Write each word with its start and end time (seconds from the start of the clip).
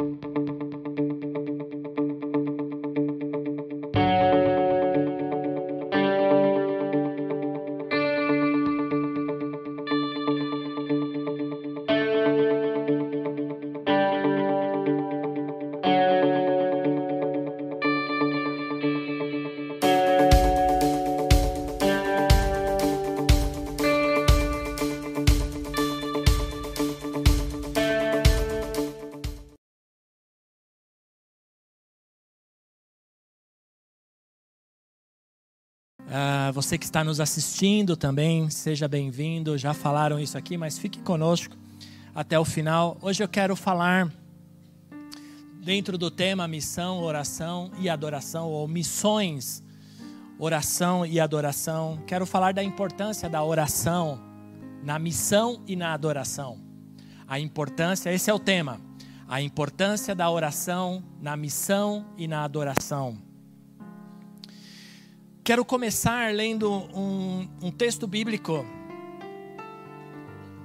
Uh, 0.00 0.59
você 36.62 36.76
que 36.76 36.84
está 36.84 37.02
nos 37.02 37.20
assistindo 37.20 37.96
também, 37.96 38.50
seja 38.50 38.86
bem-vindo. 38.86 39.56
Já 39.56 39.72
falaram 39.72 40.20
isso 40.20 40.36
aqui, 40.36 40.58
mas 40.58 40.78
fique 40.78 41.00
conosco 41.00 41.56
até 42.14 42.38
o 42.38 42.44
final. 42.44 42.98
Hoje 43.00 43.24
eu 43.24 43.28
quero 43.28 43.56
falar 43.56 44.12
dentro 45.64 45.96
do 45.96 46.10
tema 46.10 46.46
missão, 46.46 47.00
oração 47.00 47.70
e 47.78 47.88
adoração, 47.88 48.46
ou 48.50 48.68
missões, 48.68 49.62
oração 50.38 51.06
e 51.06 51.18
adoração. 51.18 52.02
Quero 52.06 52.26
falar 52.26 52.52
da 52.52 52.62
importância 52.62 53.26
da 53.26 53.42
oração 53.42 54.20
na 54.82 54.98
missão 54.98 55.62
e 55.66 55.74
na 55.74 55.94
adoração. 55.94 56.58
A 57.26 57.40
importância, 57.40 58.12
esse 58.12 58.30
é 58.30 58.34
o 58.34 58.38
tema. 58.38 58.78
A 59.26 59.40
importância 59.40 60.14
da 60.14 60.30
oração 60.30 61.02
na 61.22 61.38
missão 61.38 62.04
e 62.18 62.28
na 62.28 62.44
adoração. 62.44 63.29
Quero 65.50 65.64
começar 65.64 66.32
lendo 66.32 66.70
um, 66.94 67.48
um 67.60 67.72
texto 67.72 68.06
bíblico 68.06 68.64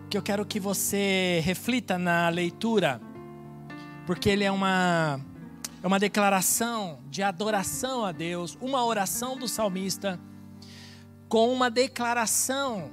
que 0.08 0.16
eu 0.16 0.22
quero 0.22 0.46
que 0.46 0.60
você 0.60 1.42
reflita 1.44 1.98
na 1.98 2.30
leitura, 2.30 3.02
porque 4.06 4.30
ele 4.30 4.44
é 4.44 4.52
uma, 4.52 5.20
é 5.82 5.88
uma 5.88 5.98
declaração 5.98 7.00
de 7.10 7.24
adoração 7.24 8.06
a 8.06 8.12
Deus, 8.12 8.60
uma 8.62 8.86
oração 8.86 9.36
do 9.36 9.48
salmista, 9.48 10.20
com 11.28 11.52
uma 11.52 11.72
declaração 11.72 12.92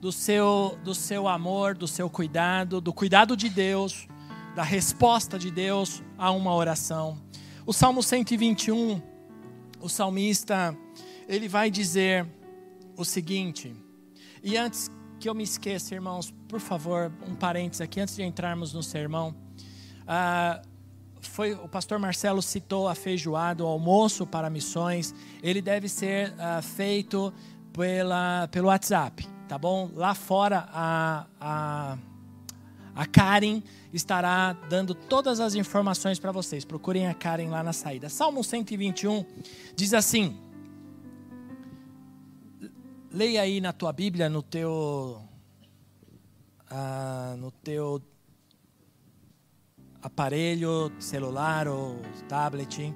do 0.00 0.10
seu, 0.10 0.76
do 0.82 0.92
seu 0.92 1.28
amor, 1.28 1.76
do 1.76 1.86
seu 1.86 2.10
cuidado, 2.10 2.80
do 2.80 2.92
cuidado 2.92 3.36
de 3.36 3.48
Deus, 3.48 4.08
da 4.56 4.64
resposta 4.64 5.38
de 5.38 5.52
Deus 5.52 6.02
a 6.18 6.32
uma 6.32 6.52
oração. 6.52 7.16
O 7.64 7.72
Salmo 7.72 8.02
121, 8.02 9.00
o 9.80 9.88
salmista 9.88 10.76
ele 11.28 11.48
vai 11.48 11.70
dizer 11.70 12.26
o 12.96 13.04
seguinte, 13.04 13.74
e 14.42 14.56
antes 14.56 14.90
que 15.18 15.28
eu 15.28 15.34
me 15.34 15.44
esqueça, 15.44 15.94
irmãos, 15.94 16.34
por 16.48 16.58
favor, 16.58 17.12
um 17.28 17.34
parênteses 17.36 17.80
aqui, 17.80 18.00
antes 18.00 18.16
de 18.16 18.24
entrarmos 18.24 18.72
no 18.72 18.82
sermão. 18.82 19.32
Ah, 20.06 20.60
foi, 21.20 21.52
o 21.52 21.68
pastor 21.68 21.98
Marcelo 22.00 22.42
citou 22.42 22.88
a 22.88 22.94
feijoada, 22.94 23.62
o 23.62 23.66
almoço 23.68 24.26
para 24.26 24.50
missões. 24.50 25.14
Ele 25.40 25.62
deve 25.62 25.88
ser 25.88 26.34
ah, 26.38 26.60
feito 26.60 27.32
pela, 27.72 28.48
pelo 28.48 28.66
WhatsApp, 28.66 29.24
tá 29.48 29.56
bom? 29.56 29.90
Lá 29.94 30.12
fora, 30.12 30.68
a, 30.72 31.26
a, 31.40 31.98
a 32.96 33.06
Karen 33.06 33.62
estará 33.92 34.52
dando 34.68 34.92
todas 34.92 35.38
as 35.38 35.54
informações 35.54 36.18
para 36.18 36.32
vocês. 36.32 36.64
Procurem 36.64 37.06
a 37.06 37.14
Karen 37.14 37.48
lá 37.48 37.62
na 37.62 37.72
saída. 37.72 38.08
Salmo 38.08 38.42
121 38.42 39.24
diz 39.76 39.94
assim. 39.94 40.36
Leia 43.14 43.42
aí 43.42 43.60
na 43.60 43.74
tua 43.74 43.92
Bíblia, 43.92 44.30
no 44.30 44.42
teu, 44.42 45.22
ah, 46.70 47.34
no 47.36 47.50
teu 47.50 48.00
aparelho, 50.00 50.90
celular 50.98 51.68
ou 51.68 52.00
tablet, 52.26 52.94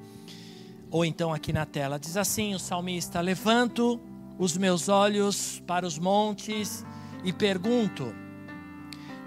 ou 0.91 1.05
então 1.05 1.34
aqui 1.34 1.53
na 1.53 1.66
tela. 1.66 1.99
Diz 1.99 2.16
assim 2.16 2.55
o 2.55 2.59
salmista: 2.59 3.21
Levanto 3.21 4.00
os 4.38 4.56
meus 4.56 4.88
olhos 4.88 5.62
para 5.66 5.87
os 5.87 5.99
montes 5.99 6.82
e 7.22 7.31
pergunto: 7.31 8.06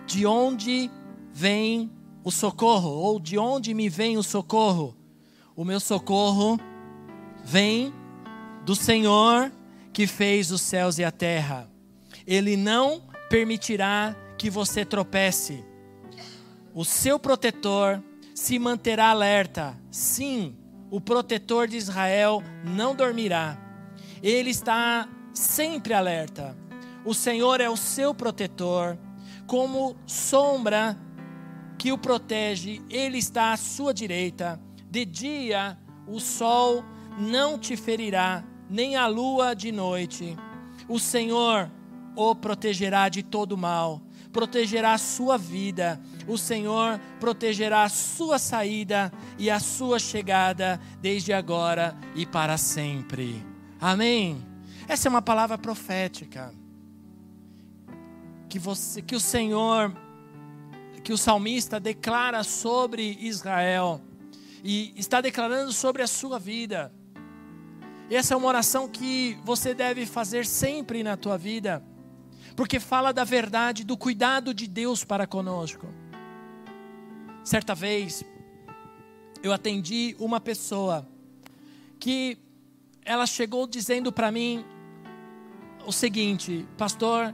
De 0.07 0.25
onde 0.25 0.89
vem 1.31 1.91
o 2.23 2.31
socorro? 2.31 2.89
Ou 2.89 3.19
de 3.19 3.37
onde 3.37 3.75
me 3.75 3.89
vem 3.89 4.17
o 4.17 4.23
socorro? 4.23 4.97
O 5.55 5.63
meu 5.63 5.79
socorro 5.79 6.59
vem 7.45 7.93
do 8.65 8.75
Senhor 8.75 9.51
que 9.99 10.07
fez 10.07 10.49
os 10.49 10.61
céus 10.61 10.97
e 10.97 11.03
a 11.03 11.11
terra. 11.11 11.69
Ele 12.25 12.55
não 12.55 13.01
permitirá 13.29 14.15
que 14.37 14.49
você 14.49 14.85
tropece. 14.85 15.61
O 16.73 16.85
seu 16.85 17.19
protetor 17.19 18.01
se 18.33 18.57
manterá 18.57 19.09
alerta. 19.09 19.77
Sim, 19.91 20.55
o 20.89 21.01
protetor 21.01 21.67
de 21.67 21.75
Israel 21.75 22.41
não 22.63 22.95
dormirá. 22.95 23.57
Ele 24.23 24.51
está 24.51 25.05
sempre 25.33 25.93
alerta. 25.93 26.57
O 27.03 27.13
Senhor 27.13 27.59
é 27.59 27.69
o 27.69 27.75
seu 27.75 28.15
protetor, 28.15 28.97
como 29.45 29.97
sombra 30.05 30.97
que 31.77 31.91
o 31.91 31.97
protege, 31.97 32.81
ele 32.89 33.17
está 33.17 33.51
à 33.51 33.57
sua 33.57 33.93
direita. 33.93 34.61
De 34.89 35.03
dia 35.03 35.77
o 36.07 36.21
sol 36.21 36.85
não 37.17 37.59
te 37.59 37.75
ferirá, 37.75 38.45
nem 38.69 38.95
a 38.95 39.07
lua 39.07 39.53
de 39.53 39.71
noite. 39.71 40.37
O 40.87 40.99
Senhor 40.99 41.69
o 42.15 42.35
protegerá 42.35 43.07
de 43.07 43.23
todo 43.23 43.57
mal, 43.57 44.01
protegerá 44.31 44.93
a 44.93 44.97
sua 44.97 45.37
vida. 45.37 45.99
O 46.27 46.37
Senhor 46.37 46.99
protegerá 47.19 47.83
a 47.83 47.89
sua 47.89 48.37
saída 48.37 49.11
e 49.37 49.49
a 49.49 49.59
sua 49.59 49.99
chegada, 49.99 50.79
desde 51.01 51.31
agora 51.31 51.95
e 52.15 52.25
para 52.25 52.57
sempre. 52.57 53.43
Amém. 53.79 54.45
Essa 54.87 55.07
é 55.07 55.09
uma 55.09 55.21
palavra 55.21 55.57
profética. 55.57 56.53
Que, 58.49 58.59
você, 58.59 59.01
que 59.01 59.15
o 59.15 59.19
Senhor, 59.19 59.95
que 61.03 61.13
o 61.13 61.17
salmista 61.17 61.79
declara 61.79 62.43
sobre 62.43 63.17
Israel, 63.21 64.01
e 64.63 64.93
está 64.97 65.21
declarando 65.21 65.71
sobre 65.71 66.01
a 66.01 66.07
sua 66.07 66.37
vida. 66.37 66.91
Essa 68.09 68.33
é 68.33 68.37
uma 68.37 68.47
oração 68.47 68.87
que 68.87 69.37
você 69.43 69.73
deve 69.73 70.05
fazer 70.05 70.45
sempre 70.45 71.03
na 71.03 71.15
tua 71.15 71.37
vida, 71.37 71.83
porque 72.55 72.79
fala 72.79 73.11
da 73.11 73.23
verdade, 73.23 73.83
do 73.83 73.95
cuidado 73.95 74.51
de 74.51 74.67
Deus 74.67 75.03
para 75.03 75.27
conosco. 75.27 75.87
Certa 77.43 77.75
vez, 77.75 78.23
eu 79.43 79.53
atendi 79.53 80.15
uma 80.19 80.39
pessoa 80.39 81.07
que 81.99 82.39
ela 83.05 83.27
chegou 83.27 83.67
dizendo 83.67 84.11
para 84.11 84.31
mim 84.31 84.65
o 85.85 85.91
seguinte: 85.91 86.67
Pastor, 86.77 87.33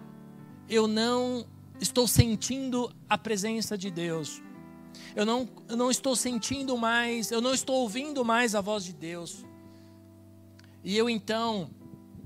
eu 0.68 0.88
não 0.88 1.46
estou 1.80 2.06
sentindo 2.06 2.94
a 3.10 3.18
presença 3.18 3.78
de 3.78 3.90
Deus. 3.90 4.42
Eu 5.16 5.26
não, 5.26 5.48
eu 5.70 5.78
não 5.78 5.90
estou 5.90 6.16
sentindo 6.18 6.78
mais, 6.78 7.32
eu 7.32 7.40
não 7.40 7.54
estou 7.54 7.78
ouvindo 7.78 8.26
mais 8.26 8.56
a 8.56 8.62
voz 8.62 8.84
de 8.84 8.94
Deus. 8.94 9.46
E 10.86 10.96
eu 10.96 11.10
então, 11.10 11.72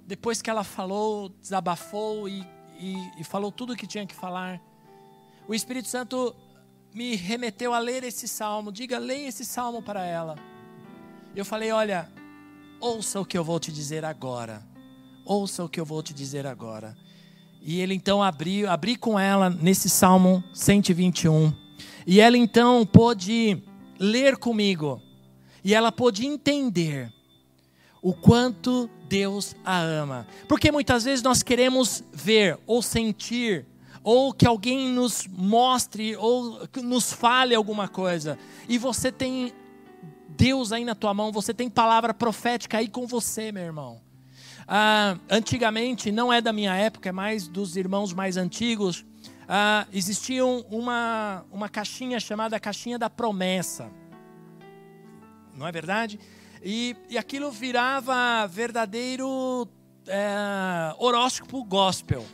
depois 0.05 0.41
que 0.41 0.49
ela 0.49 0.65
falou, 0.65 1.29
desabafou 1.29 2.27
e, 2.27 2.45
e, 2.77 2.93
e 3.17 3.23
falou 3.23 3.53
tudo 3.53 3.71
o 3.71 3.75
que 3.75 3.87
tinha 3.87 4.05
que 4.05 4.13
falar, 4.13 4.61
o 5.47 5.55
Espírito 5.55 5.87
Santo 5.87 6.35
me 6.93 7.15
remeteu 7.15 7.73
a 7.73 7.79
ler 7.79 8.03
esse 8.03 8.27
salmo. 8.27 8.69
Diga, 8.69 8.99
leia 8.99 9.29
esse 9.29 9.45
salmo 9.45 9.81
para 9.81 10.05
ela. 10.05 10.35
Eu 11.33 11.45
falei: 11.45 11.71
Olha, 11.71 12.11
ouça 12.81 13.21
o 13.21 13.25
que 13.25 13.37
eu 13.37 13.45
vou 13.45 13.61
te 13.61 13.71
dizer 13.71 14.03
agora. 14.03 14.61
Ouça 15.23 15.63
o 15.63 15.69
que 15.69 15.79
eu 15.79 15.85
vou 15.85 16.03
te 16.03 16.13
dizer 16.13 16.45
agora. 16.45 16.97
E 17.61 17.79
ele 17.79 17.93
então 17.93 18.21
abriu, 18.21 18.69
abri 18.69 18.97
com 18.97 19.17
ela 19.17 19.49
nesse 19.49 19.89
salmo 19.89 20.43
121. 20.53 21.53
E 22.05 22.19
ela 22.19 22.37
então 22.37 22.85
pôde 22.85 23.63
ler 23.97 24.35
comigo. 24.35 25.01
E 25.63 25.73
ela 25.73 25.93
pôde 25.93 26.25
entender 26.25 27.13
o 28.01 28.13
quanto 28.13 28.89
Deus 29.07 29.55
a 29.63 29.79
ama. 29.79 30.27
Porque 30.47 30.71
muitas 30.71 31.03
vezes 31.03 31.23
nós 31.23 31.43
queremos 31.43 32.03
ver 32.13 32.57
ou 32.65 32.81
sentir 32.81 33.65
ou 34.03 34.33
que 34.33 34.45
alguém 34.45 34.89
nos 34.89 35.27
mostre 35.27 36.15
ou 36.15 36.67
nos 36.81 37.11
fale 37.11 37.53
alguma 37.53 37.87
coisa. 37.87 38.37
E 38.67 38.77
você 38.77 39.11
tem 39.11 39.53
Deus 40.29 40.71
aí 40.71 40.85
na 40.85 40.95
tua 40.95 41.13
mão, 41.13 41.31
você 41.31 41.53
tem 41.53 41.69
palavra 41.69 42.13
profética 42.13 42.77
aí 42.77 42.87
com 42.87 43.05
você, 43.05 43.51
meu 43.51 43.63
irmão. 43.63 44.01
Ah, 44.67 45.17
antigamente, 45.29 46.11
não 46.11 46.31
é 46.31 46.39
da 46.39 46.53
minha 46.53 46.75
época, 46.75 47.09
é 47.09 47.11
mais 47.11 47.47
dos 47.47 47.75
irmãos 47.75 48.13
mais 48.13 48.37
antigos. 48.37 49.03
ah, 49.47 49.87
existia 49.91 50.45
uma, 50.45 51.43
uma 51.51 51.67
caixinha 51.67 52.19
chamada 52.19 52.59
caixinha 52.59 52.97
da 52.97 53.09
promessa. 53.09 53.91
Não 55.55 55.67
é 55.67 55.71
verdade? 55.71 56.19
E, 56.63 56.95
e 57.09 57.17
aquilo 57.17 57.51
virava 57.51 58.47
verdadeiro 58.47 59.67
é, 60.07 60.93
horóscopo 60.97 61.63
gospel. 61.63 62.25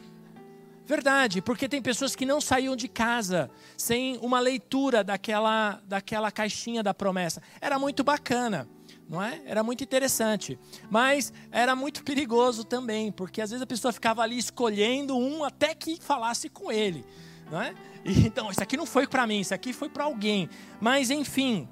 Verdade, 0.86 1.42
porque 1.42 1.68
tem 1.68 1.82
pessoas 1.82 2.16
que 2.16 2.26
não 2.26 2.40
saíam 2.40 2.76
de 2.76 2.88
casa 2.88 3.50
sem 3.76 4.18
uma 4.22 4.40
leitura 4.40 5.04
daquela, 5.04 5.82
daquela 5.88 6.32
caixinha 6.32 6.84
da 6.84 6.94
promessa. 6.94 7.42
Era 7.60 7.80
muito 7.80 8.04
bacana, 8.04 8.70
não 9.10 9.22
é? 9.22 9.42
Era 9.46 9.64
muito 9.64 9.84
interessante. 9.84 10.60
Mas 10.90 11.34
era 11.52 11.76
muito 11.76 12.04
perigoso 12.04 12.64
também, 12.64 13.12
porque 13.12 13.42
às 13.42 13.50
vezes 13.50 13.64
a 13.64 13.68
pessoa 13.68 13.92
ficava 13.92 14.22
ali 14.22 14.38
escolhendo 14.38 15.18
um 15.18 15.44
até 15.44 15.74
que 15.74 15.98
falasse 16.00 16.50
com 16.50 16.72
ele, 16.72 17.04
não 17.50 17.60
é? 17.60 17.74
Então, 18.06 18.52
isso 18.52 18.62
aqui 18.62 18.78
não 18.78 18.86
foi 18.86 19.08
para 19.08 19.26
mim, 19.26 19.40
isso 19.40 19.56
aqui 19.56 19.74
foi 19.74 19.90
para 19.90 20.04
alguém. 20.04 20.48
Mas, 20.80 21.10
enfim, 21.10 21.68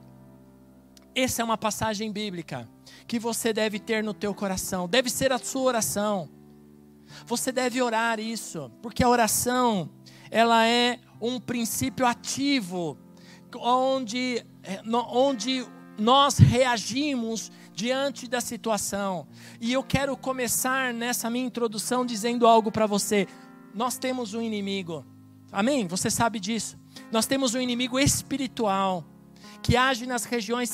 essa 1.15 1.41
é 1.41 1.45
uma 1.45 1.57
passagem 1.57 2.11
bíblica 2.11 2.67
que 3.07 3.19
você 3.19 3.53
deve 3.53 3.79
ter 3.79 4.03
no 4.03 4.13
teu 4.13 4.33
coração, 4.33 4.87
deve 4.87 5.09
ser 5.09 5.31
a 5.31 5.37
sua 5.37 5.61
oração. 5.63 6.29
Você 7.25 7.51
deve 7.51 7.81
orar 7.81 8.19
isso, 8.19 8.71
porque 8.81 9.03
a 9.03 9.09
oração, 9.09 9.89
ela 10.31 10.65
é 10.65 10.99
um 11.21 11.39
princípio 11.39 12.05
ativo, 12.05 12.97
onde, 13.55 14.43
onde 15.11 15.65
nós 15.97 16.37
reagimos 16.37 17.51
diante 17.73 18.27
da 18.27 18.41
situação. 18.41 19.27
E 19.61 19.71
eu 19.71 19.83
quero 19.83 20.17
começar 20.17 20.93
nessa 20.93 21.29
minha 21.29 21.45
introdução 21.45 22.05
dizendo 22.05 22.47
algo 22.47 22.71
para 22.71 22.87
você. 22.87 23.27
Nós 23.75 23.97
temos 23.97 24.33
um 24.33 24.41
inimigo, 24.41 25.05
amém? 25.51 25.87
Você 25.87 26.09
sabe 26.09 26.39
disso. 26.39 26.77
Nós 27.11 27.25
temos 27.25 27.53
um 27.53 27.59
inimigo 27.59 27.99
espiritual 27.99 29.03
que 29.63 29.77
age 29.77 30.05
nas 30.05 30.25
regiões 30.25 30.69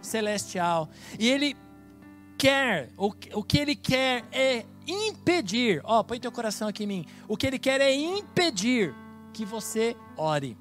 celestial. 0.00 0.88
E 1.18 1.28
ele 1.28 1.56
quer, 2.38 2.88
o, 2.96 3.08
o 3.34 3.42
que 3.42 3.58
ele 3.58 3.74
quer 3.76 4.24
é 4.32 4.64
impedir, 4.86 5.80
ó, 5.84 6.02
põe 6.02 6.18
teu 6.18 6.32
coração 6.32 6.68
aqui 6.68 6.84
em 6.84 6.86
mim. 6.86 7.06
O 7.28 7.36
que 7.36 7.46
ele 7.46 7.58
quer 7.58 7.80
é 7.80 7.92
impedir 7.92 8.94
que 9.34 9.44
você 9.44 9.96
ore. 10.16 10.56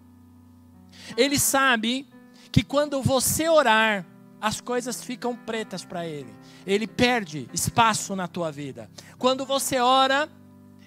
Ele 1.16 1.40
sabe 1.40 2.08
que 2.52 2.64
quando 2.64 3.02
você 3.02 3.48
orar, 3.48 4.06
as 4.42 4.60
coisas 4.60 5.04
ficam 5.04 5.36
pretas 5.36 5.86
para 5.86 6.06
ele. 6.06 6.34
Ele 6.66 6.88
perde 6.88 7.50
espaço 7.54 8.16
na 8.16 8.28
tua 8.28 8.52
vida. 8.52 8.90
Quando 9.18 9.46
você 9.46 9.80
ora, 9.80 10.30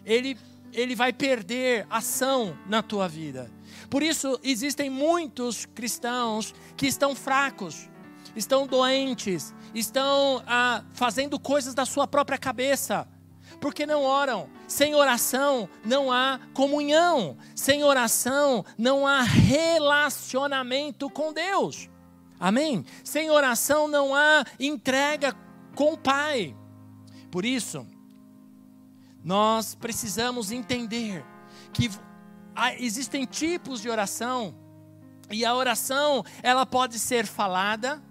ele 0.05 0.37
ele 0.73 0.95
vai 0.95 1.13
perder 1.13 1.87
ação 1.91 2.57
na 2.67 2.83
tua 2.83 3.09
vida. 3.09 3.51
Por 3.93 4.03
isso 4.03 4.41
existem 4.43 4.89
muitos 4.89 5.67
cristãos 5.67 6.55
que 6.79 6.87
estão 6.87 7.15
fracos, 7.15 7.91
estão 8.35 8.67
doentes, 8.67 9.55
estão 9.75 10.43
ah, 10.47 10.83
fazendo 10.95 11.39
coisas 11.39 11.75
da 11.75 11.85
sua 11.85 12.07
própria 12.07 12.39
cabeça, 12.39 13.07
porque 13.61 13.85
não 13.85 14.03
oram. 14.03 14.49
Sem 14.67 14.95
oração 14.95 15.69
não 15.85 16.11
há 16.11 16.41
comunhão, 16.55 17.37
sem 17.55 17.85
oração 17.85 18.65
não 18.79 19.07
há 19.07 19.21
relacionamento 19.21 21.11
com 21.11 21.31
Deus. 21.31 21.91
Amém? 22.41 22.87
Sem 23.05 23.31
oração 23.31 23.89
não 23.89 24.15
há 24.15 24.43
entrega 24.59 25.37
com 25.75 25.93
o 25.93 25.99
Pai. 25.99 26.57
Por 27.31 27.45
isso, 27.45 27.87
nós 29.23 29.75
precisamos 29.75 30.51
entender 30.51 31.23
que 31.75 31.91
existem 32.79 33.25
tipos 33.25 33.81
de 33.81 33.89
oração 33.89 34.55
e 35.31 35.45
a 35.45 35.55
oração 35.55 36.25
ela 36.43 36.67
pode 36.67 36.99
ser 36.99 37.27
falada, 37.27 38.03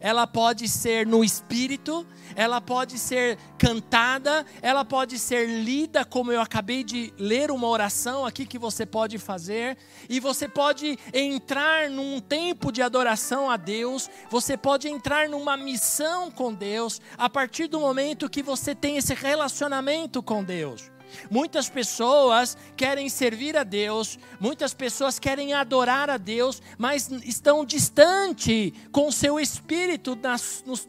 ela 0.00 0.26
pode 0.26 0.66
ser 0.66 1.06
no 1.06 1.22
espírito, 1.22 2.06
ela 2.34 2.58
pode 2.58 2.98
ser 2.98 3.36
cantada, 3.58 4.46
ela 4.62 4.82
pode 4.82 5.18
ser 5.18 5.46
lida, 5.46 6.06
como 6.06 6.32
eu 6.32 6.40
acabei 6.40 6.82
de 6.82 7.12
ler 7.18 7.50
uma 7.50 7.68
oração 7.68 8.24
aqui 8.24 8.46
que 8.46 8.58
você 8.58 8.86
pode 8.86 9.18
fazer, 9.18 9.76
e 10.08 10.18
você 10.18 10.48
pode 10.48 10.98
entrar 11.12 11.90
num 11.90 12.18
tempo 12.18 12.72
de 12.72 12.80
adoração 12.80 13.50
a 13.50 13.58
Deus, 13.58 14.08
você 14.30 14.56
pode 14.56 14.88
entrar 14.88 15.28
numa 15.28 15.54
missão 15.54 16.30
com 16.30 16.54
Deus, 16.54 16.98
a 17.18 17.28
partir 17.28 17.66
do 17.66 17.78
momento 17.78 18.30
que 18.30 18.42
você 18.42 18.74
tem 18.74 18.96
esse 18.96 19.12
relacionamento 19.12 20.22
com 20.22 20.42
Deus. 20.42 20.90
Muitas 21.30 21.68
pessoas 21.68 22.56
querem 22.76 23.08
servir 23.08 23.56
a 23.56 23.64
Deus, 23.64 24.18
muitas 24.38 24.74
pessoas 24.74 25.18
querem 25.18 25.52
adorar 25.52 26.10
a 26.10 26.16
Deus, 26.16 26.62
mas 26.78 27.10
estão 27.24 27.64
distante 27.64 28.72
com 28.92 29.08
o 29.08 29.12
seu 29.12 29.38
espírito, 29.38 30.16
na, 30.16 30.36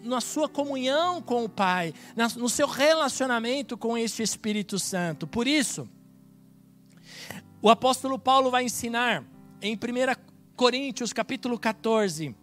na 0.03 0.21
sua 0.21 0.47
comunhão 0.47 1.21
com 1.21 1.43
o 1.43 1.49
Pai, 1.49 1.93
na, 2.15 2.27
no 2.29 2.49
seu 2.49 2.67
relacionamento 2.67 3.77
com 3.77 3.97
este 3.97 4.23
Espírito 4.23 4.79
Santo. 4.79 5.27
Por 5.27 5.47
isso, 5.47 5.87
o 7.61 7.69
apóstolo 7.69 8.17
Paulo 8.17 8.49
vai 8.49 8.63
ensinar 8.63 9.23
em 9.61 9.75
1 9.75 9.77
Coríntios 10.55 11.13
capítulo 11.13 11.57
14, 11.57 12.35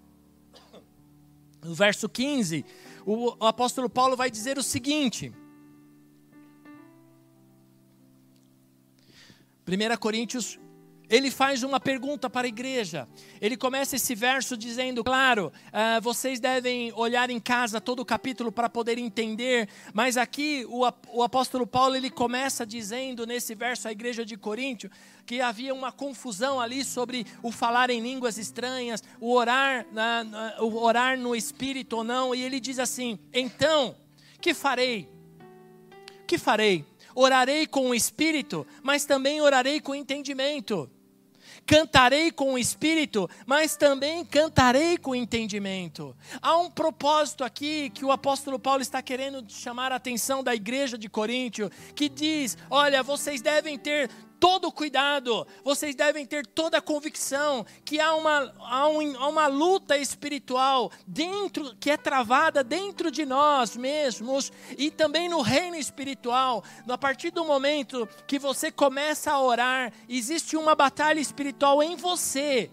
no 1.62 1.74
verso 1.74 2.08
15, 2.08 2.64
o, 3.04 3.36
o 3.42 3.46
apóstolo 3.46 3.88
Paulo 3.88 4.16
vai 4.16 4.30
dizer 4.30 4.58
o 4.58 4.62
seguinte. 4.62 5.32
1 9.68 9.96
Coríntios, 9.98 10.58
ele 11.10 11.30
faz 11.30 11.62
uma 11.62 11.78
pergunta 11.78 12.28
para 12.30 12.46
a 12.46 12.48
igreja. 12.48 13.08
Ele 13.40 13.56
começa 13.56 13.96
esse 13.96 14.14
verso 14.14 14.56
dizendo: 14.56 15.04
Claro, 15.04 15.52
uh, 15.68 16.00
vocês 16.00 16.40
devem 16.40 16.92
olhar 16.94 17.28
em 17.28 17.38
casa 17.38 17.80
todo 17.80 18.00
o 18.00 18.04
capítulo 18.04 18.50
para 18.50 18.68
poder 18.68 18.96
entender, 18.98 19.68
mas 19.92 20.16
aqui 20.16 20.66
o, 20.68 20.86
o 21.12 21.22
apóstolo 21.22 21.66
Paulo 21.66 21.96
ele 21.96 22.10
começa 22.10 22.64
dizendo 22.64 23.26
nesse 23.26 23.54
verso 23.54 23.88
à 23.88 23.92
igreja 23.92 24.24
de 24.24 24.36
Coríntio 24.36 24.90
que 25.26 25.42
havia 25.42 25.74
uma 25.74 25.92
confusão 25.92 26.58
ali 26.58 26.82
sobre 26.82 27.26
o 27.42 27.52
falar 27.52 27.90
em 27.90 28.00
línguas 28.00 28.38
estranhas, 28.38 29.02
o 29.20 29.34
orar, 29.34 29.86
uh, 29.86 30.64
o 30.64 30.82
orar 30.82 31.18
no 31.18 31.36
espírito 31.36 31.98
ou 31.98 32.04
não, 32.04 32.34
e 32.34 32.42
ele 32.42 32.60
diz 32.60 32.78
assim: 32.78 33.18
Então, 33.32 33.94
que 34.40 34.54
farei? 34.54 35.08
Que 36.26 36.36
farei? 36.38 36.84
Orarei 37.20 37.66
com 37.66 37.90
o 37.90 37.94
espírito, 37.94 38.64
mas 38.80 39.04
também 39.04 39.40
orarei 39.40 39.80
com 39.80 39.92
entendimento. 39.92 40.88
Cantarei 41.66 42.30
com 42.30 42.54
o 42.54 42.58
espírito, 42.58 43.28
mas 43.44 43.76
também 43.76 44.24
cantarei 44.24 44.96
com 44.96 45.16
entendimento. 45.16 46.16
Há 46.40 46.56
um 46.56 46.70
propósito 46.70 47.42
aqui 47.42 47.90
que 47.90 48.04
o 48.04 48.12
apóstolo 48.12 48.58
Paulo 48.58 48.82
está 48.82 49.02
querendo 49.02 49.44
chamar 49.50 49.90
a 49.90 49.96
atenção 49.96 50.44
da 50.44 50.54
igreja 50.54 50.96
de 50.96 51.08
Coríntio, 51.08 51.70
que 51.94 52.08
diz: 52.08 52.56
olha, 52.70 53.02
vocês 53.02 53.42
devem 53.42 53.76
ter 53.76 54.08
todo 54.38 54.72
cuidado, 54.72 55.46
vocês 55.64 55.94
devem 55.94 56.24
ter 56.24 56.46
toda 56.46 56.78
a 56.78 56.82
convicção 56.82 57.66
que 57.84 58.00
há 58.00 58.14
uma, 58.14 58.54
há, 58.60 58.88
um, 58.88 59.16
há 59.16 59.28
uma 59.28 59.46
luta 59.46 59.96
espiritual 59.96 60.90
dentro 61.06 61.74
que 61.76 61.90
é 61.90 61.96
travada 61.96 62.62
dentro 62.62 63.10
de 63.10 63.26
nós 63.26 63.76
mesmos 63.76 64.52
e 64.76 64.90
também 64.90 65.28
no 65.28 65.40
reino 65.40 65.76
espiritual. 65.76 66.62
A 66.88 66.98
partir 66.98 67.30
do 67.30 67.44
momento 67.44 68.08
que 68.26 68.38
você 68.38 68.70
começa 68.70 69.32
a 69.32 69.40
orar, 69.40 69.92
existe 70.08 70.56
uma 70.56 70.74
batalha 70.74 71.20
espiritual 71.20 71.82
em 71.82 71.96
você. 71.96 72.70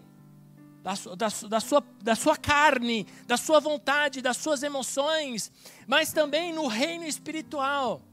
Da, 0.83 0.93
da, 1.15 1.27
da, 1.49 1.59
sua, 1.59 1.83
da 1.99 2.15
sua 2.15 2.37
carne, 2.37 3.07
da 3.25 3.37
sua 3.37 3.59
vontade, 3.59 4.21
das 4.21 4.37
suas 4.37 4.61
emoções, 4.61 5.51
mas 5.87 6.13
também 6.13 6.53
no 6.53 6.67
reino 6.67 7.05
espiritual. 7.05 8.03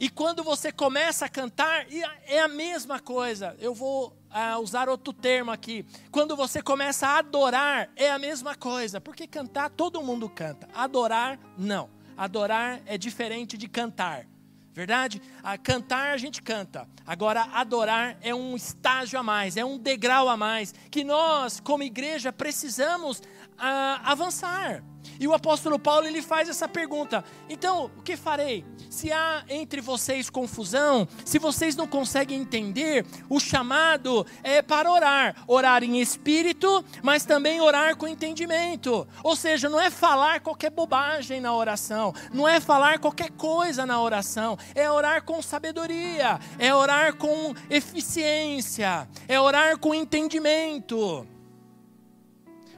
E 0.00 0.08
quando 0.08 0.42
você 0.42 0.72
começa 0.72 1.26
a 1.26 1.28
cantar, 1.28 1.86
é 2.26 2.40
a 2.40 2.48
mesma 2.48 2.98
coisa. 2.98 3.54
Eu 3.60 3.74
vou 3.74 4.16
uh, 4.30 4.58
usar 4.58 4.88
outro 4.88 5.12
termo 5.12 5.50
aqui. 5.50 5.84
Quando 6.10 6.34
você 6.34 6.62
começa 6.62 7.06
a 7.06 7.18
adorar, 7.18 7.90
é 7.94 8.10
a 8.10 8.18
mesma 8.18 8.54
coisa. 8.54 8.98
Porque 8.98 9.26
cantar, 9.26 9.68
todo 9.68 10.02
mundo 10.02 10.26
canta. 10.26 10.66
Adorar, 10.72 11.38
não. 11.58 11.90
Adorar 12.16 12.80
é 12.86 12.96
diferente 12.96 13.58
de 13.58 13.68
cantar. 13.68 14.26
Verdade? 14.72 15.20
A 15.42 15.58
cantar 15.58 16.12
a 16.12 16.16
gente 16.16 16.40
canta. 16.40 16.88
Agora, 17.06 17.42
adorar 17.52 18.16
é 18.22 18.34
um 18.34 18.56
estágio 18.56 19.18
a 19.18 19.22
mais, 19.22 19.58
é 19.58 19.64
um 19.66 19.76
degrau 19.76 20.30
a 20.30 20.36
mais. 20.36 20.72
Que 20.90 21.04
nós, 21.04 21.60
como 21.60 21.82
igreja, 21.82 22.32
precisamos 22.32 23.18
uh, 23.18 24.00
avançar 24.02 24.82
E 25.20 25.28
o 25.28 25.34
apóstolo 25.34 25.78
Paulo 25.78 26.06
ele 26.06 26.22
faz 26.22 26.48
essa 26.48 26.66
pergunta: 26.66 27.22
então, 27.48 27.90
o 27.98 28.02
que 28.02 28.16
farei? 28.16 28.64
Se 28.88 29.12
há 29.12 29.44
entre 29.50 29.82
vocês 29.82 30.30
confusão, 30.30 31.06
se 31.26 31.38
vocês 31.38 31.76
não 31.76 31.86
conseguem 31.86 32.40
entender, 32.40 33.04
o 33.28 33.38
chamado 33.38 34.26
é 34.42 34.62
para 34.62 34.90
orar, 34.90 35.44
orar 35.46 35.84
em 35.84 36.00
espírito, 36.00 36.82
mas 37.02 37.26
também 37.26 37.60
orar 37.60 37.96
com 37.96 38.08
entendimento. 38.08 39.06
Ou 39.22 39.36
seja, 39.36 39.68
não 39.68 39.78
é 39.78 39.90
falar 39.90 40.40
qualquer 40.40 40.70
bobagem 40.70 41.38
na 41.38 41.54
oração, 41.54 42.14
não 42.32 42.48
é 42.48 42.58
falar 42.58 42.98
qualquer 42.98 43.30
coisa 43.32 43.84
na 43.84 44.00
oração, 44.00 44.56
é 44.74 44.90
orar 44.90 45.22
com 45.22 45.42
sabedoria, 45.42 46.40
é 46.58 46.74
orar 46.74 47.14
com 47.16 47.54
eficiência, 47.68 49.06
é 49.28 49.38
orar 49.38 49.78
com 49.78 49.94
entendimento. 49.94 51.26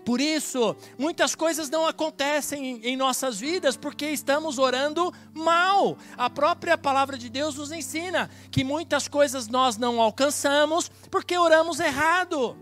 Por 0.05 0.21
isso, 0.21 0.75
muitas 0.99 1.35
coisas 1.35 1.71
não 1.71 1.87
acontecem 1.87 2.81
em 2.83 2.97
nossas 2.97 3.39
vidas 3.39 3.77
porque 3.77 4.07
estamos 4.07 4.59
orando 4.59 5.13
mal. 5.33 5.97
A 6.17 6.29
própria 6.29 6.77
palavra 6.77 7.17
de 7.17 7.29
Deus 7.29 7.55
nos 7.55 7.71
ensina 7.71 8.29
que 8.51 8.65
muitas 8.65 9.07
coisas 9.07 9.47
nós 9.47 9.77
não 9.77 10.01
alcançamos 10.01 10.91
porque 11.11 11.39
oramos 11.39 11.79
errado. 11.79 12.57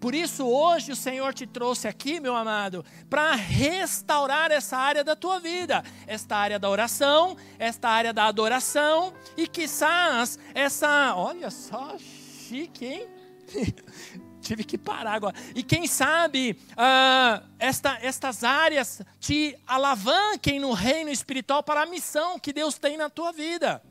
Por 0.00 0.16
isso, 0.16 0.44
hoje 0.48 0.90
o 0.90 0.96
Senhor 0.96 1.32
te 1.32 1.46
trouxe 1.46 1.86
aqui, 1.86 2.18
meu 2.18 2.34
amado, 2.34 2.84
para 3.08 3.36
restaurar 3.36 4.50
essa 4.50 4.76
área 4.76 5.04
da 5.04 5.14
tua 5.14 5.38
vida, 5.38 5.84
esta 6.08 6.36
área 6.36 6.58
da 6.58 6.68
oração, 6.68 7.36
esta 7.56 7.88
área 7.88 8.12
da 8.12 8.24
adoração 8.24 9.12
e 9.36 9.46
quizás 9.46 10.40
essa, 10.54 11.14
olha 11.14 11.52
só, 11.52 11.96
chique, 11.98 12.84
hein? 12.84 13.06
tive 14.42 14.64
que 14.64 14.76
parar 14.76 15.14
agora. 15.14 15.34
E 15.54 15.62
quem 15.62 15.86
sabe 15.86 16.58
uh, 16.72 17.46
esta, 17.58 17.98
estas 18.02 18.44
áreas 18.44 19.00
te 19.18 19.56
alavanquem 19.66 20.60
no 20.60 20.72
reino 20.72 21.10
espiritual 21.10 21.62
para 21.62 21.82
a 21.82 21.86
missão 21.86 22.38
que 22.38 22.52
Deus 22.52 22.76
tem 22.76 22.96
na 22.96 23.08
tua 23.08 23.32
vida. 23.32 23.82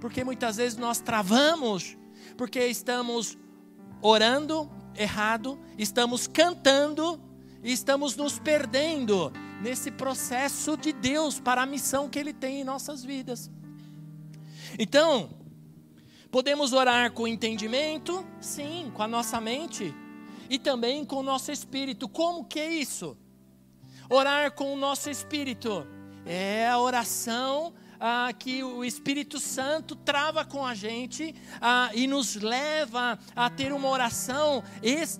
Porque 0.00 0.24
muitas 0.24 0.56
vezes 0.56 0.78
nós 0.78 1.00
travamos, 1.00 1.96
porque 2.38 2.64
estamos 2.66 3.36
orando 4.00 4.70
errado, 4.96 5.58
estamos 5.76 6.26
cantando 6.26 7.20
e 7.62 7.72
estamos 7.72 8.16
nos 8.16 8.38
perdendo 8.38 9.32
nesse 9.60 9.90
processo 9.90 10.76
de 10.76 10.92
Deus 10.92 11.38
para 11.38 11.62
a 11.62 11.66
missão 11.66 12.08
que 12.08 12.18
Ele 12.18 12.32
tem 12.32 12.60
em 12.60 12.64
nossas 12.64 13.04
vidas. 13.04 13.50
Então, 14.78 15.30
Podemos 16.30 16.72
orar 16.72 17.10
com 17.12 17.26
entendimento? 17.26 18.24
Sim, 18.40 18.92
com 18.94 19.02
a 19.02 19.08
nossa 19.08 19.40
mente 19.40 19.92
e 20.48 20.60
também 20.60 21.04
com 21.04 21.16
o 21.16 21.22
nosso 21.24 21.50
espírito. 21.50 22.08
Como 22.08 22.44
que 22.44 22.60
é 22.60 22.72
isso? 22.72 23.16
Orar 24.08 24.52
com 24.52 24.72
o 24.72 24.76
nosso 24.76 25.10
espírito 25.10 25.84
é 26.24 26.68
a 26.68 26.78
oração 26.78 27.74
ah, 27.98 28.32
que 28.36 28.62
o 28.62 28.84
Espírito 28.84 29.40
Santo 29.40 29.96
trava 29.96 30.44
com 30.44 30.64
a 30.64 30.72
gente 30.72 31.34
ah, 31.60 31.90
e 31.94 32.06
nos 32.06 32.36
leva 32.36 33.18
a 33.34 33.50
ter 33.50 33.72
uma 33.72 33.88
oração 33.88 34.62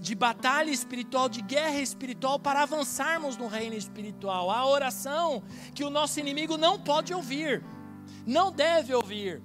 de 0.00 0.14
batalha 0.14 0.70
espiritual, 0.70 1.28
de 1.28 1.42
guerra 1.42 1.80
espiritual, 1.80 2.38
para 2.38 2.62
avançarmos 2.62 3.36
no 3.36 3.48
reino 3.48 3.74
espiritual. 3.74 4.50
A 4.50 4.64
oração 4.64 5.42
que 5.74 5.82
o 5.82 5.90
nosso 5.90 6.20
inimigo 6.20 6.56
não 6.56 6.78
pode 6.78 7.12
ouvir, 7.12 7.62
não 8.24 8.50
deve 8.52 8.94
ouvir 8.94 9.42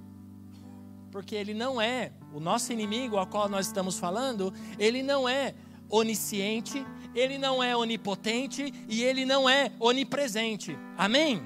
porque 1.16 1.34
ele 1.34 1.54
não 1.54 1.80
é, 1.80 2.12
o 2.30 2.38
nosso 2.38 2.74
inimigo 2.74 3.16
ao 3.16 3.26
qual 3.26 3.48
nós 3.48 3.68
estamos 3.68 3.98
falando, 3.98 4.52
ele 4.78 5.02
não 5.02 5.26
é 5.26 5.54
onisciente, 5.88 6.84
ele 7.14 7.38
não 7.38 7.62
é 7.62 7.74
onipotente 7.74 8.70
e 8.86 9.02
ele 9.02 9.24
não 9.24 9.48
é 9.48 9.72
onipresente. 9.80 10.76
Amém? 10.94 11.42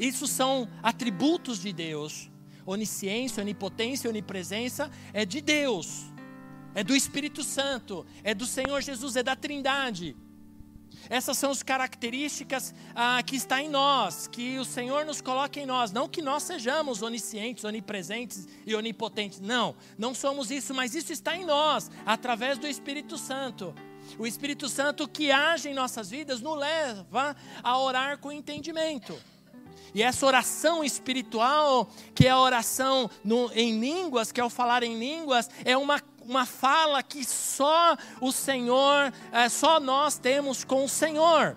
Isso 0.00 0.26
são 0.26 0.66
atributos 0.82 1.60
de 1.60 1.72
Deus. 1.72 2.28
Onisciência, 2.66 3.40
onipotência, 3.40 4.10
onipresença 4.10 4.90
é 5.12 5.24
de 5.24 5.40
Deus, 5.40 6.06
é 6.74 6.82
do 6.82 6.96
Espírito 6.96 7.44
Santo, 7.44 8.04
é 8.24 8.34
do 8.34 8.46
Senhor 8.46 8.82
Jesus, 8.82 9.14
é 9.14 9.22
da 9.22 9.36
Trindade. 9.36 10.16
Essas 11.10 11.38
são 11.38 11.50
as 11.50 11.62
características 11.62 12.74
ah, 12.94 13.22
que 13.24 13.36
está 13.36 13.62
em 13.62 13.68
nós, 13.68 14.26
que 14.26 14.58
o 14.58 14.64
Senhor 14.64 15.04
nos 15.04 15.20
coloca 15.20 15.58
em 15.58 15.66
nós. 15.66 15.92
Não 15.92 16.08
que 16.08 16.20
nós 16.20 16.42
sejamos 16.42 17.02
oniscientes, 17.02 17.64
onipresentes 17.64 18.46
e 18.66 18.74
onipotentes. 18.74 19.40
Não, 19.40 19.74
não 19.96 20.14
somos 20.14 20.50
isso, 20.50 20.74
mas 20.74 20.94
isso 20.94 21.12
está 21.12 21.36
em 21.36 21.44
nós, 21.44 21.90
através 22.04 22.58
do 22.58 22.66
Espírito 22.66 23.16
Santo. 23.16 23.74
O 24.18 24.26
Espírito 24.26 24.68
Santo 24.68 25.08
que 25.08 25.30
age 25.30 25.68
em 25.68 25.74
nossas 25.74 26.10
vidas 26.10 26.40
nos 26.40 26.58
leva 26.58 27.36
a 27.62 27.78
orar 27.78 28.18
com 28.18 28.30
entendimento. 28.30 29.18
E 29.94 30.02
essa 30.02 30.26
oração 30.26 30.84
espiritual, 30.84 31.88
que 32.14 32.26
é 32.26 32.30
a 32.30 32.38
oração 32.38 33.10
no, 33.24 33.50
em 33.54 33.78
línguas, 33.80 34.30
que 34.30 34.40
é 34.40 34.44
o 34.44 34.50
falar 34.50 34.82
em 34.82 34.98
línguas, 34.98 35.48
é 35.64 35.76
uma 35.76 36.00
uma 36.28 36.44
fala 36.44 37.02
que 37.02 37.24
só 37.24 37.96
o 38.20 38.30
Senhor, 38.30 39.12
é, 39.32 39.48
só 39.48 39.80
nós 39.80 40.18
temos 40.18 40.62
com 40.62 40.84
o 40.84 40.88
Senhor. 40.88 41.56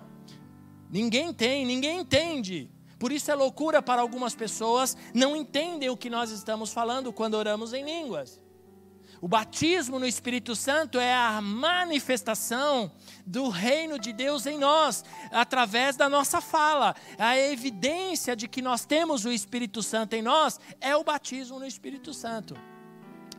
Ninguém 0.90 1.34
tem, 1.34 1.66
ninguém 1.66 2.00
entende. 2.00 2.70
Por 2.98 3.12
isso 3.12 3.30
é 3.30 3.36
loucura 3.36 3.82
para 3.82 4.02
algumas 4.02 4.34
pessoas, 4.34 4.96
não 5.14 5.36
entendem 5.36 5.90
o 5.90 5.98
que 5.98 6.10
nós 6.10 6.32
estamos 6.32 6.72
falando 6.72 7.12
quando 7.12 7.34
oramos 7.34 7.74
em 7.74 7.84
línguas. 7.84 8.40
O 9.20 9.28
batismo 9.28 10.00
no 10.00 10.08
Espírito 10.08 10.56
Santo 10.56 11.00
é 11.00 11.14
a 11.14 11.42
manifestação 11.42 12.92
do 13.26 13.50
reino 13.50 14.00
de 14.00 14.14
Deus 14.14 14.46
em 14.46 14.58
nós, 14.58 15.04
através 15.32 15.96
da 15.98 16.08
nossa 16.08 16.40
fala. 16.40 16.96
A 17.20 17.38
evidência 17.38 18.36
de 18.36 18.48
que 18.48 18.62
nós 18.62 18.86
temos 18.86 19.26
o 19.26 19.32
Espírito 19.32 19.84
Santo 19.84 20.14
em 20.14 20.22
nós 20.22 20.60
é 20.80 20.96
o 20.96 21.04
batismo 21.04 21.60
no 21.60 21.68
Espírito 21.68 22.14
Santo. 22.14 22.71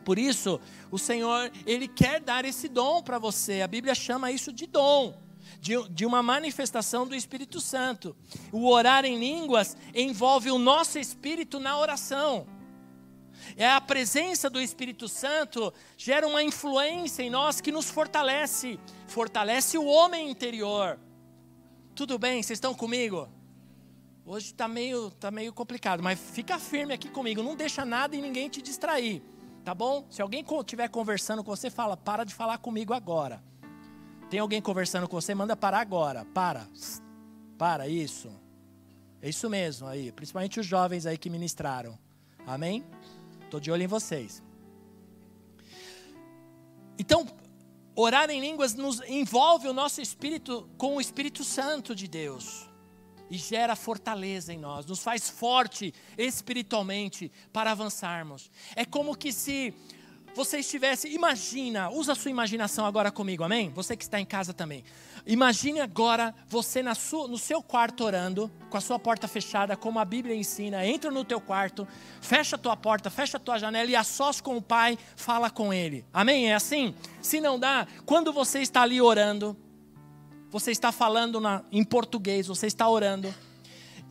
Por 0.03 0.19
isso, 0.19 0.59
o 0.91 0.99
Senhor, 0.99 1.51
Ele 1.65 1.87
quer 1.87 2.19
dar 2.19 2.45
esse 2.45 2.67
dom 2.67 3.01
para 3.01 3.17
você. 3.17 3.61
A 3.61 3.67
Bíblia 3.67 3.95
chama 3.95 4.31
isso 4.31 4.51
de 4.51 4.67
dom. 4.67 5.17
De, 5.59 5.75
de, 5.89 6.05
uma 6.05 6.21
manifestação 6.21 7.07
do 7.07 7.15
Espírito 7.15 7.61
Santo. 7.61 8.15
O 8.51 8.69
orar 8.69 9.05
em 9.05 9.17
línguas 9.17 9.77
envolve 9.93 10.51
o 10.51 10.57
nosso 10.57 10.99
espírito 10.99 11.59
na 11.59 11.77
oração. 11.77 12.45
É 13.57 13.69
a 13.69 13.79
presença 13.79 14.49
do 14.49 14.59
Espírito 14.59 15.07
Santo 15.07 15.73
gera 15.97 16.27
uma 16.27 16.41
influência 16.41 17.23
em 17.23 17.29
nós 17.29 17.61
que 17.61 17.71
nos 17.71 17.89
fortalece, 17.89 18.79
fortalece 19.07 19.77
o 19.77 19.85
homem 19.85 20.29
interior. 20.29 20.99
Tudo 21.95 22.17
bem? 22.17 22.41
Vocês 22.41 22.57
estão 22.57 22.73
comigo? 22.73 23.29
Hoje 24.25 24.47
está 24.47 24.67
meio, 24.67 25.11
tá 25.11 25.29
meio 25.29 25.51
complicado, 25.51 26.01
mas 26.01 26.17
fica 26.17 26.57
firme 26.57 26.93
aqui 26.93 27.09
comigo. 27.09 27.43
Não 27.43 27.55
deixa 27.55 27.83
nada 27.83 28.15
e 28.15 28.21
ninguém 28.21 28.49
te 28.49 28.61
distrair. 28.61 29.21
Tá 29.63 29.73
bom? 29.73 30.05
Se 30.09 30.21
alguém 30.21 30.45
estiver 30.45 30.89
conversando 30.89 31.43
com 31.43 31.55
você, 31.55 31.69
fala, 31.69 31.95
para 31.95 32.23
de 32.23 32.33
falar 32.33 32.57
comigo 32.57 32.93
agora. 32.93 33.41
Tem 34.29 34.39
alguém 34.39 34.61
conversando 34.61 35.07
com 35.07 35.19
você, 35.19 35.33
manda 35.33 35.55
parar 35.55 35.79
agora. 35.79 36.25
Para. 36.25 36.67
Para, 37.57 37.87
isso. 37.87 38.29
É 39.21 39.29
isso 39.29 39.49
mesmo 39.49 39.87
aí. 39.87 40.11
Principalmente 40.11 40.59
os 40.59 40.65
jovens 40.65 41.05
aí 41.05 41.17
que 41.17 41.29
ministraram. 41.29 41.97
Amém? 42.45 42.83
Estou 43.45 43.59
de 43.59 43.71
olho 43.71 43.83
em 43.83 43.87
vocês. 43.87 44.43
Então, 46.99 47.25
orar 47.95 48.29
em 48.29 48.41
línguas 48.41 48.73
nos 48.73 48.99
envolve 49.07 49.67
o 49.67 49.73
nosso 49.73 50.01
espírito 50.01 50.69
com 50.77 50.97
o 50.97 51.01
Espírito 51.01 51.43
Santo 51.43 51.95
de 51.95 52.07
Deus 52.07 52.72
e 53.29 53.37
gera 53.37 53.75
fortaleza 53.75 54.53
em 54.53 54.57
nós, 54.57 54.85
nos 54.85 55.01
faz 55.01 55.29
forte 55.29 55.93
espiritualmente 56.17 57.31
para 57.51 57.71
avançarmos. 57.71 58.51
É 58.75 58.85
como 58.85 59.15
que 59.15 59.31
se 59.31 59.73
você 60.35 60.59
estivesse, 60.59 61.07
imagina, 61.09 61.89
usa 61.91 62.13
a 62.13 62.15
sua 62.15 62.31
imaginação 62.31 62.85
agora 62.85 63.11
comigo, 63.11 63.43
amém? 63.43 63.69
Você 63.75 63.95
que 63.95 64.03
está 64.03 64.19
em 64.19 64.25
casa 64.25 64.51
também. 64.51 64.83
Imagine 65.25 65.79
agora 65.79 66.33
você 66.47 66.81
na 66.81 66.95
sua, 66.95 67.27
no 67.27 67.37
seu 67.37 67.61
quarto 67.61 68.03
orando, 68.03 68.51
com 68.69 68.75
a 68.75 68.81
sua 68.81 68.97
porta 68.97 69.27
fechada, 69.27 69.77
como 69.77 69.99
a 69.99 70.05
Bíblia 70.05 70.35
ensina. 70.35 70.85
Entra 70.85 71.11
no 71.11 71.23
teu 71.23 71.39
quarto, 71.39 71.87
fecha 72.19 72.55
a 72.55 72.59
tua 72.59 72.75
porta, 72.75 73.09
fecha 73.09 73.37
a 73.37 73.39
tua 73.39 73.59
janela 73.59 73.89
e 73.89 73.95
a 73.95 74.03
sós 74.03 74.41
com 74.41 74.57
o 74.57 74.61
Pai, 74.61 74.97
fala 75.15 75.49
com 75.49 75.71
Ele. 75.71 76.03
Amém? 76.11 76.51
É 76.51 76.55
assim? 76.55 76.95
Se 77.21 77.39
não 77.39 77.59
dá, 77.59 77.87
quando 78.05 78.33
você 78.33 78.59
está 78.59 78.81
ali 78.81 78.99
orando, 78.99 79.55
você 80.53 80.69
está 80.69 80.91
falando 80.91 81.41
na, 81.41 81.63
em 81.71 81.83
português, 81.83 82.45
você 82.45 82.67
está 82.67 82.87
orando. 82.87 83.33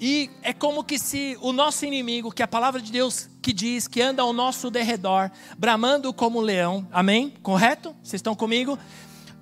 E 0.01 0.29
é 0.43 0.53
como 0.53 0.83
que 0.83 0.99
se 0.99 1.39
o 1.41 1.53
nosso 1.53 1.87
inimigo, 1.87 2.33
que 2.33 2.43
a 2.43 2.49
palavra 2.49 2.83
de 2.83 2.91
Deus 2.91 3.29
que 3.41 3.53
diz 3.53 3.87
que 3.87 4.03
anda 4.03 4.23
ao 4.23 4.33
nosso 4.33 4.69
derredor, 4.69 5.31
bramando 5.57 6.13
como 6.13 6.41
leão, 6.41 6.85
amém? 6.91 7.33
Correto? 7.45 7.95
Vocês 8.03 8.15
estão 8.15 8.35
comigo? 8.35 8.77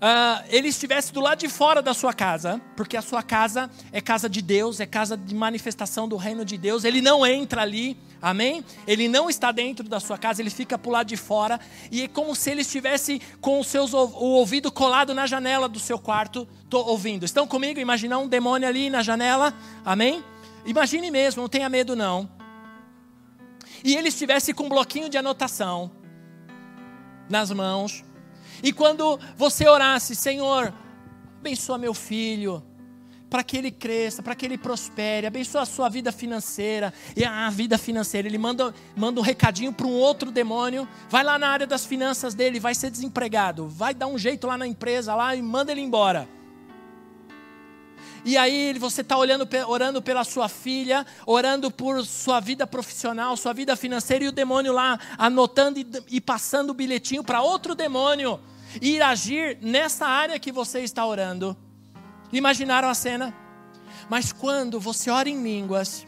Uh, 0.01 0.45
ele 0.49 0.69
estivesse 0.69 1.13
do 1.13 1.21
lado 1.21 1.39
de 1.39 1.49
fora 1.49 1.83
da 1.83 1.93
sua 1.93 2.13
casa, 2.13 2.61
porque 2.77 2.97
a 2.97 3.03
sua 3.03 3.23
casa 3.23 3.71
é 3.93 4.01
casa 4.01 4.29
de 4.29 4.41
Deus, 4.41 4.81
é 4.81 4.87
casa 4.87 5.17
de 5.17 5.35
manifestação 5.35 6.09
do 6.09 6.17
reino 6.17 6.45
de 6.45 6.57
Deus, 6.57 6.85
ele 6.85 7.01
não 7.01 7.27
entra 7.27 7.63
ali, 7.63 7.97
amém? 8.21 8.65
Ele 8.87 9.09
não 9.09 9.29
está 9.29 9.53
dentro 9.53 9.89
da 9.89 10.01
sua 10.01 10.17
casa, 10.17 10.41
ele 10.41 10.51
fica 10.51 10.79
para 10.79 10.89
o 10.89 10.93
lado 10.93 11.07
de 11.07 11.17
fora, 11.17 11.61
e 11.91 12.03
é 12.03 12.09
como 12.09 12.35
se 12.35 12.51
ele 12.51 12.63
estivesse 12.63 13.21
com 13.41 13.61
os 13.61 13.67
seus, 13.67 13.93
o 13.93 13.99
ouvido 13.99 14.73
colado 14.73 15.15
na 15.15 15.27
janela 15.27 15.69
do 15.69 15.79
seu 15.79 15.99
quarto, 15.99 16.49
tô 16.69 16.79
ouvindo. 16.79 17.25
Estão 17.25 17.47
comigo? 17.47 17.79
Imaginar 17.79 18.19
um 18.19 18.29
demônio 18.29 18.69
ali 18.69 18.89
na 18.91 19.03
janela, 19.03 19.55
amém? 19.85 20.25
Imagine 20.65 21.11
mesmo, 21.11 21.43
não 21.43 21.49
tenha 21.49 21.69
medo 21.69 21.95
não. 21.95 22.29
E 23.83 23.97
ele 23.97 24.09
estivesse 24.09 24.53
com 24.53 24.65
um 24.65 24.69
bloquinho 24.69 25.09
de 25.09 25.17
anotação 25.17 25.91
nas 27.31 27.51
mãos, 27.51 28.05
e 28.63 28.73
quando 28.73 29.19
você 29.37 29.69
orasse, 29.69 30.15
Senhor, 30.15 30.73
abençoa 31.39 31.79
meu 31.79 31.95
filho, 31.95 32.63
para 33.31 33.45
que 33.45 33.57
ele 33.57 33.71
cresça, 33.71 34.23
para 34.23 34.35
que 34.35 34.45
ele 34.45 34.59
prospere, 34.59 35.27
abençoa 35.27 35.63
a 35.63 35.67
sua 35.67 35.89
vida 35.89 36.11
financeira. 36.11 36.93
E 37.17 37.25
a 37.25 37.49
vida 37.49 37.79
financeira, 37.79 38.27
ele 38.27 38.39
manda, 38.39 38.75
manda 38.97 39.21
um 39.21 39.23
recadinho 39.23 39.73
para 39.73 39.87
um 39.87 39.95
outro 39.95 40.33
demônio, 40.33 40.87
vai 41.09 41.23
lá 41.23 41.39
na 41.39 41.49
área 41.49 41.67
das 41.67 41.85
finanças 41.87 42.35
dele, 42.35 42.59
vai 42.59 42.75
ser 42.75 42.91
desempregado, 42.91 43.69
vai 43.69 43.95
dar 43.95 44.09
um 44.09 44.19
jeito 44.19 44.49
lá 44.49 44.59
na 44.59 44.67
empresa 44.67 45.15
lá 45.15 45.35
e 45.37 45.41
manda 45.41 45.71
ele 45.71 45.81
embora. 45.81 46.29
E 48.25 48.37
aí 48.37 48.75
você 48.79 49.01
está 49.01 49.17
orando 49.17 50.03
pela 50.03 50.25
sua 50.25 50.49
filha, 50.49 51.07
orando 51.27 51.71
por 51.71 52.05
sua 52.05 52.41
vida 52.41 52.67
profissional, 52.67 53.37
sua 53.37 53.53
vida 53.53 53.75
financeira, 53.77 54.25
e 54.25 54.29
o 54.29 54.33
demônio 54.33 54.73
lá 54.73 54.99
anotando 55.17 55.79
e, 55.79 55.87
e 56.09 56.21
passando 56.21 56.71
o 56.71 56.75
bilhetinho 56.75 57.25
para 57.25 57.43
outro 57.43 57.75
demônio 57.75 58.41
ir 58.81 59.03
agir 59.03 59.59
nessa 59.61 60.07
área 60.07 60.39
que 60.39 60.53
você 60.53 60.81
está 60.81 61.05
orando. 61.05 61.57
Imaginaram 62.33 62.89
a 62.89 62.95
cena? 62.95 63.35
Mas 64.09 64.33
quando 64.33 64.79
você 64.79 65.11
ora 65.11 65.29
em 65.29 65.43
línguas, 65.43 66.07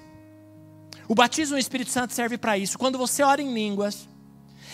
o 1.08 1.14
batismo 1.14 1.54
no 1.54 1.60
Espírito 1.60 1.90
Santo 1.90 2.12
serve 2.12 2.38
para 2.38 2.56
isso. 2.58 2.78
Quando 2.78 2.98
você 2.98 3.22
ora 3.22 3.42
em 3.42 3.52
línguas 3.52 4.08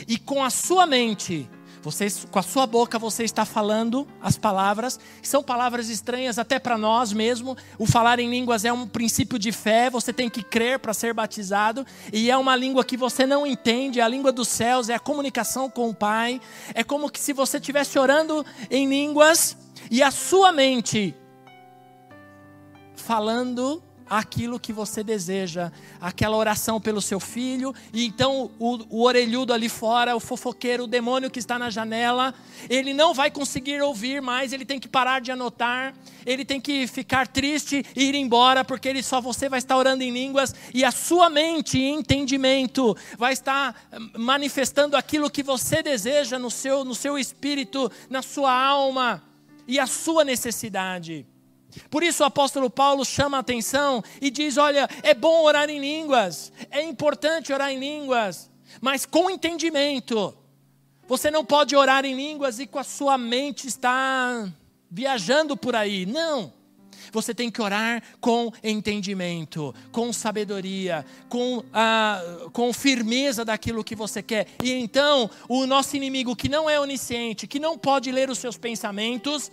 e 0.07 0.19
com 0.19 0.43
a 0.43 0.51
sua 0.51 0.87
mente 0.87 1.49
você, 1.83 2.09
com 2.31 2.39
a 2.39 2.43
sua 2.43 2.67
boca 2.67 2.99
você 2.99 3.25
está 3.25 3.45
falando 3.45 4.07
as 4.21 4.37
palavras, 4.37 4.99
são 5.23 5.43
palavras 5.43 5.89
estranhas 5.89 6.39
até 6.39 6.59
para 6.59 6.77
nós 6.77 7.13
mesmo. 7.13 7.57
O 7.79 7.87
falar 7.87 8.19
em 8.19 8.29
línguas 8.29 8.65
é 8.65 8.73
um 8.73 8.87
princípio 8.87 9.39
de 9.39 9.53
fé, 9.53 9.89
você 9.89 10.13
tem 10.13 10.29
que 10.29 10.43
crer 10.43 10.79
para 10.79 10.93
ser 10.93 11.15
batizado, 11.15 11.87
e 12.13 12.31
é 12.31 12.37
uma 12.37 12.57
língua 12.57 12.85
que 12.85 12.97
você 12.97 13.27
não 13.27 13.47
entende, 13.47 14.01
é 14.01 14.03
a 14.03 14.09
língua 14.09 14.33
dos 14.33 14.49
céus, 14.49 14.89
é 14.89 14.95
a 14.95 15.01
comunicação 15.01 15.71
com 15.71 15.89
o 15.89 15.95
Pai. 15.95 16.41
É 16.75 16.83
como 16.85 17.11
que 17.11 17.21
se 17.21 17.33
você 17.33 17.59
estivesse 17.59 17.99
orando 17.99 18.45
em 18.71 18.89
línguas 18.89 19.57
e 19.91 20.03
a 20.03 20.11
sua 20.11 20.53
mente 20.53 21.15
falando 22.97 23.83
aquilo 24.09 24.59
que 24.59 24.73
você 24.73 25.03
deseja, 25.03 25.73
aquela 26.01 26.37
oração 26.37 26.81
pelo 26.81 27.01
seu 27.01 27.21
filho, 27.21 27.75
e 27.93 28.07
então 28.07 28.51
o, 28.59 28.79
o, 28.89 29.03
orelhudo 29.05 29.53
ali 29.53 29.69
fora, 29.69 30.17
o 30.17 30.21
fofoqueiro, 30.21 30.85
o 30.85 30.87
demônio 30.87 31.31
que 31.31 31.39
está 31.39 31.59
na 31.59 31.71
janela, 31.71 32.35
ele 32.69 32.95
não 32.95 33.13
vai 33.13 33.31
conseguir 33.31 33.81
ouvir 33.83 34.23
mais, 34.23 34.53
ele 34.53 34.65
tem 34.65 34.81
que 34.81 34.89
parar 34.89 35.21
de 35.21 35.31
anotar, 35.31 35.95
ele 36.25 36.45
tem 36.45 36.61
que 36.61 36.87
ficar 36.87 37.27
triste 37.27 37.85
e 37.95 38.05
ir 38.05 38.15
embora, 38.15 38.65
porque 38.65 38.89
ele 38.89 39.03
só 39.03 39.21
você 39.21 39.49
vai 39.49 39.59
estar 39.59 39.77
orando 39.77 40.03
em 40.03 40.11
línguas, 40.11 40.55
e 40.73 40.85
a 40.85 40.91
sua 40.91 41.29
mente 41.29 41.79
e 41.79 41.89
entendimento 41.89 42.97
vai 43.17 43.33
estar 43.33 43.89
hum, 43.93 44.11
manifestando 44.19 44.97
aquilo 44.97 45.31
que 45.31 45.43
você 45.43 45.83
deseja 45.83 46.39
no 46.39 46.51
seu, 46.51 46.85
no 46.85 46.95
seu 46.95 47.19
espírito, 47.19 47.91
na 48.09 48.23
sua 48.23 48.53
alma, 48.53 49.23
e 49.69 49.79
a 49.79 49.87
sua 49.87 50.25
necessidade. 50.25 51.27
Por 51.91 52.03
isso 52.03 52.23
o 52.23 52.27
apóstolo 52.27 52.69
Paulo 52.71 53.05
chama 53.05 53.37
a 53.37 53.41
atenção 53.41 54.03
e 54.21 54.31
diz: 54.31 54.57
olha, 54.57 54.89
é 55.03 55.15
bom 55.15 55.43
orar 55.45 55.69
em 55.71 55.79
línguas, 55.79 56.53
é 56.71 56.83
importante 56.83 57.53
orar 57.53 57.71
em 57.71 57.79
línguas, 57.79 58.51
mas 58.81 59.07
com 59.07 59.31
entendimento. 59.31 60.37
Você 61.07 61.31
não 61.31 61.43
pode 61.45 61.75
orar 61.75 62.05
em 62.05 62.15
línguas 62.15 62.59
e 62.59 62.67
com 62.67 62.79
a 62.79 62.85
sua 62.85 63.17
mente 63.17 63.67
estar 63.67 64.53
viajando 64.91 65.57
por 65.57 65.75
aí. 65.75 66.05
Não. 66.05 66.53
Você 67.13 67.35
tem 67.35 67.51
que 67.51 67.63
orar 67.63 68.03
com 68.21 68.53
entendimento, 68.63 69.75
com 69.91 70.13
sabedoria, 70.13 71.07
com, 71.29 71.65
ah, 71.73 72.21
com 72.53 72.73
firmeza 72.73 73.45
daquilo 73.45 73.85
que 73.85 73.95
você 73.95 74.23
quer. 74.23 74.47
E 74.63 74.73
então, 74.73 75.31
o 75.49 75.67
nosso 75.67 75.97
inimigo, 75.97 76.37
que 76.37 76.49
não 76.49 76.69
é 76.69 76.79
onisciente, 76.79 77.47
que 77.47 77.59
não 77.59 77.79
pode 77.79 78.13
ler 78.13 78.29
os 78.29 78.39
seus 78.39 78.59
pensamentos, 78.59 79.51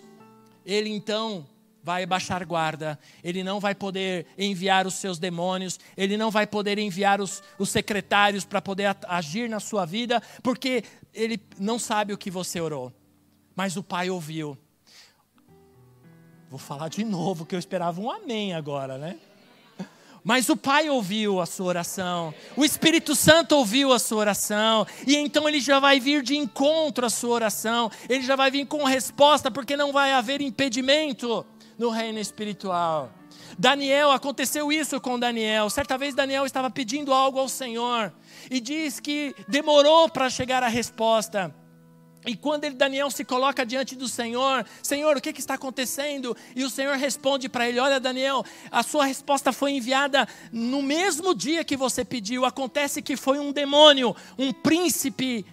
ele 0.66 0.90
então 0.90 1.46
vai 1.86 2.04
baixar 2.04 2.44
guarda, 2.46 2.98
ele 3.24 3.44
não 3.44 3.60
vai 3.60 3.76
poder 3.76 4.26
enviar 4.40 4.88
os 4.88 4.96
seus 4.96 5.20
demônios, 5.20 5.80
ele 5.96 6.18
não 6.18 6.32
vai 6.32 6.48
poder 6.48 6.80
enviar 6.80 7.22
os, 7.22 7.44
os 7.60 7.70
secretários 7.70 8.44
para 8.44 8.60
poder 8.60 8.98
agir 9.08 9.48
na 9.48 9.60
sua 9.60 9.86
vida, 9.86 10.20
porque 10.42 10.84
ele 11.14 11.40
não 11.60 11.78
sabe 11.78 12.12
o 12.12 12.18
que 12.18 12.32
você 12.32 12.60
orou, 12.60 12.92
mas 13.56 13.78
o 13.78 13.84
Pai 13.84 14.10
ouviu. 14.10 14.58
Vou 16.50 16.58
falar 16.58 16.90
de 16.90 17.04
novo, 17.04 17.46
que 17.46 17.54
eu 17.54 17.60
esperava 17.60 18.02
um 18.02 18.10
amém 18.10 18.56
agora, 18.56 18.98
né? 18.98 19.18
Mas 20.24 20.50
o 20.50 20.58
Pai 20.58 20.90
ouviu 20.90 21.40
a 21.40 21.46
sua 21.46 21.68
oração, 21.68 22.34
o 22.58 22.66
Espírito 22.66 23.16
Santo 23.16 23.56
ouviu 23.56 23.94
a 23.94 24.00
sua 24.00 24.18
oração, 24.18 24.88
e 25.06 25.16
então 25.16 25.48
ele 25.48 25.60
já 25.60 25.80
vai 25.80 26.00
vir 26.00 26.24
de 26.24 26.36
encontro 26.36 27.06
à 27.06 27.12
sua 27.12 27.36
oração, 27.36 27.92
ele 28.10 28.24
já 28.24 28.36
vai 28.36 28.50
vir 28.50 28.66
com 28.66 28.84
resposta, 28.86 29.52
porque 29.52 29.78
não 29.78 29.94
vai 29.94 30.14
haver 30.14 30.42
impedimento 30.42 31.46
no 31.78 31.90
reino 31.90 32.20
espiritual. 32.20 33.12
Daniel, 33.58 34.12
aconteceu 34.12 34.72
isso 34.72 35.00
com 35.00 35.20
Daniel. 35.20 35.70
Certa 35.70 35.98
vez 35.98 36.16
Daniel 36.16 36.46
estava 36.46 36.70
pedindo 36.70 37.14
algo 37.14 37.40
ao 37.40 37.50
Senhor 37.50 38.14
e 38.50 38.60
diz 38.60 39.00
que 39.00 39.36
demorou 39.48 40.10
para 40.10 40.30
chegar 40.30 40.64
a 40.64 40.68
resposta. 40.68 41.54
E 42.26 42.36
quando 42.36 42.64
ele, 42.64 42.76
Daniel 42.76 43.12
se 43.12 43.24
coloca 43.24 43.66
diante 43.66 43.96
do 43.96 44.08
Senhor, 44.08 44.66
Senhor, 44.82 45.16
o 45.16 45.22
que, 45.22 45.32
que 45.32 45.40
está 45.40 45.54
acontecendo? 45.54 46.36
E 46.56 46.64
o 46.64 46.70
Senhor 46.70 46.96
responde 46.96 47.48
para 47.48 47.70
ele: 47.70 47.80
Olha, 47.80 48.00
Daniel, 48.00 48.44
a 48.72 48.82
sua 48.82 49.06
resposta 49.06 49.54
foi 49.54 49.72
enviada 49.72 50.28
no 50.52 50.82
mesmo 50.82 51.36
dia 51.36 51.64
que 51.64 51.78
você 51.78 52.04
pediu. 52.04 52.44
Acontece 52.44 53.02
que 53.02 53.16
foi 53.16 53.38
um 53.38 53.52
demônio, 53.52 54.16
um 54.40 54.52
príncipe 54.52 55.46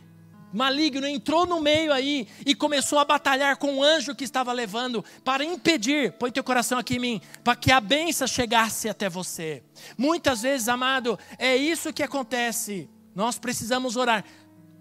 maligno 0.52 1.06
entrou 1.06 1.46
no 1.46 1.60
meio 1.60 1.92
aí 1.92 2.26
e 2.44 2.54
começou 2.54 2.98
a 2.98 3.04
batalhar 3.04 3.56
com 3.56 3.76
o 3.76 3.82
anjo 3.82 4.14
que 4.14 4.24
estava 4.24 4.52
levando 4.52 5.04
para 5.24 5.44
impedir, 5.44 6.12
põe 6.12 6.30
teu 6.30 6.44
coração 6.44 6.78
aqui 6.78 6.96
em 6.96 6.98
mim, 6.98 7.20
para 7.42 7.56
que 7.56 7.72
a 7.72 7.80
benção 7.80 8.26
chegasse 8.26 8.88
até 8.88 9.08
você. 9.08 9.62
Muitas 9.96 10.42
vezes, 10.42 10.68
amado, 10.68 11.18
é 11.38 11.56
isso 11.56 11.92
que 11.92 12.02
acontece. 12.02 12.88
Nós 13.14 13.38
precisamos 13.38 13.96
orar. 13.96 14.24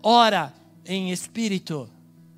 Ora 0.04 0.54
em 0.86 1.12
espírito, 1.12 1.90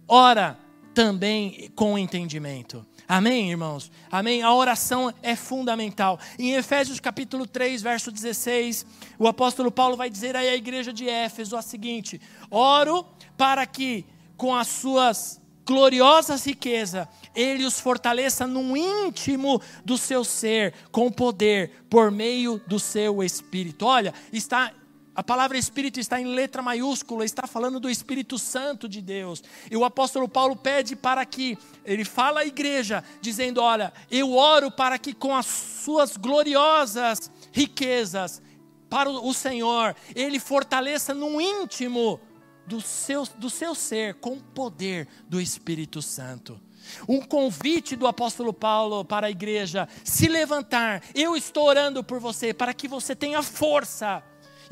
ora 0.08 0.58
também 0.94 1.72
com 1.76 1.98
entendimento. 1.98 2.86
Amém, 3.08 3.52
irmãos? 3.52 3.92
Amém? 4.12 4.42
A 4.42 4.54
oração 4.54 5.14
é 5.22 5.36
fundamental. 5.36 6.20
Em 6.40 6.54
Efésios 6.54 7.00
capítulo 7.00 7.46
3, 7.46 7.82
verso 7.82 8.12
16, 8.12 8.86
o 9.20 9.28
apóstolo 9.28 9.72
Paulo 9.72 9.98
vai 9.98 10.10
dizer 10.10 10.36
aí 10.36 10.50
à 10.50 10.56
igreja 10.56 10.94
de 10.94 11.08
Éfeso 11.10 11.58
o 11.58 11.62
seguinte: 11.62 12.22
Oro 12.50 13.06
para 13.38 13.66
que 13.66 14.06
com 14.38 14.56
as 14.56 14.68
suas 14.68 15.42
gloriosas 15.66 16.46
riquezas 16.46 17.08
ele 17.36 17.66
os 17.66 17.80
fortaleça 17.80 18.46
no 18.46 18.76
íntimo 18.76 19.62
do 19.84 19.98
seu 19.98 20.24
ser, 20.24 20.74
com 20.92 21.12
poder, 21.12 21.86
por 21.90 22.12
meio 22.12 22.62
do 22.68 22.80
seu 22.80 23.24
espírito. 23.24 23.86
Olha, 23.86 24.14
está 24.32 24.72
a 25.16 25.24
palavra 25.24 25.58
Espírito 25.58 26.00
está 26.00 26.20
em 26.20 26.26
letra 26.26 26.62
maiúscula, 26.62 27.24
está 27.24 27.46
falando 27.46 27.80
do 27.80 27.90
Espírito 27.90 28.40
Santo 28.40 28.90
de 28.90 29.00
Deus. 29.00 29.44
E 29.70 29.78
o 29.78 29.86
apóstolo 29.86 30.28
Paulo 30.28 30.56
pede 30.56 30.96
para 30.96 31.24
que, 31.24 31.58
ele 31.86 32.04
fala 32.04 32.40
à 32.40 32.46
igreja, 32.46 33.04
dizendo: 33.22 33.62
Olha, 33.62 33.94
eu 34.10 34.34
oro 34.34 34.72
para 34.72 34.98
que 34.98 35.14
com 35.14 35.36
as 35.36 35.46
suas 35.46 36.18
gloriosas 36.18 37.32
riquezas, 37.52 38.42
para 38.90 39.10
o 39.10 39.34
Senhor, 39.34 39.96
ele 40.16 40.40
fortaleça 40.40 41.14
no 41.14 41.40
íntimo 41.40 42.20
do 42.66 42.82
seu, 42.82 43.24
do 43.38 43.50
seu 43.50 43.76
ser, 43.76 44.16
com 44.16 44.34
o 44.34 44.44
poder 44.44 45.08
do 45.28 45.40
Espírito 45.40 46.02
Santo. 46.02 46.60
Um 47.08 47.22
convite 47.22 47.96
do 47.96 48.08
apóstolo 48.08 48.52
Paulo 48.52 49.06
para 49.06 49.28
a 49.28 49.32
igreja: 49.32 49.88
se 50.04 50.28
levantar, 50.28 51.04
eu 51.14 51.36
estou 51.36 51.66
orando 51.66 52.04
por 52.04 52.20
você, 52.20 52.52
para 52.52 52.74
que 52.74 52.88
você 52.88 53.16
tenha 53.16 53.44
força 53.44 54.24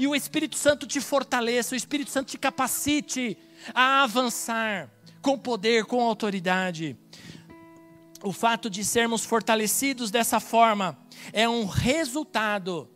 e 0.01 0.07
o 0.07 0.15
Espírito 0.15 0.57
Santo 0.57 0.87
te 0.87 0.99
fortaleça, 0.99 1.75
o 1.75 1.77
Espírito 1.77 2.09
Santo 2.09 2.29
te 2.29 2.37
capacite 2.39 3.37
a 3.71 4.01
avançar 4.01 4.89
com 5.21 5.37
poder, 5.37 5.85
com 5.85 6.01
autoridade. 6.01 6.97
O 8.23 8.33
fato 8.33 8.67
de 8.67 8.83
sermos 8.83 9.23
fortalecidos 9.23 10.09
dessa 10.09 10.39
forma 10.39 10.97
é 11.31 11.47
um 11.47 11.67
resultado 11.67 12.89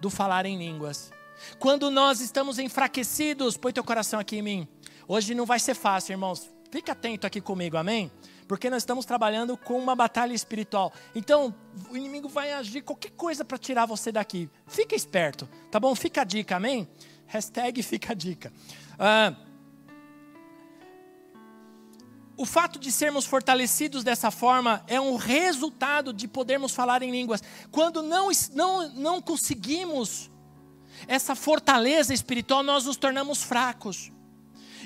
do 0.00 0.10
falar 0.10 0.44
em 0.44 0.58
línguas. 0.58 1.12
Quando 1.60 1.88
nós 1.88 2.20
estamos 2.20 2.58
enfraquecidos, 2.58 3.56
põe 3.56 3.72
teu 3.72 3.84
coração 3.84 4.18
aqui 4.18 4.38
em 4.38 4.42
mim. 4.42 4.68
Hoje 5.06 5.36
não 5.36 5.46
vai 5.46 5.60
ser 5.60 5.74
fácil, 5.74 6.14
irmãos. 6.14 6.50
Fica 6.72 6.90
atento 6.90 7.28
aqui 7.28 7.40
comigo, 7.40 7.76
amém? 7.76 8.10
Porque 8.50 8.68
nós 8.68 8.82
estamos 8.82 9.04
trabalhando 9.04 9.56
com 9.56 9.78
uma 9.78 9.94
batalha 9.94 10.32
espiritual. 10.34 10.92
Então, 11.14 11.54
o 11.88 11.96
inimigo 11.96 12.28
vai 12.28 12.52
agir 12.52 12.82
qualquer 12.82 13.12
coisa 13.12 13.44
para 13.44 13.56
tirar 13.56 13.86
você 13.86 14.10
daqui. 14.10 14.50
Fica 14.66 14.92
esperto, 14.92 15.48
tá 15.70 15.78
bom? 15.78 15.94
Fica 15.94 16.22
a 16.22 16.24
dica, 16.24 16.56
amém? 16.56 16.88
Hashtag 17.28 17.80
fica 17.80 18.10
a 18.10 18.14
dica. 18.16 18.52
Ah, 18.98 19.36
o 22.36 22.44
fato 22.44 22.80
de 22.80 22.90
sermos 22.90 23.24
fortalecidos 23.24 24.02
dessa 24.02 24.32
forma 24.32 24.82
é 24.88 25.00
um 25.00 25.14
resultado 25.14 26.12
de 26.12 26.26
podermos 26.26 26.74
falar 26.74 27.04
em 27.04 27.12
línguas. 27.12 27.40
Quando 27.70 28.02
não, 28.02 28.30
não, 28.52 28.88
não 28.94 29.22
conseguimos 29.22 30.28
essa 31.06 31.36
fortaleza 31.36 32.12
espiritual, 32.12 32.64
nós 32.64 32.84
nos 32.84 32.96
tornamos 32.96 33.44
fracos. 33.44 34.10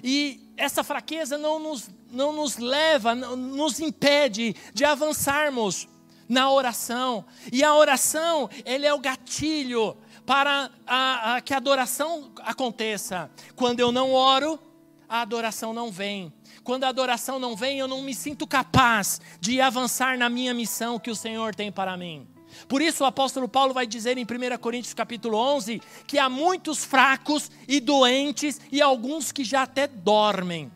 E 0.07 0.53
essa 0.55 0.85
fraqueza 0.85 1.38
não 1.38 1.59
nos, 1.59 1.88
não 2.11 2.31
nos 2.31 2.59
leva, 2.59 3.14
não, 3.14 3.35
nos 3.35 3.81
impede 3.81 4.55
de 4.75 4.85
avançarmos 4.85 5.88
na 6.29 6.51
oração. 6.51 7.25
E 7.51 7.64
a 7.64 7.75
oração, 7.75 8.51
ele 8.67 8.85
é 8.85 8.93
o 8.93 8.99
gatilho 8.99 9.97
para 10.27 10.71
a, 10.87 11.37
a, 11.37 11.40
que 11.40 11.55
a 11.55 11.57
adoração 11.57 12.33
aconteça. 12.43 13.31
Quando 13.57 13.81
eu 13.81 13.90
não 13.90 14.12
oro, 14.12 14.61
a 15.09 15.23
adoração 15.23 15.73
não 15.73 15.90
vem. 15.90 16.31
Quando 16.62 16.85
a 16.85 16.88
adoração 16.88 17.38
não 17.38 17.57
vem, 17.57 17.79
eu 17.79 17.88
não 17.88 18.03
me 18.03 18.14
sinto 18.14 18.47
capaz 18.47 19.23
de 19.40 19.59
avançar 19.59 20.19
na 20.19 20.29
minha 20.29 20.53
missão 20.53 20.99
que 20.99 21.11
o 21.11 21.17
Senhor 21.17 21.55
tem 21.55 21.73
para 21.73 21.97
mim. 21.97 22.29
Por 22.69 22.81
isso 22.81 23.05
o 23.05 23.07
apóstolo 23.07 23.49
Paulo 23.49 23.75
vai 23.75 23.87
dizer 23.87 24.17
em 24.19 24.25
1 24.25 24.59
Coríntios 24.59 24.95
capítulo 24.95 25.37
11 25.37 25.81
que 26.07 26.19
há 26.19 26.29
muitos 26.29 26.85
fracos 26.85 27.51
e 27.69 27.81
doentes 27.81 28.61
e 28.71 28.81
alguns 28.81 29.33
que 29.33 29.45
já 29.45 29.62
até 29.62 29.87
dormem. 29.87 30.71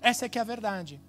Essa 0.00 0.26
é 0.26 0.28
que 0.28 0.38
é 0.38 0.40
a 0.40 0.44
verdade. 0.44 1.00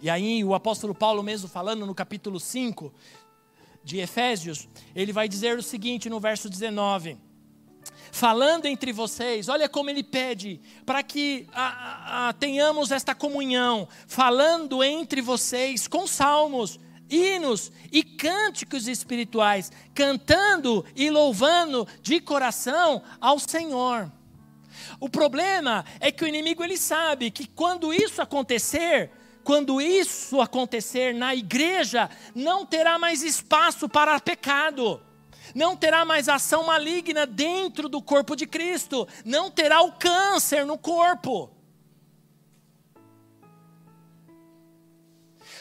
E 0.00 0.10
aí 0.10 0.44
o 0.44 0.54
apóstolo 0.54 0.94
Paulo 0.94 1.22
mesmo 1.22 1.48
falando 1.48 1.86
no 1.86 1.94
capítulo 1.94 2.38
5 2.38 2.92
de 3.82 3.98
Efésios, 3.98 4.68
ele 4.94 5.12
vai 5.12 5.28
dizer 5.28 5.58
o 5.58 5.62
seguinte 5.62 6.08
no 6.08 6.18
verso 6.18 6.48
19: 6.48 7.18
falando 8.14 8.66
entre 8.66 8.92
vocês, 8.92 9.48
olha 9.48 9.68
como 9.68 9.90
ele 9.90 10.04
pede, 10.04 10.60
para 10.86 11.02
que 11.02 11.48
a, 11.52 12.28
a, 12.28 12.32
tenhamos 12.32 12.92
esta 12.92 13.12
comunhão, 13.12 13.88
falando 14.06 14.84
entre 14.84 15.20
vocês 15.20 15.88
com 15.88 16.06
salmos, 16.06 16.78
hinos 17.10 17.72
e 17.90 18.04
cânticos 18.04 18.86
espirituais, 18.86 19.72
cantando 19.92 20.84
e 20.94 21.10
louvando 21.10 21.88
de 22.02 22.20
coração 22.20 23.02
ao 23.20 23.40
Senhor. 23.40 24.12
O 25.00 25.08
problema 25.08 25.84
é 25.98 26.12
que 26.12 26.22
o 26.22 26.28
inimigo 26.28 26.62
ele 26.62 26.76
sabe 26.76 27.32
que 27.32 27.48
quando 27.48 27.92
isso 27.92 28.22
acontecer, 28.22 29.10
quando 29.42 29.80
isso 29.80 30.40
acontecer 30.40 31.12
na 31.12 31.34
igreja, 31.34 32.08
não 32.32 32.64
terá 32.64 32.96
mais 32.96 33.24
espaço 33.24 33.88
para 33.88 34.20
pecado 34.20 35.02
não 35.54 35.76
terá 35.76 36.04
mais 36.04 36.28
ação 36.28 36.64
maligna 36.64 37.26
dentro 37.26 37.88
do 37.88 38.02
corpo 38.02 38.34
de 38.34 38.46
Cristo, 38.46 39.06
não 39.24 39.50
terá 39.50 39.80
o 39.82 39.92
câncer 39.92 40.66
no 40.66 40.76
corpo. 40.76 41.50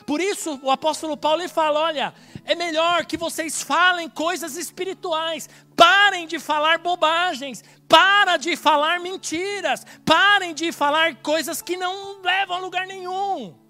Por 0.06 0.20
isso, 0.20 0.60
o 0.62 0.72
apóstolo 0.72 1.16
Paulo 1.16 1.42
ele 1.42 1.50
fala: 1.50 1.80
olha, 1.80 2.14
é 2.44 2.56
melhor 2.56 3.06
que 3.06 3.16
vocês 3.16 3.62
falem 3.62 4.10
coisas 4.10 4.58
espirituais, 4.58 5.50
parem 5.76 6.28
de 6.28 6.40
falar 6.40 6.80
bobagens, 6.80 7.64
para 7.88 8.38
de 8.38 8.56
falar 8.56 9.00
mentiras, 9.00 9.86
parem 10.04 10.54
de 10.54 10.72
falar 10.72 11.16
coisas 11.18 11.62
que 11.62 11.78
não 11.78 12.22
levam 12.22 12.58
a 12.58 12.60
lugar 12.60 12.86
nenhum. 12.86 13.63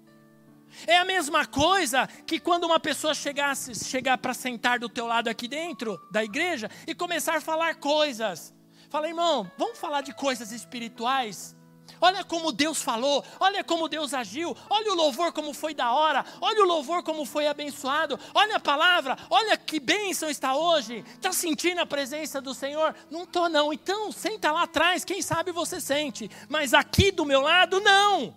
É 0.86 0.98
a 0.98 1.04
mesma 1.04 1.46
coisa 1.46 2.06
que 2.26 2.38
quando 2.38 2.64
uma 2.64 2.80
pessoa 2.80 3.14
chegasse, 3.14 3.74
chegar 3.84 4.18
para 4.18 4.34
sentar 4.34 4.78
do 4.78 4.88
teu 4.88 5.06
lado 5.06 5.28
aqui 5.28 5.48
dentro 5.48 6.00
da 6.10 6.22
igreja 6.22 6.70
e 6.86 6.94
começar 6.94 7.36
a 7.36 7.40
falar 7.40 7.76
coisas. 7.76 8.52
Fala, 8.90 9.08
irmão, 9.08 9.50
vamos 9.58 9.78
falar 9.78 10.02
de 10.02 10.14
coisas 10.14 10.52
espirituais? 10.52 11.56
Olha 12.00 12.24
como 12.24 12.52
Deus 12.52 12.82
falou, 12.82 13.24
olha 13.40 13.62
como 13.62 13.88
Deus 13.88 14.12
agiu, 14.12 14.56
olha 14.68 14.92
o 14.92 14.94
louvor 14.94 15.32
como 15.32 15.52
foi 15.52 15.74
da 15.74 15.92
hora, 15.92 16.24
olha 16.40 16.62
o 16.62 16.66
louvor 16.66 17.02
como 17.02 17.24
foi 17.24 17.46
abençoado, 17.46 18.18
olha 18.34 18.56
a 18.56 18.60
palavra, 18.60 19.16
olha 19.30 19.56
que 19.56 19.80
bênção 19.80 20.28
está 20.28 20.54
hoje. 20.54 21.04
Está 21.14 21.32
sentindo 21.32 21.80
a 21.80 21.86
presença 21.86 22.40
do 22.40 22.52
Senhor? 22.52 22.94
Não 23.10 23.22
estou 23.22 23.48
não. 23.48 23.72
Então 23.72 24.12
senta 24.12 24.52
lá 24.52 24.62
atrás, 24.62 25.04
quem 25.04 25.22
sabe 25.22 25.52
você 25.52 25.80
sente, 25.80 26.30
mas 26.48 26.74
aqui 26.74 27.10
do 27.10 27.24
meu 27.24 27.40
lado 27.40 27.80
não. 27.80 28.34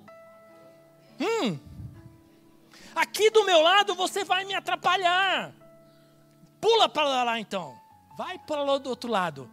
Hum, 1.19 1.59
Do 3.29 3.45
meu 3.45 3.61
lado 3.61 3.93
você 3.95 4.23
vai 4.23 4.45
me 4.45 4.53
atrapalhar. 4.53 5.53
Pula 6.59 6.89
para 6.89 7.23
lá 7.23 7.39
então. 7.39 7.77
Vai 8.17 8.39
para 8.39 8.63
lá 8.63 8.77
do 8.77 8.89
outro 8.89 9.09
lado. 9.09 9.49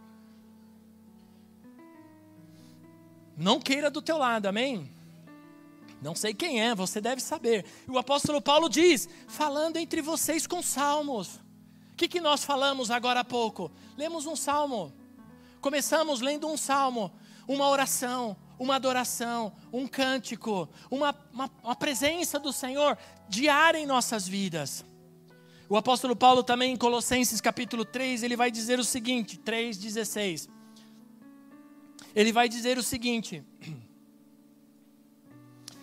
Não 3.37 3.61
queira 3.61 3.91
do 3.91 4.01
teu 4.01 4.17
lado, 4.17 4.47
amém? 4.47 4.91
Não 6.01 6.15
sei 6.15 6.33
quem 6.35 6.63
é, 6.63 6.75
você 6.75 7.01
deve 7.01 7.21
saber. 7.21 7.65
O 7.89 7.99
apóstolo 7.99 8.41
Paulo 8.41 8.69
diz: 8.69 9.09
falando 9.27 9.77
entre 9.77 10.01
vocês 10.01 10.47
com 10.47 10.63
salmos. 10.63 11.37
O 11.93 11.97
que, 11.97 12.09
que 12.09 12.21
nós 12.21 12.45
falamos 12.45 12.91
agora 12.91 13.21
há 13.21 13.25
pouco? 13.25 13.71
Lemos 13.97 14.27
um 14.27 14.37
salmo. 14.37 14.93
Começamos 15.61 16.21
lendo 16.21 16.47
um 16.47 16.57
salmo, 16.57 17.13
uma 17.49 17.69
oração, 17.69 18.37
uma 18.59 18.77
adoração, 18.77 19.53
um 19.73 19.87
cântico, 19.87 20.69
uma, 20.91 21.15
uma, 21.33 21.51
uma 21.63 21.77
presença 21.77 22.39
do 22.39 22.53
Senhor 22.53 22.99
diária 23.29 23.79
em 23.79 23.87
nossas 23.87 24.27
vidas. 24.27 24.85
O 25.69 25.77
apóstolo 25.77 26.15
Paulo 26.15 26.43
também 26.43 26.73
em 26.73 26.77
Colossenses 26.77 27.41
capítulo 27.41 27.85
3, 27.85 28.23
ele 28.23 28.37
vai 28.37 28.51
dizer 28.51 28.79
o 28.79 28.85
seguinte, 28.85 29.39
3:16. 29.39 30.49
Ele 32.15 32.33
vai 32.33 32.49
dizer 32.49 32.79
o 32.79 32.83
seguinte: 32.83 33.43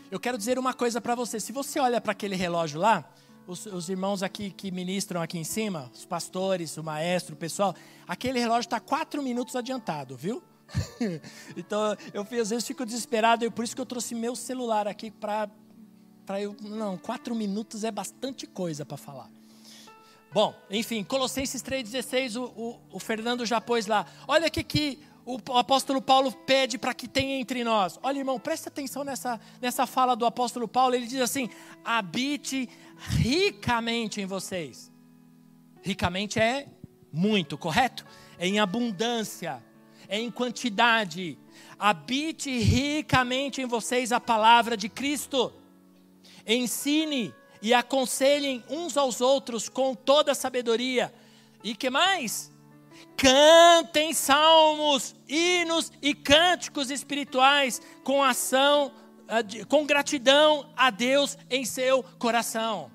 Eu 0.10 0.20
quero 0.20 0.38
dizer 0.38 0.60
uma 0.60 0.74
coisa 0.74 1.02
para 1.02 1.16
você. 1.16 1.40
Se 1.40 1.52
você 1.52 1.80
olha 1.80 2.00
para 2.00 2.12
aquele 2.12 2.36
relógio 2.36 2.80
lá, 2.80 3.10
os, 3.48 3.66
os, 3.66 3.90
irmãos 3.90 4.24
aqui 4.24 4.52
que 4.52 4.72
ministram 4.72 5.22
aqui 5.22 5.38
em 5.38 5.44
cima, 5.44 5.92
os 5.94 6.06
pastores, 6.06 6.78
o 6.78 6.84
maestro, 6.84 7.34
o 7.34 7.38
pessoal, 7.38 7.76
aquele 8.08 8.40
relógio 8.40 8.68
está 8.68 8.80
quatro 8.80 9.22
minutos 9.22 9.56
adiantado, 9.56 10.16
viu? 10.16 10.42
então 11.58 11.98
eu 12.14 12.22
às 12.22 12.50
vezes 12.50 12.66
fico 12.66 12.86
desesperado, 12.86 13.44
e 13.44 13.50
por 13.50 13.66
isso 13.66 13.76
que 13.76 13.82
eu 13.82 13.86
trouxe 13.86 14.16
meu 14.16 14.36
celular 14.36 14.88
aqui 14.88 15.12
para 15.12 15.50
eu. 16.40 16.56
Não, 16.62 16.98
quatro 16.98 17.34
minutos 17.34 17.84
é 17.84 17.92
bastante 17.92 18.46
coisa 18.46 18.86
para 18.86 18.98
falar. 18.98 19.30
Bom, 20.34 20.56
enfim, 20.70 21.04
Colossenses 21.04 21.62
3,16, 21.62 22.40
o, 22.40 22.44
o, 22.44 22.80
o, 22.94 23.00
Fernando 23.00 23.46
já 23.46 23.60
pôs 23.60 23.86
lá. 23.86 24.06
Olha 24.26 24.48
o 24.48 24.52
que, 24.52 24.64
que 24.64 25.00
o 25.26 25.58
apóstolo 25.58 26.02
Paulo 26.02 26.32
pede 26.32 26.78
para 26.78 26.94
que 26.94 27.06
tenha 27.06 27.40
entre 27.40 27.64
nós. 27.66 28.00
Olha, 28.02 28.20
irmão, 28.20 28.40
presta 28.40 28.70
atenção 28.70 29.04
nessa, 29.04 29.40
nessa 29.62 29.86
fala 29.86 30.16
do 30.16 30.26
apóstolo 30.26 30.68
Paulo. 30.68 30.96
Ele 30.96 31.06
diz 31.06 31.20
assim: 31.20 31.50
habite 31.84 32.70
ricamente 32.98 34.22
em 34.22 34.26
vocês. 34.26 34.90
Ricamente 35.82 36.40
é 36.40 36.68
muito, 37.12 37.58
correto? 37.58 38.06
É 38.38 38.48
em 38.48 38.60
abundância, 38.60 39.62
é 40.08 40.18
em 40.18 40.32
quantidade. 40.32 41.38
Habite 41.78 42.58
ricamente 42.58 43.62
em 43.62 43.66
vocês 43.66 44.12
a 44.12 44.20
palavra 44.20 44.78
de 44.78 44.88
Cristo 44.88 45.52
ensine 46.46 47.34
e 47.62 47.74
aconselhem 47.74 48.64
uns 48.70 48.98
aos 48.98 49.22
outros 49.22 49.70
com 49.70 49.94
toda 49.94 50.32
a 50.32 50.36
sabedoria. 50.36 51.14
E 51.64 51.76
que 51.76 51.90
mais? 51.90 52.52
Cantem 53.16 54.14
salmos, 54.14 55.16
hinos 55.28 55.92
e 56.02 56.14
cânticos 56.14 56.90
espirituais 56.90 57.82
com 58.04 58.24
ação, 58.24 58.92
com 59.70 59.86
gratidão 59.86 60.70
a 60.76 60.90
Deus 60.90 61.38
em 61.50 61.64
seu 61.64 62.04
coração. 62.18 62.92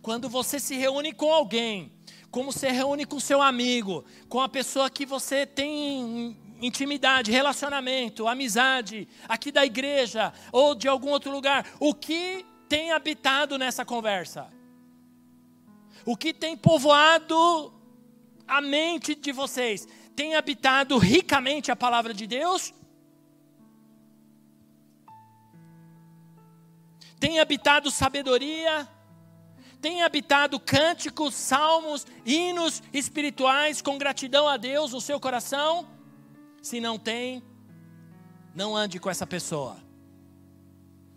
Quando 0.00 0.28
você 0.28 0.60
se 0.60 0.76
reúne 0.76 1.12
com 1.12 1.32
alguém, 1.32 1.92
como 2.30 2.52
você 2.52 2.70
reúne 2.70 3.06
com 3.06 3.18
seu 3.18 3.40
amigo, 3.40 4.04
com 4.28 4.40
a 4.40 4.48
pessoa 4.48 4.90
que 4.90 5.06
você 5.06 5.46
tem 5.46 6.36
intimidade, 6.60 7.30
relacionamento, 7.30 8.28
amizade, 8.28 9.08
aqui 9.28 9.50
da 9.50 9.64
igreja 9.64 10.32
ou 10.52 10.74
de 10.74 10.88
algum 10.88 11.10
outro 11.10 11.30
lugar, 11.30 11.66
o 11.78 11.94
que 11.94 12.44
tem 12.68 12.92
habitado 12.92 13.58
nessa 13.58 13.84
conversa? 13.84 14.48
O 16.04 16.16
que 16.16 16.32
tem 16.34 16.56
povoado 16.56 17.72
a 18.46 18.60
mente 18.60 19.14
de 19.14 19.32
vocês? 19.32 19.86
Tem 20.14 20.34
habitado 20.34 20.96
ricamente 20.98 21.70
a 21.70 21.76
palavra 21.76 22.12
de 22.12 22.26
Deus? 22.26 22.72
Tem 27.18 27.40
habitado 27.40 27.90
sabedoria? 27.90 28.88
Tem 29.80 30.02
habitado 30.02 30.58
cânticos, 30.60 31.34
salmos, 31.34 32.06
hinos 32.24 32.82
espirituais 32.92 33.82
com 33.82 33.98
gratidão 33.98 34.48
a 34.48 34.56
Deus 34.56 34.92
no 34.92 35.00
seu 35.00 35.18
coração? 35.18 35.93
Se 36.64 36.80
não 36.80 36.98
tem, 36.98 37.42
não 38.54 38.74
ande 38.74 38.98
com 38.98 39.10
essa 39.10 39.26
pessoa. 39.26 39.76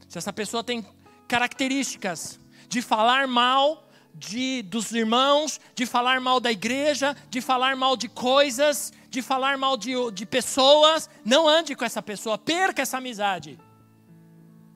Se 0.10 0.18
essa 0.18 0.34
pessoa 0.34 0.62
tem 0.62 0.86
características 1.26 2.38
de 2.68 2.82
falar 2.82 3.30
mal 3.30 3.90
de, 4.14 4.62
dos 4.64 4.92
irmãos, 4.92 5.58
de 5.74 5.86
falar 5.86 6.20
mal 6.20 6.42
da 6.42 6.52
igreja, 6.52 7.16
de 7.30 7.40
falar 7.40 7.78
mal 7.78 7.96
de 7.96 8.10
coisas, 8.10 8.92
de 9.10 9.22
falar 9.22 9.58
mal 9.58 9.78
de, 9.78 9.94
de 10.12 10.26
pessoas, 10.26 11.10
não 11.24 11.48
ande 11.48 11.78
com 11.78 11.86
essa 11.86 12.02
pessoa, 12.02 12.38
perca 12.38 12.82
essa 12.82 12.98
amizade. 12.98 13.58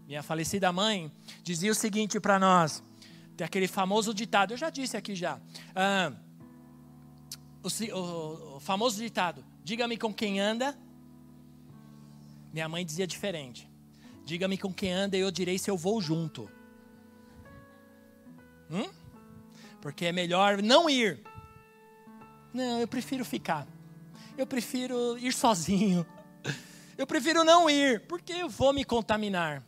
Minha 0.08 0.24
falecida 0.24 0.72
mãe 0.72 1.12
dizia 1.44 1.74
o 1.74 1.76
seguinte 1.76 2.18
para 2.18 2.40
nós: 2.40 2.82
tem 3.36 3.44
aquele 3.44 3.68
famoso 3.68 4.14
ditado, 4.14 4.54
eu 4.54 4.58
já 4.58 4.70
disse 4.70 4.96
aqui 4.96 5.16
já. 5.16 5.38
Ah, 5.76 6.14
o, 7.62 7.68
o, 7.94 8.56
o 8.56 8.60
famoso 8.62 8.98
ditado: 8.98 9.51
diga-me 9.72 9.98
com 9.98 10.14
quem 10.14 10.38
anda. 10.38 10.78
Minha 12.52 12.68
mãe 12.68 12.86
dizia 12.86 13.08
diferente: 13.08 13.72
diga-me 14.26 14.58
com 14.58 14.74
quem 14.74 14.92
anda 14.92 15.16
e 15.16 15.22
eu 15.22 15.32
direi 15.32 15.58
se 15.58 15.72
eu 15.72 15.78
vou 15.78 16.02
junto. 16.02 16.52
Hum? 18.70 18.90
Porque 19.80 20.06
é 20.06 20.12
melhor 20.12 20.62
não 20.62 20.90
ir. 20.90 21.22
Não, 22.54 22.82
eu 22.82 22.88
prefiro 22.88 23.24
ficar. 23.24 23.66
Eu 24.38 24.46
prefiro 24.46 25.18
ir 25.18 25.32
sozinho. 25.32 26.06
Eu 26.98 27.08
prefiro 27.08 27.46
não 27.46 27.70
ir, 27.70 28.06
porque 28.08 28.34
eu 28.34 28.50
vou 28.50 28.74
me 28.74 28.84
contaminar. 28.84 29.64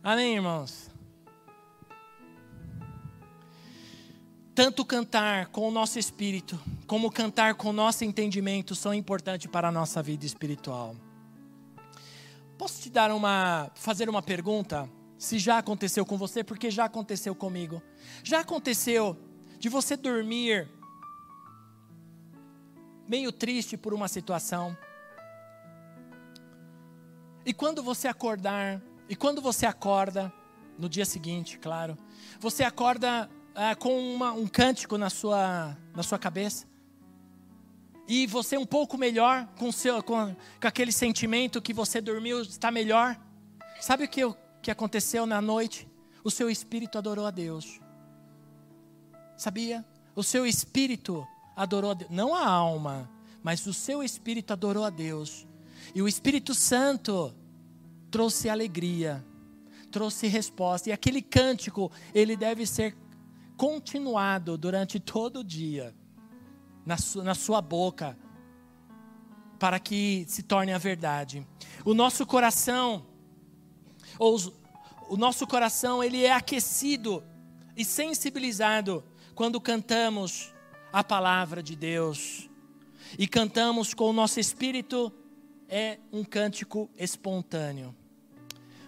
Amém, 0.00 0.36
irmãos? 0.36 0.91
Tanto 4.54 4.84
cantar 4.84 5.46
com 5.46 5.66
o 5.66 5.70
nosso 5.70 5.98
espírito, 5.98 6.60
como 6.86 7.10
cantar 7.10 7.54
com 7.54 7.70
o 7.70 7.72
nosso 7.72 8.04
entendimento 8.04 8.74
são 8.74 8.92
importantes 8.92 9.46
para 9.50 9.68
a 9.68 9.72
nossa 9.72 10.02
vida 10.02 10.26
espiritual. 10.26 10.94
Posso 12.58 12.82
te 12.82 12.90
dar 12.90 13.10
uma, 13.10 13.70
fazer 13.74 14.10
uma 14.10 14.20
pergunta? 14.20 14.86
Se 15.16 15.38
já 15.38 15.56
aconteceu 15.56 16.04
com 16.04 16.18
você, 16.18 16.44
porque 16.44 16.70
já 16.70 16.84
aconteceu 16.84 17.34
comigo. 17.34 17.82
Já 18.22 18.40
aconteceu 18.40 19.16
de 19.58 19.70
você 19.70 19.96
dormir 19.96 20.68
meio 23.08 23.32
triste 23.32 23.78
por 23.78 23.94
uma 23.94 24.06
situação. 24.06 24.76
E 27.46 27.54
quando 27.54 27.82
você 27.82 28.06
acordar, 28.06 28.82
e 29.08 29.16
quando 29.16 29.40
você 29.40 29.64
acorda, 29.64 30.30
no 30.78 30.90
dia 30.90 31.06
seguinte, 31.06 31.58
claro, 31.58 31.96
você 32.38 32.64
acorda 32.64 33.30
ah, 33.54 33.74
com 33.74 34.14
uma, 34.14 34.32
um 34.32 34.46
cântico 34.46 34.96
na 34.96 35.10
sua, 35.10 35.76
na 35.94 36.02
sua 36.02 36.18
cabeça. 36.18 36.66
E 38.08 38.26
você 38.26 38.58
um 38.58 38.66
pouco 38.66 38.98
melhor, 38.98 39.46
com, 39.56 39.70
seu, 39.70 40.02
com, 40.02 40.34
com 40.60 40.68
aquele 40.68 40.92
sentimento 40.92 41.62
que 41.62 41.72
você 41.72 42.00
dormiu, 42.00 42.42
está 42.42 42.70
melhor. 42.70 43.18
Sabe 43.80 44.04
o 44.04 44.08
que, 44.08 44.22
que 44.60 44.70
aconteceu 44.70 45.24
na 45.26 45.40
noite? 45.40 45.88
O 46.24 46.30
seu 46.30 46.50
espírito 46.50 46.98
adorou 46.98 47.26
a 47.26 47.30
Deus. 47.30 47.80
Sabia? 49.36 49.84
O 50.14 50.22
seu 50.22 50.46
espírito 50.46 51.26
adorou 51.56 51.92
a 51.92 51.94
Deus. 51.94 52.10
Não 52.10 52.34
a 52.34 52.46
alma, 52.46 53.10
mas 53.42 53.66
o 53.66 53.72
seu 53.72 54.02
espírito 54.02 54.52
adorou 54.52 54.84
a 54.84 54.90
Deus. 54.90 55.46
E 55.94 56.00
o 56.00 56.08
Espírito 56.08 56.54
Santo 56.54 57.34
trouxe 58.10 58.48
alegria, 58.48 59.24
trouxe 59.90 60.26
resposta. 60.26 60.88
E 60.88 60.92
aquele 60.92 61.20
cântico, 61.20 61.90
ele 62.14 62.36
deve 62.36 62.66
ser 62.66 62.96
continuado 63.62 64.58
durante 64.58 64.98
todo 64.98 65.38
o 65.38 65.44
dia, 65.44 65.94
na, 66.84 66.96
su, 66.96 67.22
na 67.22 67.32
sua 67.32 67.62
boca, 67.62 68.18
para 69.56 69.78
que 69.78 70.24
se 70.26 70.42
torne 70.42 70.72
a 70.72 70.78
verdade. 70.78 71.46
O 71.84 71.94
nosso 71.94 72.26
coração, 72.26 73.06
ou 74.18 74.34
os, 74.34 74.52
o 75.08 75.16
nosso 75.16 75.46
coração, 75.46 76.02
ele 76.02 76.24
é 76.24 76.32
aquecido 76.32 77.22
e 77.76 77.84
sensibilizado 77.84 79.04
quando 79.32 79.60
cantamos 79.60 80.52
a 80.92 81.04
palavra 81.04 81.62
de 81.62 81.76
Deus. 81.76 82.50
E 83.16 83.28
cantamos 83.28 83.94
com 83.94 84.10
o 84.10 84.12
nosso 84.12 84.40
espírito, 84.40 85.12
é 85.68 86.00
um 86.12 86.24
cântico 86.24 86.90
espontâneo. 86.98 87.94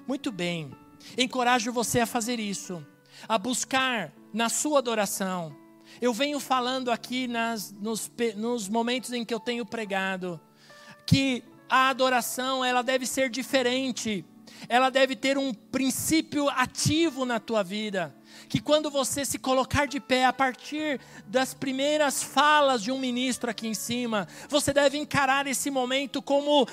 Muito 0.04 0.32
bem, 0.32 0.72
encorajo 1.16 1.72
você 1.72 2.00
a 2.00 2.06
fazer 2.06 2.40
isso, 2.40 2.84
a 3.28 3.38
buscar 3.38 4.12
na 4.34 4.48
sua 4.48 4.80
adoração. 4.80 5.56
Eu 6.00 6.12
venho 6.12 6.40
falando 6.40 6.90
aqui 6.90 7.28
nas, 7.28 7.72
nos, 7.72 8.10
nos 8.36 8.68
momentos 8.68 9.12
em 9.12 9.24
que 9.24 9.32
eu 9.32 9.38
tenho 9.38 9.64
pregado, 9.64 10.40
que 11.06 11.44
a 11.68 11.88
adoração 11.88 12.64
ela 12.64 12.82
deve 12.82 13.06
ser 13.06 13.30
diferente, 13.30 14.24
ela 14.68 14.90
deve 14.90 15.14
ter 15.14 15.38
um 15.38 15.54
princípio 15.54 16.48
ativo 16.48 17.24
na 17.24 17.38
tua 17.38 17.62
vida. 17.62 18.14
Que 18.48 18.60
quando 18.60 18.90
você 18.90 19.24
se 19.24 19.38
colocar 19.38 19.86
de 19.86 20.00
pé 20.00 20.24
a 20.24 20.32
partir 20.32 21.00
das 21.26 21.54
primeiras 21.54 22.22
falas 22.22 22.82
de 22.82 22.90
um 22.90 22.98
ministro 22.98 23.48
aqui 23.50 23.68
em 23.68 23.74
cima, 23.74 24.26
você 24.48 24.72
deve 24.72 24.98
encarar 24.98 25.46
esse 25.46 25.70
momento 25.70 26.20
como 26.20 26.66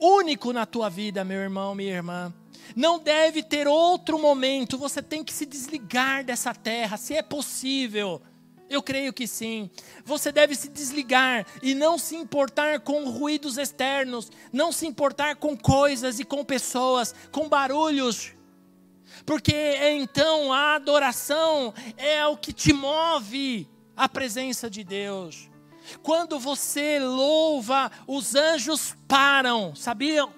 único 0.00 0.52
na 0.52 0.66
tua 0.66 0.90
vida, 0.90 1.24
meu 1.24 1.40
irmão, 1.40 1.74
minha 1.74 1.94
irmã. 1.94 2.34
Não 2.74 2.98
deve 2.98 3.42
ter 3.42 3.68
outro 3.68 4.18
momento, 4.18 4.78
você 4.78 5.02
tem 5.02 5.22
que 5.22 5.32
se 5.32 5.46
desligar 5.46 6.24
dessa 6.24 6.54
terra, 6.54 6.96
se 6.96 7.14
é 7.14 7.22
possível. 7.22 8.22
Eu 8.68 8.82
creio 8.82 9.12
que 9.12 9.26
sim. 9.26 9.70
Você 10.04 10.32
deve 10.32 10.54
se 10.54 10.68
desligar 10.68 11.46
e 11.62 11.74
não 11.74 11.98
se 11.98 12.16
importar 12.16 12.80
com 12.80 13.08
ruídos 13.08 13.58
externos, 13.58 14.30
não 14.52 14.72
se 14.72 14.86
importar 14.86 15.36
com 15.36 15.56
coisas 15.56 16.18
e 16.18 16.24
com 16.24 16.44
pessoas, 16.44 17.14
com 17.30 17.48
barulhos. 17.48 18.32
Porque 19.24 19.54
então 19.54 20.52
a 20.52 20.74
adoração 20.74 21.72
é 21.96 22.26
o 22.26 22.36
que 22.36 22.52
te 22.52 22.72
move 22.72 23.68
à 23.96 24.08
presença 24.08 24.68
de 24.68 24.82
Deus. 24.82 25.48
Quando 26.02 26.38
você 26.38 26.98
louva, 26.98 27.90
os 28.06 28.34
anjos 28.34 28.96
param, 29.06 29.74
sabiam? 29.74 30.32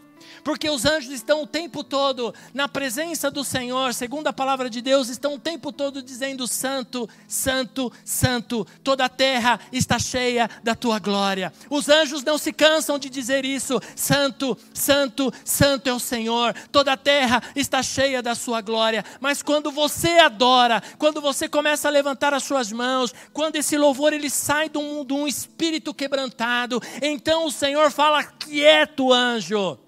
Porque 0.47 0.71
os 0.71 0.85
anjos 0.85 1.11
estão 1.11 1.43
o 1.43 1.47
tempo 1.47 1.83
todo 1.83 2.33
na 2.55 2.69
presença 2.69 3.29
do 3.29 3.43
Senhor, 3.43 3.93
segundo 3.93 4.29
a 4.29 4.33
palavra 4.33 4.71
de 4.71 4.81
Deus, 4.81 5.09
estão 5.09 5.35
o 5.35 5.41
tempo 5.41 5.73
todo 5.73 6.01
dizendo: 6.01 6.47
Santo, 6.47 7.09
Santo, 7.27 7.93
Santo, 8.05 8.65
toda 8.85 9.07
a 9.07 9.09
terra 9.09 9.59
está 9.73 9.99
cheia 9.99 10.49
da 10.63 10.77
tua 10.77 11.01
glória. 11.01 11.53
Os 11.69 11.89
anjos 11.89 12.23
não 12.23 12.39
se 12.39 12.53
cansam 12.53 12.97
de 12.97 13.11
dizer 13.11 13.45
isso: 13.45 13.81
Santo, 13.97 14.57
Santo, 14.73 15.33
Santo 15.45 15.89
é 15.89 15.93
o 15.93 15.99
Senhor, 15.99 16.55
toda 16.71 16.93
a 16.93 16.97
terra 16.97 17.43
está 17.57 17.83
cheia 17.83 18.23
da 18.23 18.37
sua 18.37 18.61
glória. 18.61 19.05
Mas 19.19 19.43
quando 19.43 19.73
você 19.73 20.11
adora, 20.21 20.81
quando 20.97 21.21
você 21.21 21.49
começa 21.49 21.89
a 21.89 21.91
levantar 21.91 22.33
as 22.33 22.45
suas 22.45 22.71
mãos, 22.71 23.13
quando 23.33 23.57
esse 23.57 23.77
louvor 23.77 24.13
ele 24.13 24.31
sai 24.31 24.69
de 24.69 24.79
um, 24.79 25.05
de 25.05 25.13
um 25.13 25.27
espírito 25.27 25.93
quebrantado, 25.93 26.81
então 27.03 27.47
o 27.47 27.51
Senhor 27.51 27.91
fala: 27.91 28.23
quieto, 28.23 29.13
anjo. 29.13 29.86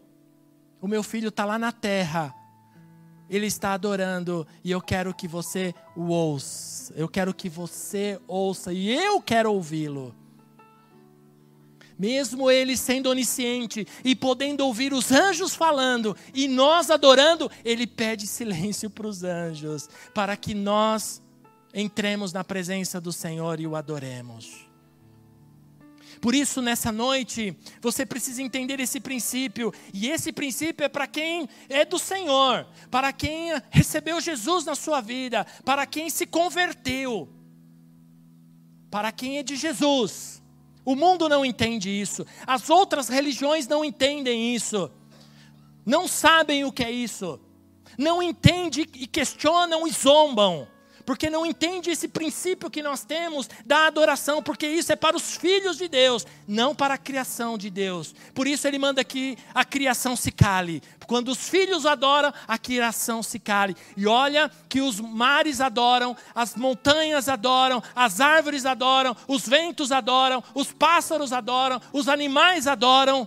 O 0.80 0.88
meu 0.88 1.02
filho 1.02 1.28
está 1.28 1.44
lá 1.44 1.58
na 1.58 1.72
terra. 1.72 2.34
Ele 3.28 3.46
está 3.46 3.74
adorando 3.74 4.46
e 4.64 4.70
eu 4.70 4.80
quero 4.80 5.12
que 5.12 5.28
você 5.28 5.74
o 5.94 6.08
ouça. 6.08 6.94
Eu 6.96 7.08
quero 7.08 7.34
que 7.34 7.48
você 7.48 8.18
ouça 8.26 8.72
e 8.72 8.90
eu 8.90 9.20
quero 9.20 9.52
ouvi-lo. 9.52 10.14
Mesmo 11.98 12.48
ele 12.48 12.76
sendo 12.76 13.10
onisciente 13.10 13.86
e 14.04 14.14
podendo 14.14 14.64
ouvir 14.64 14.92
os 14.92 15.10
anjos 15.10 15.54
falando 15.54 16.16
e 16.32 16.46
nós 16.46 16.90
adorando, 16.90 17.50
ele 17.64 17.88
pede 17.88 18.24
silêncio 18.26 18.88
para 18.88 19.06
os 19.06 19.24
anjos, 19.24 19.88
para 20.14 20.36
que 20.36 20.54
nós 20.54 21.20
entremos 21.74 22.32
na 22.32 22.44
presença 22.44 23.00
do 23.00 23.12
Senhor 23.12 23.58
e 23.58 23.66
o 23.66 23.74
adoremos. 23.74 24.67
Por 26.20 26.34
isso, 26.34 26.60
nessa 26.60 26.90
noite, 26.90 27.56
você 27.80 28.04
precisa 28.04 28.42
entender 28.42 28.80
esse 28.80 29.00
princípio, 29.00 29.72
e 29.92 30.08
esse 30.08 30.32
princípio 30.32 30.84
é 30.84 30.88
para 30.88 31.06
quem 31.06 31.48
é 31.68 31.84
do 31.84 31.98
Senhor, 31.98 32.66
para 32.90 33.12
quem 33.12 33.50
recebeu 33.70 34.20
Jesus 34.20 34.64
na 34.64 34.74
sua 34.74 35.00
vida, 35.00 35.46
para 35.64 35.86
quem 35.86 36.10
se 36.10 36.26
converteu, 36.26 37.28
para 38.90 39.12
quem 39.12 39.38
é 39.38 39.42
de 39.42 39.56
Jesus. 39.56 40.42
O 40.84 40.96
mundo 40.96 41.28
não 41.28 41.44
entende 41.44 41.90
isso, 41.90 42.26
as 42.46 42.70
outras 42.70 43.08
religiões 43.08 43.68
não 43.68 43.84
entendem 43.84 44.54
isso, 44.54 44.90
não 45.84 46.08
sabem 46.08 46.64
o 46.64 46.72
que 46.72 46.82
é 46.82 46.90
isso, 46.90 47.38
não 47.96 48.22
entendem 48.22 48.86
e 48.94 49.06
questionam 49.06 49.86
e 49.86 49.90
zombam 49.90 50.66
porque 51.08 51.30
não 51.30 51.46
entende 51.46 51.88
esse 51.88 52.06
princípio 52.06 52.68
que 52.68 52.82
nós 52.82 53.02
temos 53.02 53.48
da 53.64 53.86
adoração, 53.86 54.42
porque 54.42 54.66
isso 54.66 54.92
é 54.92 54.94
para 54.94 55.16
os 55.16 55.36
filhos 55.36 55.78
de 55.78 55.88
Deus, 55.88 56.26
não 56.46 56.74
para 56.74 56.92
a 56.92 56.98
criação 56.98 57.56
de 57.56 57.70
Deus. 57.70 58.14
Por 58.34 58.46
isso 58.46 58.68
ele 58.68 58.78
manda 58.78 59.02
que 59.02 59.38
a 59.54 59.64
criação 59.64 60.14
se 60.14 60.30
cale. 60.30 60.82
Quando 61.06 61.28
os 61.28 61.48
filhos 61.48 61.86
adoram, 61.86 62.30
a 62.46 62.58
criação 62.58 63.22
se 63.22 63.38
cale. 63.38 63.74
E 63.96 64.06
olha 64.06 64.50
que 64.68 64.82
os 64.82 65.00
mares 65.00 65.62
adoram, 65.62 66.14
as 66.34 66.54
montanhas 66.54 67.26
adoram, 67.26 67.82
as 67.96 68.20
árvores 68.20 68.66
adoram, 68.66 69.16
os 69.26 69.48
ventos 69.48 69.90
adoram, 69.90 70.44
os 70.54 70.74
pássaros 70.74 71.32
adoram, 71.32 71.80
os 71.90 72.06
animais 72.06 72.66
adoram. 72.66 73.26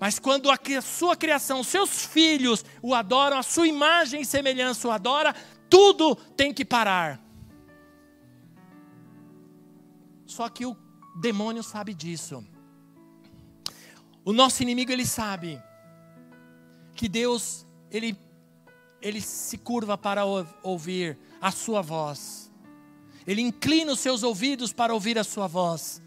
Mas 0.00 0.18
quando 0.18 0.50
a 0.50 0.58
sua 0.80 1.14
criação, 1.14 1.62
seus 1.62 2.06
filhos 2.06 2.64
o 2.82 2.94
adoram, 2.94 3.36
a 3.38 3.42
sua 3.42 3.68
imagem 3.68 4.22
e 4.22 4.26
semelhança 4.26 4.88
o 4.88 4.90
adora, 4.90 5.34
tudo 5.74 6.14
tem 6.14 6.54
que 6.54 6.64
parar. 6.64 7.20
Só 10.24 10.48
que 10.48 10.64
o 10.64 10.76
demônio 11.20 11.64
sabe 11.64 11.92
disso. 11.92 12.44
O 14.24 14.32
nosso 14.32 14.62
inimigo 14.62 14.92
ele 14.92 15.04
sabe 15.04 15.60
que 16.94 17.08
Deus 17.08 17.66
ele 17.90 18.16
ele 19.02 19.20
se 19.20 19.58
curva 19.58 19.98
para 19.98 20.24
ouvir 20.62 21.18
a 21.40 21.50
sua 21.50 21.82
voz. 21.82 22.52
Ele 23.26 23.42
inclina 23.42 23.92
os 23.92 23.98
seus 23.98 24.22
ouvidos 24.22 24.72
para 24.72 24.94
ouvir 24.94 25.18
a 25.18 25.24
sua 25.24 25.48
voz. 25.48 26.00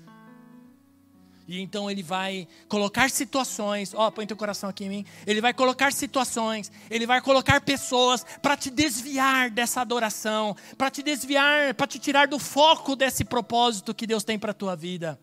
E 1.48 1.62
então 1.62 1.90
ele 1.90 2.04
vai 2.04 2.46
colocar 2.68 3.10
situações, 3.10 3.94
ó, 3.94 4.08
oh, 4.08 4.12
põe 4.12 4.28
teu 4.28 4.36
coração 4.36 4.70
aqui 4.70 4.84
em 4.84 4.90
mim. 4.90 5.06
Ele 5.26 5.40
vai 5.40 5.54
colocar 5.54 5.94
situações, 5.94 6.70
ele 6.90 7.06
vai 7.06 7.22
colocar 7.22 7.62
pessoas 7.62 8.26
para 8.42 8.58
te 8.58 8.70
desviar 8.70 9.50
dessa 9.50 9.80
adoração, 9.80 10.56
para 10.78 10.92
te 10.92 11.02
desviar, 11.02 11.74
para 11.74 11.88
te 11.88 12.00
tirar 12.00 12.28
do 12.28 12.38
foco 12.38 12.98
desse 12.98 13.24
propósito 13.24 13.96
que 13.96 14.06
Deus 14.06 14.26
tem 14.26 14.38
para 14.38 14.54
tua 14.54 14.76
vida. 14.76 15.18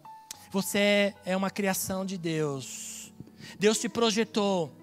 Você 0.51 1.15
é 1.27 1.37
uma 1.37 1.51
criação 1.51 2.07
de 2.07 2.17
Deus. 2.17 3.13
Deus 3.59 3.79
te 3.79 3.89
projetou 3.89 4.75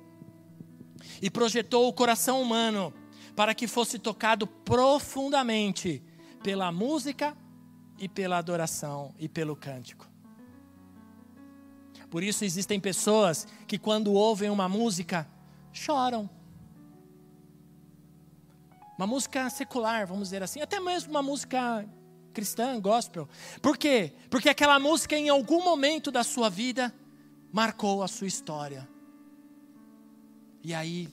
e 1.21 1.29
projetou 1.29 1.87
o 1.87 1.93
coração 1.93 2.39
humano 2.39 2.93
para 3.35 3.55
que 3.55 3.67
fosse 3.67 3.97
tocado 3.97 4.45
profundamente 4.45 6.03
pela 6.43 6.71
música 6.71 7.35
e 7.97 8.07
pela 8.07 8.37
adoração 8.37 9.15
e 9.17 9.27
pelo 9.27 9.55
cântico. 9.55 10.10
Por 12.11 12.21
isso 12.21 12.43
existem 12.43 12.77
pessoas 12.77 13.47
que 13.65 13.79
quando 13.79 14.11
ouvem 14.11 14.49
uma 14.49 14.67
música 14.67 15.25
choram. 15.71 16.29
Uma 18.97 19.07
música 19.07 19.49
secular, 19.49 20.05
vamos 20.05 20.27
dizer 20.27 20.43
assim, 20.43 20.59
até 20.59 20.77
mesmo 20.77 21.09
uma 21.09 21.23
música 21.23 21.87
cristã, 22.33 22.77
gospel. 22.81 23.29
Por 23.61 23.77
quê? 23.77 24.13
Porque 24.29 24.49
aquela 24.49 24.77
música 24.77 25.15
em 25.15 25.29
algum 25.29 25.63
momento 25.63 26.11
da 26.11 26.21
sua 26.21 26.49
vida 26.49 26.93
marcou 27.49 28.03
a 28.03 28.09
sua 28.09 28.27
história. 28.27 28.87
E 30.61 30.73
aí, 30.73 31.07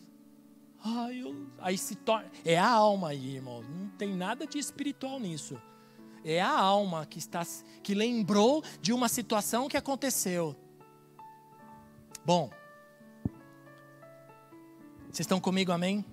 ai, 0.84 1.22
eu, 1.22 1.46
aí 1.60 1.78
se 1.78 1.94
torna, 1.94 2.28
é 2.44 2.58
a 2.58 2.68
alma 2.68 3.10
aí, 3.10 3.36
irmão. 3.36 3.62
Não 3.62 3.88
tem 3.90 4.16
nada 4.16 4.48
de 4.48 4.58
espiritual 4.58 5.20
nisso. 5.20 5.62
É 6.24 6.40
a 6.40 6.50
alma 6.50 7.06
que 7.06 7.20
está 7.20 7.46
que 7.84 7.94
lembrou 7.94 8.64
de 8.82 8.92
uma 8.92 9.08
situação 9.08 9.68
que 9.68 9.76
aconteceu. 9.76 10.56
Bom, 12.28 12.50
vocês 15.04 15.20
estão 15.20 15.40
comigo, 15.40 15.72
amém? 15.72 16.04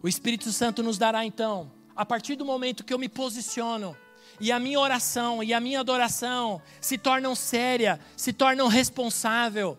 O 0.00 0.06
Espírito 0.06 0.52
Santo 0.52 0.80
nos 0.80 0.96
dará 0.96 1.24
então, 1.24 1.72
a 1.96 2.06
partir 2.06 2.36
do 2.36 2.44
momento 2.44 2.84
que 2.84 2.94
eu 2.94 3.00
me 3.00 3.08
posiciono, 3.08 3.96
e 4.38 4.52
a 4.52 4.60
minha 4.60 4.78
oração 4.78 5.42
e 5.42 5.52
a 5.52 5.58
minha 5.58 5.80
adoração 5.80 6.62
se 6.80 6.96
tornam 6.96 7.34
séria, 7.34 7.98
se 8.16 8.32
tornam 8.32 8.68
responsável, 8.68 9.76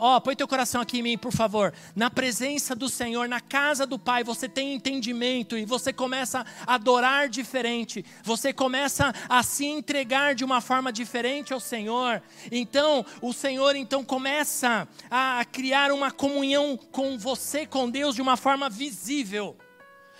ó, 0.00 0.20
põe 0.20 0.36
teu 0.36 0.46
coração 0.46 0.80
aqui 0.80 0.98
em 0.98 1.02
mim, 1.02 1.18
por 1.18 1.32
favor. 1.32 1.72
Na 1.96 2.08
presença 2.08 2.74
do 2.74 2.88
Senhor, 2.88 3.28
na 3.28 3.40
casa 3.40 3.86
do 3.86 3.98
Pai, 3.98 4.22
você 4.22 4.48
tem 4.48 4.74
entendimento 4.74 5.58
e 5.58 5.64
você 5.64 5.92
começa 5.92 6.46
a 6.66 6.74
adorar 6.74 7.28
diferente. 7.28 8.04
Você 8.22 8.52
começa 8.52 9.12
a 9.28 9.42
se 9.42 9.64
entregar 9.66 10.34
de 10.34 10.44
uma 10.44 10.60
forma 10.60 10.92
diferente 10.92 11.52
ao 11.52 11.58
Senhor. 11.58 12.22
Então, 12.50 13.04
o 13.20 13.32
Senhor 13.32 13.74
então 13.74 14.04
começa 14.04 14.86
a 15.10 15.44
criar 15.44 15.90
uma 15.90 16.10
comunhão 16.10 16.76
com 16.76 17.18
você, 17.18 17.66
com 17.66 17.90
Deus, 17.90 18.14
de 18.14 18.22
uma 18.22 18.36
forma 18.36 18.70
visível. 18.70 19.56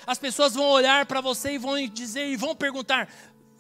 As 0.07 0.19
pessoas 0.19 0.55
vão 0.55 0.69
olhar 0.69 1.07
para 1.07 1.21
você 1.21 1.53
e 1.53 1.59
vão 1.59 1.75
dizer 1.87 2.27
e 2.27 2.37
vão 2.37 2.55
perguntar: 2.55 3.09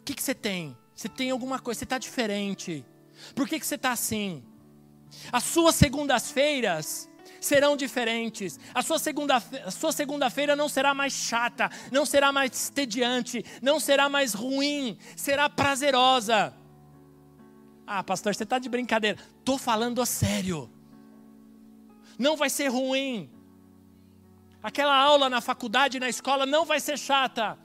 o 0.00 0.02
que, 0.02 0.14
que 0.14 0.22
você 0.22 0.34
tem? 0.34 0.76
Você 0.94 1.08
tem 1.08 1.30
alguma 1.30 1.58
coisa? 1.58 1.78
Você 1.78 1.84
está 1.84 1.98
diferente? 1.98 2.84
Por 3.34 3.48
que, 3.48 3.58
que 3.60 3.66
você 3.66 3.76
está 3.76 3.92
assim? 3.92 4.42
As 5.32 5.44
suas 5.44 5.74
segundas-feiras 5.74 7.08
serão 7.40 7.76
diferentes. 7.76 8.58
A 8.74 8.82
sua 8.82 8.98
segunda-feira 8.98 9.70
segunda 9.92 10.56
não 10.56 10.68
será 10.68 10.94
mais 10.94 11.12
chata, 11.12 11.70
não 11.92 12.06
será 12.06 12.32
mais 12.32 12.70
tediante, 12.70 13.44
não 13.60 13.78
será 13.78 14.08
mais 14.08 14.34
ruim, 14.34 14.98
será 15.16 15.48
prazerosa. 15.48 16.54
Ah, 17.86 18.02
pastor, 18.02 18.34
você 18.34 18.44
está 18.44 18.58
de 18.58 18.68
brincadeira. 18.68 19.18
Estou 19.38 19.58
falando 19.58 20.00
a 20.00 20.06
sério. 20.06 20.70
Não 22.18 22.36
vai 22.36 22.48
ser 22.48 22.68
ruim. 22.68 23.30
Aquela 24.62 24.96
aula 24.96 25.28
na 25.28 25.42
faculdade, 25.42 26.00
na 26.00 26.08
escola, 26.08 26.46
não 26.46 26.64
vai 26.64 26.80
ser 26.80 26.98
chata. 26.98 27.58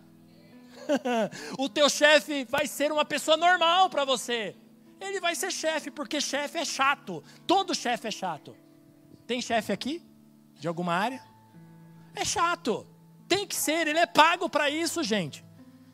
o 1.58 1.70
teu 1.70 1.90
chefe 1.90 2.44
vai 2.46 2.68
ser 2.68 2.92
uma 2.92 3.06
pessoa 3.06 3.38
normal 3.38 3.90
para 3.90 4.04
você 4.04 4.56
ele 5.00 5.20
vai 5.20 5.36
ser 5.36 5.52
chefe, 5.52 5.90
porque 5.90 6.20
chefe 6.20 6.58
é 6.58 6.66
chato. 6.66 7.24
Todo 7.48 7.74
chefe 7.74 8.08
é 8.08 8.12
chato. 8.12 8.56
Tem 9.26 9.42
chefe 9.42 9.72
aqui? 9.72 10.04
De 10.60 10.68
alguma 10.68 10.94
área? 10.94 11.24
É 12.16 12.26
chato. 12.26 12.86
Tem 13.28 13.48
que 13.48 13.56
ser, 13.56 13.88
ele 13.88 14.00
é 14.00 14.06
pago 14.06 14.50
para 14.50 14.70
isso, 14.70 15.04
gente. 15.04 15.46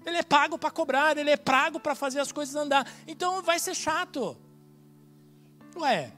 Ele 0.05 0.17
é 0.17 0.23
pago 0.23 0.57
para 0.57 0.71
cobrar, 0.71 1.17
ele 1.17 1.29
é 1.29 1.37
pago 1.37 1.79
para 1.79 1.95
fazer 1.95 2.19
as 2.19 2.31
coisas 2.31 2.55
andar. 2.55 2.89
Então 3.07 3.41
vai 3.41 3.59
ser 3.59 3.75
chato. 3.75 4.37
Ué. 5.75 6.11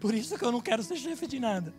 Por 0.00 0.14
isso 0.14 0.36
que 0.36 0.44
eu 0.44 0.52
não 0.52 0.60
quero 0.60 0.82
ser 0.82 0.96
chefe 0.96 1.26
de 1.26 1.38
nada. 1.38 1.72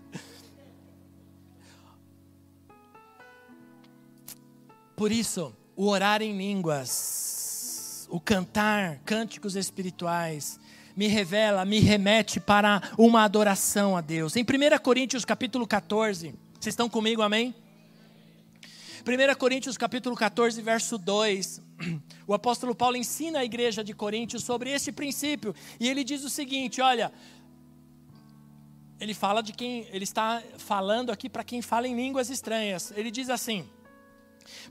Por 4.95 5.11
isso, 5.11 5.53
o 5.75 5.87
orar 5.87 6.21
em 6.21 6.37
línguas 6.37 7.34
o 8.15 8.19
cantar 8.21 8.99
cânticos 8.99 9.57
espirituais, 9.57 10.57
me 10.95 11.05
revela, 11.05 11.65
me 11.65 11.81
remete 11.81 12.39
para 12.39 12.81
uma 12.97 13.25
adoração 13.25 13.97
a 13.97 13.99
Deus. 13.99 14.37
Em 14.37 14.41
1 14.41 14.81
Coríntios 14.81 15.25
capítulo 15.25 15.67
14, 15.67 16.33
vocês 16.53 16.71
estão 16.71 16.89
comigo, 16.89 17.21
amém? 17.21 17.53
1 19.05 19.35
Coríntios 19.37 19.77
capítulo 19.77 20.15
14, 20.15 20.61
verso 20.61 20.97
2, 20.97 21.61
o 22.25 22.33
apóstolo 22.33 22.73
Paulo 22.73 22.95
ensina 22.95 23.39
a 23.39 23.43
igreja 23.43 23.83
de 23.83 23.93
Coríntios 23.93 24.45
sobre 24.45 24.69
este 24.69 24.93
princípio, 24.93 25.53
e 25.77 25.89
ele 25.89 26.01
diz 26.01 26.23
o 26.23 26.29
seguinte: 26.29 26.79
olha, 26.79 27.11
ele 28.97 29.13
fala 29.13 29.43
de 29.43 29.51
quem, 29.51 29.89
ele 29.91 30.05
está 30.05 30.41
falando 30.57 31.11
aqui 31.11 31.27
para 31.27 31.43
quem 31.43 31.61
fala 31.61 31.85
em 31.85 31.93
línguas 31.93 32.29
estranhas. 32.29 32.93
Ele 32.95 33.11
diz 33.11 33.29
assim: 33.29 33.69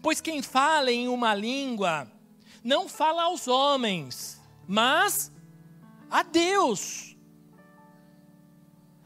Pois 0.00 0.22
quem 0.22 0.40
fala 0.40 0.90
em 0.90 1.08
uma 1.08 1.34
língua 1.34 2.10
não 2.64 2.88
fala 2.88 3.24
aos 3.24 3.46
homens, 3.46 4.40
mas 4.66 5.30
a 6.10 6.22
Deus. 6.22 7.14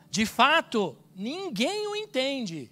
De 0.09 0.25
fato, 0.25 0.97
ninguém 1.15 1.89
o 1.89 1.97
entende. 1.97 2.71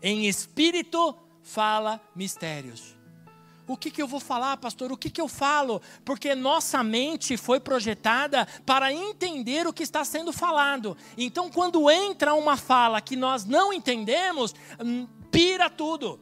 Em 0.00 0.26
espírito 0.26 1.14
fala 1.42 2.00
mistérios. 2.16 2.96
O 3.68 3.76
que, 3.76 3.90
que 3.90 4.02
eu 4.02 4.08
vou 4.08 4.18
falar, 4.18 4.56
pastor? 4.56 4.90
O 4.90 4.96
que, 4.96 5.08
que 5.08 5.20
eu 5.20 5.28
falo? 5.28 5.80
Porque 6.04 6.34
nossa 6.34 6.82
mente 6.82 7.36
foi 7.36 7.60
projetada 7.60 8.46
para 8.66 8.92
entender 8.92 9.66
o 9.66 9.72
que 9.72 9.82
está 9.82 10.04
sendo 10.04 10.32
falado. 10.32 10.96
Então, 11.16 11.48
quando 11.50 11.88
entra 11.90 12.34
uma 12.34 12.56
fala 12.56 13.00
que 13.00 13.14
nós 13.14 13.44
não 13.44 13.72
entendemos, 13.72 14.54
hum, 14.82 15.06
pira 15.30 15.70
tudo. 15.70 16.18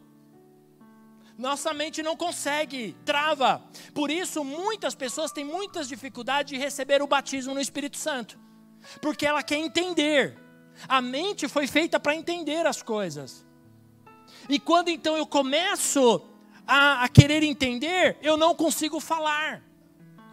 Nossa 1.41 1.73
mente 1.73 2.03
não 2.03 2.15
consegue, 2.15 2.95
trava. 3.03 3.63
Por 3.95 4.11
isso, 4.11 4.45
muitas 4.45 4.95
pessoas 4.95 5.33
têm 5.33 5.43
muitas 5.43 5.89
dificuldades 5.89 6.51
de 6.53 6.59
receber 6.59 7.01
o 7.01 7.07
batismo 7.07 7.55
no 7.55 7.61
Espírito 7.61 7.97
Santo, 7.97 8.39
porque 9.01 9.25
ela 9.25 9.43
quer 9.43 9.57
entender. 9.57 10.37
A 10.87 11.01
mente 11.01 11.49
foi 11.49 11.67
feita 11.67 11.99
para 11.99 12.15
entender 12.15 12.67
as 12.67 12.83
coisas. 12.83 13.47
E 14.51 14.61
quando 14.61 14.91
então 14.91 15.17
eu 15.17 15.27
começo 15.27 16.23
a, 16.67 17.05
a 17.05 17.09
querer 17.09 17.43
entender, 17.43 18.19
eu 18.21 18.37
não 18.37 18.55
consigo 18.55 19.01
falar 19.01 19.63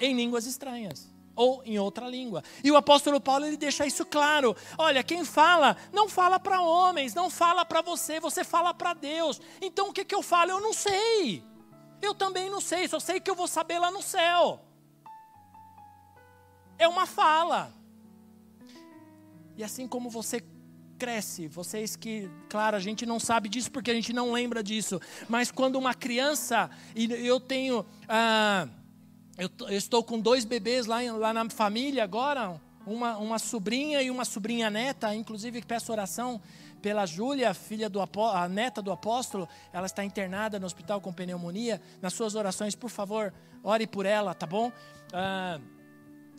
em 0.02 0.14
línguas 0.14 0.46
estranhas 0.46 1.17
ou 1.38 1.62
em 1.64 1.78
outra 1.78 2.10
língua. 2.10 2.44
E 2.64 2.72
o 2.72 2.76
apóstolo 2.76 3.22
Paulo 3.22 3.46
ele 3.46 3.56
deixa 3.56 3.86
isso 3.86 4.04
claro. 4.06 4.56
Olha, 4.78 5.04
quem 5.04 5.24
fala, 5.24 5.78
não 5.94 6.10
fala 6.10 6.40
para 6.40 6.60
homens, 6.60 7.14
não 7.14 7.30
fala 7.30 7.64
para 7.64 7.82
você, 7.82 8.20
você 8.20 8.44
fala 8.44 8.74
para 8.74 8.94
Deus. 8.94 9.40
Então 9.62 9.90
o 9.90 9.94
que, 9.94 10.04
que 10.04 10.16
eu 10.16 10.24
falo? 10.24 10.52
Eu 10.52 10.60
não 10.60 10.74
sei. 10.74 11.44
Eu 12.02 12.16
também 12.16 12.50
não 12.50 12.60
sei, 12.60 12.88
só 12.88 13.00
sei 13.00 13.20
que 13.20 13.30
eu 13.30 13.36
vou 13.36 13.48
saber 13.48 13.78
lá 13.78 13.92
no 13.92 14.02
céu. 14.02 14.60
É 16.78 16.88
uma 16.88 17.06
fala. 17.06 17.72
E 19.56 19.64
assim 19.64 19.88
como 19.88 20.10
você 20.10 20.44
cresce, 20.98 21.48
vocês 21.48 21.96
que, 21.96 22.30
claro, 22.50 22.76
a 22.76 22.80
gente 22.80 23.06
não 23.06 23.20
sabe 23.20 23.48
disso 23.48 23.72
porque 23.72 23.92
a 23.92 23.94
gente 23.94 24.12
não 24.12 24.32
lembra 24.32 24.64
disso, 24.64 25.00
mas 25.30 25.52
quando 25.52 25.76
uma 25.76 25.94
criança, 25.94 26.70
e 26.96 27.12
eu 27.12 27.40
tenho. 27.40 27.86
Ah, 28.08 28.68
eu, 29.38 29.50
eu, 29.62 29.78
estou 29.78 30.04
com 30.04 30.20
dois 30.20 30.46
bebês 30.46 30.86
lá, 30.86 31.00
lá 31.16 31.34
na 31.34 31.50
família 31.50 32.04
agora, 32.04 32.60
uma, 32.86 33.18
uma 33.18 33.38
sobrinha 33.38 34.02
e 34.02 34.10
uma 34.10 34.26
sobrinha 34.26 34.70
neta, 34.70 35.14
inclusive 35.14 35.62
peço 35.62 35.92
oração 35.92 36.42
pela 36.82 37.06
Júlia, 37.06 37.54
filha 37.54 37.90
do 37.90 38.00
a 38.02 38.48
neta 38.48 38.82
do 38.82 38.92
apóstolo, 38.92 39.48
ela 39.74 39.86
está 39.86 40.04
internada 40.04 40.60
no 40.60 40.66
hospital 40.66 41.02
com 41.02 41.12
pneumonia. 41.12 41.82
Nas 42.02 42.14
suas 42.14 42.36
orações, 42.36 42.76
por 42.76 42.90
favor, 42.90 43.34
ore 43.64 43.86
por 43.86 44.06
ela, 44.06 44.34
tá 44.34 44.46
bom? 44.46 44.72
Ah, 45.12 45.60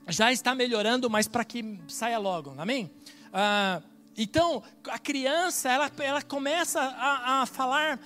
já 0.08 0.32
está 0.32 0.54
melhorando, 0.54 1.10
mas 1.10 1.28
para 1.28 1.44
que 1.44 1.78
saia 1.86 2.18
logo, 2.18 2.54
amém? 2.56 2.90
Ah, 3.32 3.82
então, 4.16 4.62
a 4.88 4.98
criança, 4.98 5.70
ela, 5.70 5.90
ela 5.98 6.22
começa 6.22 6.80
a, 6.80 7.42
a 7.42 7.46
falar 7.46 8.00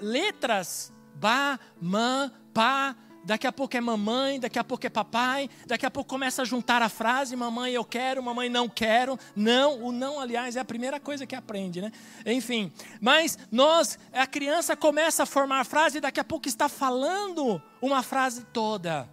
letras, 0.00 0.92
ba, 1.14 1.58
man, 1.80 2.32
pa, 2.52 2.96
daqui 3.28 3.46
a 3.46 3.52
pouco 3.52 3.76
é 3.76 3.80
mamãe, 3.80 4.40
daqui 4.40 4.58
a 4.58 4.64
pouco 4.64 4.86
é 4.86 4.88
papai, 4.88 5.50
daqui 5.66 5.84
a 5.84 5.90
pouco 5.90 6.08
começa 6.08 6.40
a 6.40 6.44
juntar 6.46 6.80
a 6.80 6.88
frase, 6.88 7.36
mamãe 7.36 7.74
eu 7.74 7.84
quero, 7.84 8.22
mamãe 8.22 8.48
não 8.48 8.70
quero, 8.70 9.18
não, 9.36 9.84
o 9.84 9.92
não, 9.92 10.18
aliás, 10.18 10.56
é 10.56 10.60
a 10.60 10.64
primeira 10.64 10.98
coisa 10.98 11.26
que 11.26 11.36
aprende, 11.36 11.82
né? 11.82 11.92
Enfim, 12.24 12.72
mas 13.02 13.38
nós, 13.52 13.98
a 14.14 14.26
criança 14.26 14.74
começa 14.74 15.24
a 15.24 15.26
formar 15.26 15.60
a 15.60 15.64
frase 15.64 15.98
e 15.98 16.00
daqui 16.00 16.18
a 16.18 16.24
pouco 16.24 16.48
está 16.48 16.70
falando 16.70 17.60
uma 17.82 18.02
frase 18.02 18.46
toda. 18.46 19.06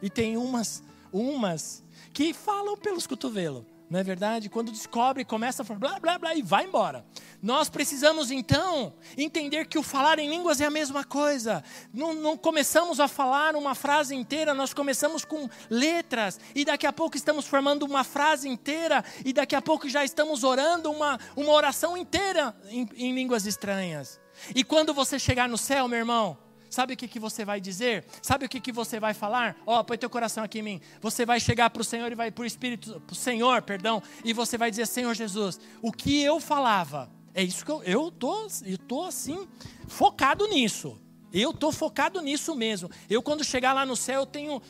E 0.00 0.08
tem 0.08 0.38
umas, 0.38 0.82
umas 1.12 1.84
que 2.14 2.32
falam 2.32 2.78
pelos 2.78 3.06
cotovelos. 3.06 3.75
Não 3.88 4.00
é 4.00 4.02
verdade? 4.02 4.48
Quando 4.48 4.72
descobre, 4.72 5.24
começa 5.24 5.62
a 5.62 5.64
falar 5.64 5.78
blá 5.78 6.00
blá 6.00 6.18
blá 6.18 6.34
e 6.34 6.42
vai 6.42 6.64
embora. 6.64 7.06
Nós 7.40 7.68
precisamos 7.68 8.32
então 8.32 8.94
entender 9.16 9.66
que 9.66 9.78
o 9.78 9.82
falar 9.82 10.18
em 10.18 10.28
línguas 10.28 10.60
é 10.60 10.66
a 10.66 10.70
mesma 10.70 11.04
coisa. 11.04 11.62
Não, 11.94 12.12
não, 12.12 12.36
começamos 12.36 12.98
a 12.98 13.06
falar 13.06 13.54
uma 13.54 13.76
frase 13.76 14.14
inteira, 14.14 14.52
nós 14.52 14.74
começamos 14.74 15.24
com 15.24 15.48
letras 15.70 16.40
e 16.54 16.64
daqui 16.64 16.86
a 16.86 16.92
pouco 16.92 17.16
estamos 17.16 17.46
formando 17.46 17.84
uma 17.84 18.02
frase 18.02 18.48
inteira 18.48 19.04
e 19.24 19.32
daqui 19.32 19.54
a 19.54 19.62
pouco 19.62 19.88
já 19.88 20.04
estamos 20.04 20.42
orando 20.42 20.90
uma, 20.90 21.18
uma 21.36 21.52
oração 21.52 21.96
inteira 21.96 22.56
em, 22.68 22.88
em 22.96 23.14
línguas 23.14 23.46
estranhas. 23.46 24.20
E 24.54 24.64
quando 24.64 24.92
você 24.92 25.18
chegar 25.18 25.48
no 25.48 25.56
céu, 25.56 25.86
meu 25.86 25.98
irmão, 25.98 26.36
Sabe 26.76 26.92
o 26.92 26.96
que, 26.98 27.08
que 27.08 27.18
você 27.18 27.42
vai 27.42 27.58
dizer? 27.58 28.04
Sabe 28.20 28.44
o 28.44 28.48
que, 28.50 28.60
que 28.60 28.70
você 28.70 29.00
vai 29.00 29.14
falar? 29.14 29.56
Ó, 29.64 29.80
oh, 29.80 29.82
põe 29.82 29.96
teu 29.96 30.10
coração 30.10 30.44
aqui 30.44 30.58
em 30.58 30.62
mim. 30.62 30.80
Você 31.00 31.24
vai 31.24 31.40
chegar 31.40 31.70
para 31.70 31.80
o 31.80 31.84
Senhor 31.84 32.12
e 32.12 32.14
vai 32.14 32.30
para 32.30 32.42
o 32.42 32.44
Espírito, 32.44 33.00
para 33.00 33.16
Senhor, 33.16 33.62
perdão, 33.62 34.02
e 34.22 34.34
você 34.34 34.58
vai 34.58 34.68
dizer, 34.68 34.86
Senhor 34.86 35.14
Jesus, 35.14 35.58
o 35.80 35.90
que 35.90 36.20
eu 36.20 36.38
falava, 36.38 37.10
é 37.32 37.42
isso 37.42 37.64
que 37.64 37.70
eu, 37.70 37.82
eu 37.82 38.10
tô, 38.10 38.46
eu 38.66 38.76
tô 38.76 39.04
assim, 39.04 39.48
focado 39.88 40.46
nisso. 40.48 41.00
Eu 41.32 41.54
tô 41.54 41.72
focado 41.72 42.20
nisso 42.20 42.54
mesmo. 42.54 42.90
Eu 43.08 43.22
quando 43.22 43.42
chegar 43.42 43.72
lá 43.72 43.86
no 43.86 43.96
céu, 43.96 44.20
eu 44.20 44.26
tenho 44.26 44.58
uh, 44.58 44.62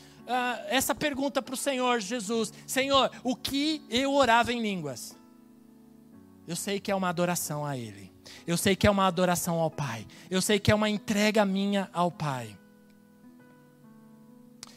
essa 0.69 0.95
pergunta 0.95 1.43
para 1.43 1.55
o 1.55 1.57
Senhor 1.57 1.99
Jesus: 1.99 2.53
Senhor, 2.69 3.11
o 3.25 3.35
que 3.35 3.83
eu 3.91 4.15
orava 4.15 4.53
em 4.53 4.63
línguas? 4.63 5.19
Eu 6.47 6.55
sei 6.55 6.79
que 6.79 6.93
é 6.93 6.95
uma 6.95 7.09
adoração 7.09 7.67
a 7.67 7.77
Ele. 7.77 8.16
Eu 8.47 8.57
sei 8.57 8.77
que 8.77 8.87
é 8.87 8.91
uma 8.91 9.07
adoração 9.07 9.61
ao 9.61 9.71
Pai. 9.71 10.07
Eu 10.31 10.41
sei 10.41 10.59
que 10.59 10.71
é 10.71 10.75
uma 10.75 10.89
entrega 10.89 11.45
minha 11.45 11.89
ao 11.93 12.11
Pai. 12.11 12.59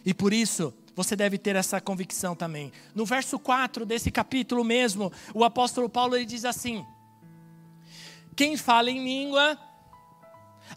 E 0.05 0.13
por 0.13 0.33
isso, 0.33 0.73
você 0.95 1.15
deve 1.15 1.37
ter 1.37 1.55
essa 1.55 1.79
convicção 1.79 2.35
também. 2.35 2.71
No 2.93 3.05
verso 3.05 3.39
4 3.39 3.85
desse 3.85 4.11
capítulo 4.11 4.63
mesmo, 4.63 5.11
o 5.33 5.43
apóstolo 5.43 5.89
Paulo 5.89 6.15
ele 6.15 6.25
diz 6.25 6.45
assim: 6.45 6.85
Quem 8.35 8.57
fala 8.57 8.89
em 8.89 9.03
língua, 9.03 9.57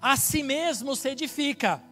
a 0.00 0.16
si 0.16 0.42
mesmo 0.42 0.94
se 0.94 1.08
edifica. 1.08 1.82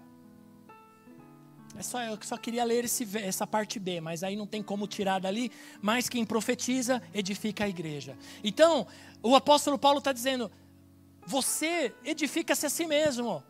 É 1.76 1.82
só, 1.82 2.00
eu 2.02 2.18
só 2.22 2.36
queria 2.36 2.62
ler 2.62 2.84
esse, 2.84 3.08
essa 3.16 3.46
parte 3.46 3.78
B, 3.78 4.00
mas 4.00 4.22
aí 4.22 4.36
não 4.36 4.46
tem 4.46 4.62
como 4.62 4.86
tirar 4.86 5.18
dali. 5.18 5.50
Mas 5.80 6.08
quem 6.08 6.24
profetiza, 6.24 7.02
edifica 7.14 7.64
a 7.64 7.68
igreja. 7.68 8.16
Então, 8.44 8.86
o 9.22 9.34
apóstolo 9.34 9.78
Paulo 9.78 9.98
está 9.98 10.12
dizendo: 10.12 10.50
você 11.30 11.94
edifica-se 12.04 12.66
a 12.66 12.70
si 12.70 12.86
mesmo. 12.86 13.42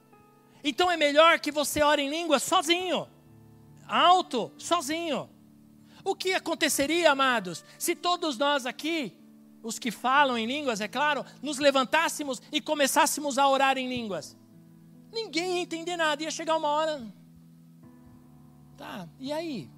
Então 0.62 0.91
é 0.91 0.97
melhor 0.99 1.41
que 1.41 1.51
você 1.51 1.83
ore 1.83 2.03
em 2.03 2.11
língua 2.11 2.39
sozinho, 2.39 3.09
alto, 3.89 4.53
sozinho. 4.59 5.31
O 6.05 6.14
que 6.14 6.35
aconteceria, 6.35 7.11
amados, 7.11 7.64
se 7.78 7.97
todos 7.97 8.37
nós 8.37 8.66
aqui, 8.66 9.16
os 9.62 9.78
que 9.78 9.91
falam 9.91 10.37
em 10.37 10.47
línguas, 10.47 10.83
é 10.83 10.89
claro, 10.89 11.24
nos 11.41 11.59
levantássemos 11.59 12.41
e 12.53 12.61
começássemos 12.61 13.39
a 13.39 13.49
orar 13.49 13.78
em 13.78 13.89
línguas? 13.89 14.37
Ninguém 15.11 15.57
ia 15.57 15.62
entender 15.62 15.97
nada, 15.97 16.22
ia 16.22 16.31
chegar 16.31 16.57
uma 16.57 16.68
hora. 16.68 17.03
Tá, 18.76 19.09
e 19.18 19.33
aí? 19.33 19.70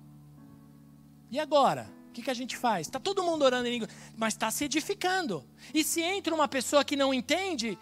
E 1.30 1.38
agora? 1.38 1.88
O 2.09 2.12
que, 2.12 2.22
que 2.22 2.30
a 2.30 2.34
gente 2.34 2.59
faz? 2.59 2.88
Está 2.88 3.00
todo 3.00 3.22
mundo 3.22 3.42
orando 3.42 3.66
em 3.66 3.72
língua, 3.72 3.88
mas 4.16 4.34
está 4.34 4.50
se 4.50 4.64
edificando. 4.64 5.42
E 5.72 5.82
se 5.82 6.03
entra 6.03 6.34
uma 6.34 6.46
pessoa 6.46 6.84
que 6.84 6.94
não 6.94 7.14
entende, 7.14 7.78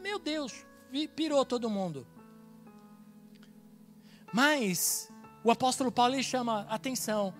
meu 0.00 0.18
Deus, 0.18 0.64
pirou 1.14 1.44
todo 1.44 1.70
mundo. 1.70 2.06
Mas 4.32 5.10
o 5.42 5.50
apóstolo 5.50 5.90
Paulo 5.90 6.14
ele 6.14 6.22
chama 6.22 6.66
atenção. 6.68 7.34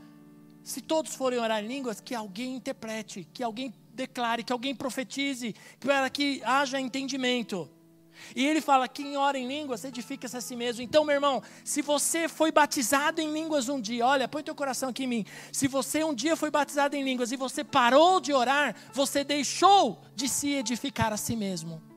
Se 0.62 0.80
todos 0.80 1.14
forem 1.14 1.38
orar 1.38 1.64
em 1.64 1.68
línguas, 1.68 2.00
que 2.00 2.14
alguém 2.14 2.56
interprete, 2.56 3.26
que 3.32 3.42
alguém 3.42 3.72
declare, 3.92 4.44
que 4.44 4.52
alguém 4.52 4.74
profetize, 4.74 5.54
para 5.78 6.08
que 6.10 6.42
haja 6.44 6.80
entendimento. 6.80 7.70
E 8.34 8.46
ele 8.46 8.60
fala: 8.60 8.88
quem 8.88 9.16
ora 9.16 9.38
em 9.38 9.46
línguas 9.46 9.84
edifica-se 9.84 10.36
a 10.36 10.40
si 10.40 10.54
mesmo. 10.54 10.82
Então, 10.82 11.04
meu 11.04 11.14
irmão, 11.14 11.42
se 11.64 11.80
você 11.80 12.28
foi 12.28 12.52
batizado 12.52 13.20
em 13.20 13.32
línguas 13.32 13.68
um 13.68 13.80
dia, 13.80 14.06
olha, 14.06 14.28
põe 14.28 14.42
teu 14.42 14.54
coração 14.54 14.90
aqui 14.90 15.04
em 15.04 15.06
mim. 15.06 15.26
Se 15.52 15.66
você 15.66 16.04
um 16.04 16.14
dia 16.14 16.36
foi 16.36 16.50
batizado 16.50 16.94
em 16.96 17.02
línguas 17.02 17.32
e 17.32 17.36
você 17.36 17.64
parou 17.64 18.20
de 18.20 18.32
orar, 18.32 18.74
você 18.92 19.24
deixou 19.24 20.02
de 20.14 20.28
se 20.28 20.50
edificar 20.50 21.12
a 21.12 21.16
si 21.16 21.34
mesmo. 21.34 21.89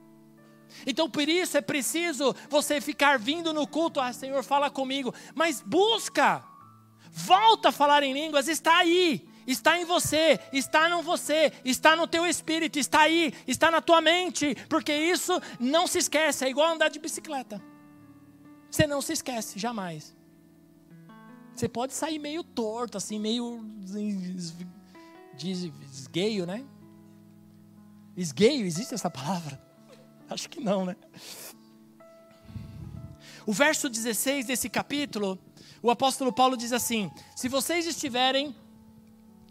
Então, 0.86 1.10
por 1.10 1.28
isso 1.28 1.58
é 1.58 1.62
preciso 1.62 2.36
você 2.50 2.82
ficar 2.82 3.20
vindo 3.20 3.54
no 3.54 3.68
culto, 3.68 4.00
ah, 4.00 4.14
Senhor, 4.14 4.44
fala 4.44 4.70
comigo, 4.70 5.14
mas 5.36 5.62
busca, 5.62 6.44
volta 7.12 7.70
a 7.70 7.72
falar 7.72 8.04
em 8.04 8.14
línguas, 8.14 8.48
está 8.48 8.78
aí 8.78 9.28
está 9.46 9.78
em 9.80 9.86
você, 9.86 10.40
está 10.52 10.88
no 10.90 11.02
você, 11.02 11.52
está 11.66 11.96
no 11.96 12.08
teu 12.08 12.26
espírito, 12.26 12.80
está 12.80 13.02
aí, 13.02 13.34
está 13.48 13.70
na 13.70 13.82
tua 13.82 14.02
mente, 14.02 14.56
porque 14.70 14.94
isso 14.94 15.34
não 15.60 15.86
se 15.88 16.00
esquece, 16.00 16.46
é 16.46 16.50
igual 16.50 16.74
andar 16.74 16.90
de 16.90 17.00
bicicleta. 17.00 17.62
Você 18.70 18.88
não 18.88 19.02
se 19.02 19.14
esquece, 19.14 19.60
jamais. 19.60 20.16
Você 21.54 21.70
pode 21.70 21.94
sair 21.94 22.18
meio 22.18 22.44
torto, 22.44 22.98
assim, 22.98 23.20
meio 23.20 23.64
esgueio, 25.38 26.46
né? 26.46 26.66
Esgueio, 28.18 28.66
existe 28.66 28.94
essa 28.94 29.10
palavra? 29.10 29.62
Acho 30.30 30.50
que 30.50 30.60
não, 30.60 30.86
né? 30.86 30.96
O 33.46 33.54
verso 33.54 33.90
16 33.90 34.46
desse 34.46 34.70
capítulo, 34.70 35.38
o 35.82 35.92
apóstolo 35.92 36.32
Paulo 36.32 36.56
diz 36.56 36.72
assim: 36.72 37.12
Se 37.36 37.50
vocês 37.50 37.86
estiverem 37.86 38.56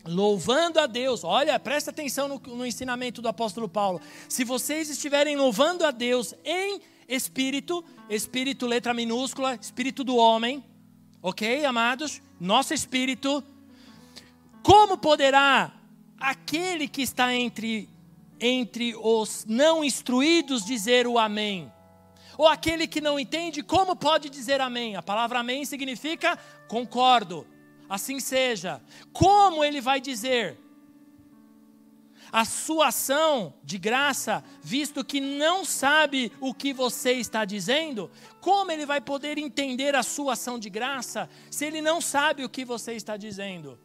louvando 0.04 0.80
a 0.80 0.86
Deus. 0.86 1.24
Olha, 1.24 1.58
presta 1.58 1.90
atenção 1.90 2.28
no, 2.28 2.38
no, 2.56 2.66
ensinamento 2.66 3.22
do 3.22 3.28
apóstolo 3.28 3.68
Paulo. 3.68 4.00
Se 4.28 4.44
vocês 4.44 4.90
estiverem 4.90 5.36
louvando 5.36 5.84
a 5.84 5.90
Deus 5.90 6.34
em 6.44 6.80
espírito, 7.08 7.84
espírito 8.08 8.66
letra 8.66 8.94
minúscula, 8.94 9.58
espírito 9.60 10.02
do 10.02 10.16
homem, 10.16 10.64
ok, 11.20 11.64
amados? 11.64 12.20
Nosso 12.40 12.74
espírito. 12.74 13.44
Como 14.62 14.96
poderá 14.96 15.72
aquele 16.18 16.86
que 16.86 17.02
está 17.02 17.34
entre 17.34 17.88
entre 18.42 18.94
os 18.96 19.46
não 19.46 19.84
instruídos 19.84 20.64
dizer 20.64 21.06
o 21.06 21.18
amém? 21.18 21.72
Ou 22.36 22.48
aquele 22.48 22.86
que 22.86 23.00
não 23.00 23.18
entende, 23.18 23.62
como 23.62 23.94
pode 23.94 24.28
dizer 24.28 24.60
amém? 24.60 24.96
A 24.96 25.02
palavra 25.02 25.38
amém 25.38 25.64
significa 25.64 26.36
concordo 26.68 27.46
assim 27.92 28.18
seja. 28.18 28.80
Como 29.12 29.62
ele 29.62 29.80
vai 29.80 30.00
dizer? 30.00 30.58
A 32.32 32.46
sua 32.46 32.86
ação 32.86 33.52
de 33.62 33.76
graça, 33.76 34.42
visto 34.62 35.04
que 35.04 35.20
não 35.20 35.66
sabe 35.66 36.32
o 36.40 36.54
que 36.54 36.72
você 36.72 37.12
está 37.12 37.44
dizendo, 37.44 38.10
como 38.40 38.72
ele 38.72 38.86
vai 38.86 39.02
poder 39.02 39.36
entender 39.36 39.94
a 39.94 40.02
sua 40.02 40.32
ação 40.32 40.58
de 40.58 40.70
graça 40.70 41.28
se 41.50 41.66
ele 41.66 41.82
não 41.82 42.00
sabe 42.00 42.42
o 42.42 42.48
que 42.48 42.64
você 42.64 42.94
está 42.94 43.18
dizendo? 43.18 43.78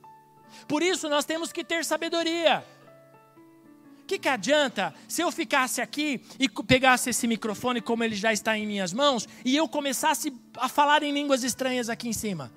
Por 0.65 0.81
isso 0.81 1.09
nós 1.09 1.25
temos 1.25 1.51
que 1.51 1.63
ter 1.63 1.83
sabedoria. 1.83 2.65
Que, 4.07 4.17
que 4.17 4.29
adianta 4.29 4.95
se 5.07 5.21
eu 5.21 5.29
ficasse 5.31 5.81
aqui 5.81 6.21
e 6.39 6.47
pegasse 6.47 7.09
esse 7.09 7.27
microfone, 7.27 7.81
como 7.81 8.03
ele 8.05 8.15
já 8.15 8.31
está 8.31 8.57
em 8.57 8.65
minhas 8.65 8.93
mãos, 8.93 9.27
e 9.43 9.55
eu 9.55 9.67
começasse 9.67 10.33
a 10.55 10.69
falar 10.69 11.03
em 11.03 11.11
línguas 11.11 11.43
estranhas 11.43 11.89
aqui 11.89 12.07
em 12.07 12.13
cima? 12.13 12.49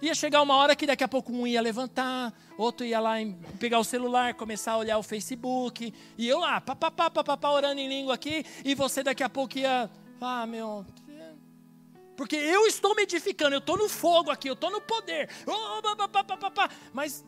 Ia 0.00 0.14
chegar 0.14 0.42
uma 0.42 0.54
hora 0.54 0.76
que 0.76 0.86
daqui 0.86 1.02
a 1.02 1.08
pouco 1.08 1.32
um 1.32 1.44
ia 1.44 1.60
levantar, 1.60 2.32
outro 2.56 2.86
ia 2.86 3.00
lá 3.00 3.14
pegar 3.58 3.80
o 3.80 3.84
celular, 3.84 4.32
começar 4.34 4.72
a 4.72 4.76
olhar 4.76 4.96
o 4.96 5.02
Facebook, 5.02 5.92
e 6.16 6.28
eu 6.28 6.38
lá, 6.38 6.60
papapá, 6.60 7.10
papapá, 7.10 7.50
orando 7.50 7.80
em 7.80 7.88
língua 7.88 8.14
aqui, 8.14 8.46
e 8.64 8.76
você 8.76 9.02
daqui 9.02 9.24
a 9.24 9.28
pouco 9.28 9.58
ia, 9.58 9.90
ah, 10.20 10.46
meu, 10.46 10.86
Porque 12.16 12.36
eu 12.36 12.64
estou 12.68 12.94
me 12.94 13.02
edificando, 13.02 13.56
eu 13.56 13.58
estou 13.58 13.76
no 13.76 13.88
fogo 13.88 14.30
aqui, 14.30 14.48
eu 14.48 14.54
estou 14.54 14.70
no 14.70 14.80
poder. 14.80 15.28
Mas 16.92 17.24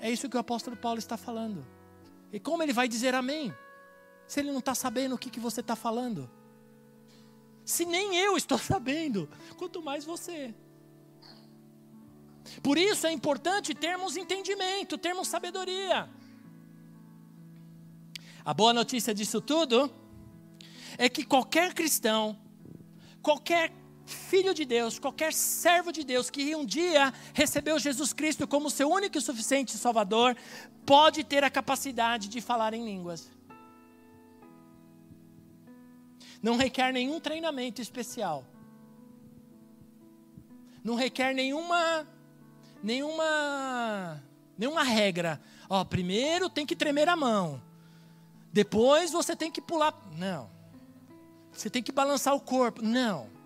é 0.00 0.10
isso 0.10 0.28
que 0.28 0.36
o 0.36 0.40
apóstolo 0.40 0.76
Paulo 0.76 0.98
está 0.98 1.16
falando. 1.16 1.66
E 2.32 2.38
como 2.38 2.62
ele 2.62 2.72
vai 2.72 2.88
dizer 2.88 3.14
amém? 3.14 3.54
Se 4.26 4.40
ele 4.40 4.50
não 4.50 4.58
está 4.58 4.74
sabendo 4.74 5.14
o 5.14 5.18
que, 5.18 5.30
que 5.30 5.40
você 5.40 5.60
está 5.60 5.74
falando. 5.74 6.30
Se 7.64 7.84
nem 7.84 8.16
eu 8.16 8.36
estou 8.36 8.58
sabendo, 8.58 9.28
quanto 9.56 9.82
mais 9.82 10.04
você. 10.04 10.54
Por 12.62 12.78
isso 12.78 13.06
é 13.06 13.12
importante 13.12 13.74
termos 13.74 14.16
entendimento, 14.16 14.96
termos 14.96 15.28
sabedoria. 15.28 16.08
A 18.44 18.54
boa 18.54 18.72
notícia 18.72 19.12
disso 19.12 19.40
tudo 19.40 19.92
é 20.96 21.08
que 21.08 21.24
qualquer 21.24 21.74
cristão, 21.74 22.38
qualquer 23.20 23.72
filho 24.08 24.54
de 24.54 24.64
Deus, 24.64 24.98
qualquer 24.98 25.32
servo 25.32 25.92
de 25.92 26.02
Deus 26.02 26.30
que 26.30 26.54
um 26.56 26.64
dia 26.64 27.12
recebeu 27.34 27.78
Jesus 27.78 28.12
Cristo 28.12 28.46
como 28.46 28.70
seu 28.70 28.90
único 28.90 29.18
e 29.18 29.20
suficiente 29.20 29.76
Salvador, 29.76 30.36
pode 30.86 31.22
ter 31.22 31.44
a 31.44 31.50
capacidade 31.50 32.28
de 32.28 32.40
falar 32.40 32.74
em 32.74 32.84
línguas. 32.84 33.30
Não 36.42 36.56
requer 36.56 36.92
nenhum 36.92 37.20
treinamento 37.20 37.82
especial. 37.82 38.44
Não 40.82 40.94
requer 40.94 41.34
nenhuma 41.34 42.06
nenhuma 42.82 44.22
nenhuma 44.56 44.82
regra. 44.82 45.40
Ó, 45.68 45.84
primeiro 45.84 46.48
tem 46.48 46.64
que 46.64 46.76
tremer 46.76 47.08
a 47.08 47.16
mão. 47.16 47.62
Depois 48.52 49.10
você 49.10 49.36
tem 49.36 49.50
que 49.50 49.60
pular. 49.60 49.94
Não. 50.16 50.50
Você 51.52 51.68
tem 51.68 51.82
que 51.82 51.92
balançar 51.92 52.34
o 52.34 52.40
corpo. 52.40 52.82
Não. 52.82 53.37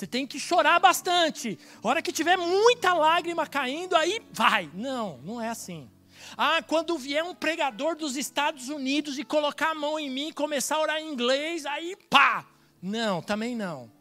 Você 0.00 0.06
tem 0.06 0.26
que 0.26 0.40
chorar 0.40 0.80
bastante. 0.80 1.58
Hora 1.82 2.00
que 2.00 2.10
tiver 2.10 2.34
muita 2.34 2.94
lágrima 2.94 3.46
caindo, 3.46 3.94
aí 3.94 4.22
vai. 4.32 4.70
Não, 4.72 5.18
não 5.18 5.38
é 5.38 5.50
assim. 5.50 5.90
Ah, 6.38 6.62
quando 6.62 6.96
vier 6.96 7.22
um 7.22 7.34
pregador 7.34 7.94
dos 7.94 8.16
Estados 8.16 8.70
Unidos 8.70 9.18
e 9.18 9.24
colocar 9.24 9.72
a 9.72 9.74
mão 9.74 10.00
em 10.00 10.08
mim 10.08 10.28
e 10.28 10.32
começar 10.32 10.76
a 10.76 10.80
orar 10.80 10.96
em 11.00 11.12
inglês, 11.12 11.66
aí 11.66 11.94
pá. 12.08 12.46
Não, 12.80 13.20
também 13.20 13.54
não. 13.54 13.92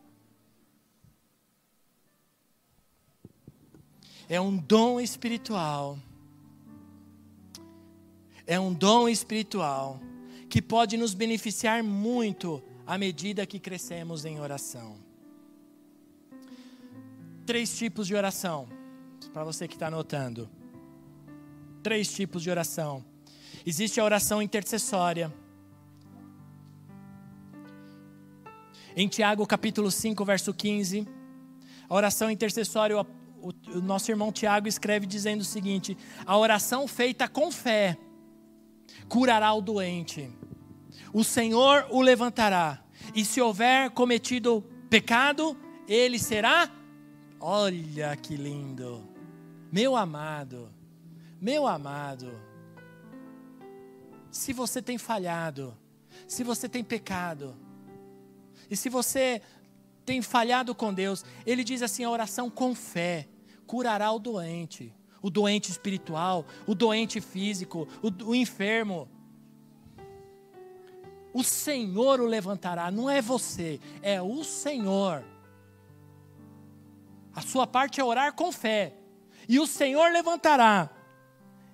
É 4.30 4.40
um 4.40 4.56
dom 4.56 5.02
espiritual. 5.02 6.00
É 8.48 8.58
um 8.58 8.74
dom 8.74 9.10
espiritual 9.10 10.00
que 10.50 10.62
pode 10.62 10.96
nos 10.96 11.14
beneficiar 11.14 11.84
muito 11.84 12.64
à 12.88 12.98
medida 12.98 13.46
que 13.46 13.60
crescemos 13.60 14.24
em 14.24 14.40
oração. 14.40 15.09
Três 17.50 17.76
tipos 17.76 18.06
de 18.06 18.14
oração, 18.14 18.70
para 19.34 19.44
você 19.44 19.68
que 19.68 19.74
está 19.74 19.88
anotando 19.88 20.48
três 21.82 22.14
tipos 22.14 22.44
de 22.44 22.52
oração. 22.52 23.04
Existe 23.66 24.00
a 24.00 24.04
oração 24.04 24.40
intercessória. 24.40 25.34
Em 28.96 29.08
Tiago 29.08 29.48
capítulo 29.48 29.90
5, 29.90 30.24
verso 30.24 30.54
15, 30.54 31.08
a 31.90 31.96
oração 31.96 32.30
intercessória, 32.30 32.96
o, 32.96 33.06
o, 33.42 33.82
nosso 33.82 34.12
irmão 34.12 34.32
Tiago 34.32 34.68
escreve 34.68 35.08
dizendo 35.08 35.42
o 35.42 35.44
seguinte: 35.44 35.98
a 36.28 36.38
oração 36.38 36.88
feita 36.88 37.28
com 37.28 37.52
fé 37.52 37.98
curará 39.08 39.52
o 39.56 39.62
doente, 39.62 40.30
o 41.12 41.24
Senhor 41.24 41.88
o 41.90 42.00
levantará, 42.00 42.80
e 43.16 43.26
se 43.26 43.42
houver 43.42 43.90
cometido 43.90 44.64
pecado, 44.88 45.58
ele 45.88 46.20
será. 46.20 46.76
Olha 47.40 48.16
que 48.18 48.36
lindo, 48.36 49.08
meu 49.72 49.96
amado. 49.96 50.70
Meu 51.42 51.66
amado, 51.66 52.30
se 54.30 54.52
você 54.52 54.82
tem 54.82 54.98
falhado, 54.98 55.74
se 56.28 56.44
você 56.44 56.68
tem 56.68 56.84
pecado, 56.84 57.56
e 58.70 58.76
se 58.76 58.90
você 58.90 59.42
tem 60.06 60.22
falhado 60.22 60.76
com 60.76 60.94
Deus, 60.94 61.24
ele 61.46 61.64
diz 61.64 61.82
assim: 61.82 62.04
a 62.04 62.10
oração 62.10 62.50
com 62.50 62.76
fé 62.76 63.26
curará 63.66 64.12
o 64.12 64.20
doente, 64.20 64.94
o 65.22 65.30
doente 65.30 65.72
espiritual, 65.72 66.46
o 66.68 66.76
doente 66.76 67.22
físico, 67.22 67.88
o, 68.04 68.32
o 68.32 68.36
enfermo. 68.36 69.08
O 71.34 71.44
Senhor 71.44 72.20
o 72.20 72.26
levantará, 72.26 72.92
não 72.92 73.10
é 73.10 73.22
você, 73.22 73.80
é 74.02 74.22
o 74.22 74.44
Senhor. 74.44 75.24
A 77.40 77.42
sua 77.42 77.66
parte 77.66 78.02
é 78.02 78.04
orar 78.04 78.34
com 78.34 78.52
fé, 78.52 78.94
e 79.48 79.62
o 79.62 79.66
Senhor 79.66 80.12
levantará. 80.12 80.90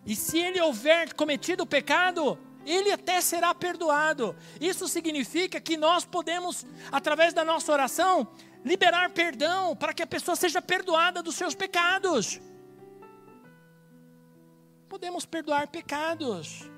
E 0.05 0.15
se 0.15 0.37
ele 0.37 0.61
houver 0.61 1.15
cometido 1.15 1.63
o 1.63 1.65
pecado, 1.65 2.37
ele 2.63 2.91
até 2.91 3.19
será 3.19 3.51
perdoado. 3.55 4.35
Isso 4.61 4.87
significa 4.87 5.59
que 5.59 5.75
nós 5.75 6.05
podemos, 6.05 6.67
através 6.91 7.33
da 7.33 7.43
nossa 7.43 7.71
oração, 7.71 8.27
liberar 8.63 9.09
perdão 9.09 9.75
para 9.75 9.91
que 9.91 10.03
a 10.03 10.07
pessoa 10.07 10.35
seja 10.35 10.61
perdoada 10.61 11.23
dos 11.23 11.33
seus 11.33 11.55
pecados. 11.55 12.39
Podemos 14.87 15.25
perdoar 15.25 15.67
pecados. 15.67 16.69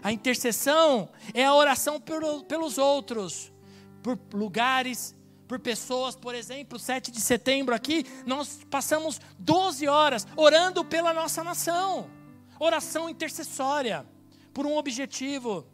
A 0.00 0.12
intercessão 0.12 1.08
é 1.34 1.44
a 1.44 1.54
oração 1.54 2.00
pelos 2.46 2.78
outros, 2.78 3.52
por 4.00 4.16
lugares, 4.32 5.16
por 5.46 5.58
pessoas, 5.58 6.14
por 6.16 6.34
exemplo, 6.34 6.78
7 6.78 7.10
de 7.10 7.20
setembro 7.20 7.74
aqui, 7.74 8.06
nós 8.24 8.60
passamos 8.70 9.20
12 9.38 9.86
horas 9.88 10.26
orando 10.36 10.84
pela 10.84 11.12
nossa 11.12 11.44
nação. 11.44 12.10
Oração 12.58 13.08
intercessória, 13.08 14.06
por 14.54 14.66
um 14.66 14.76
objetivo. 14.76 15.66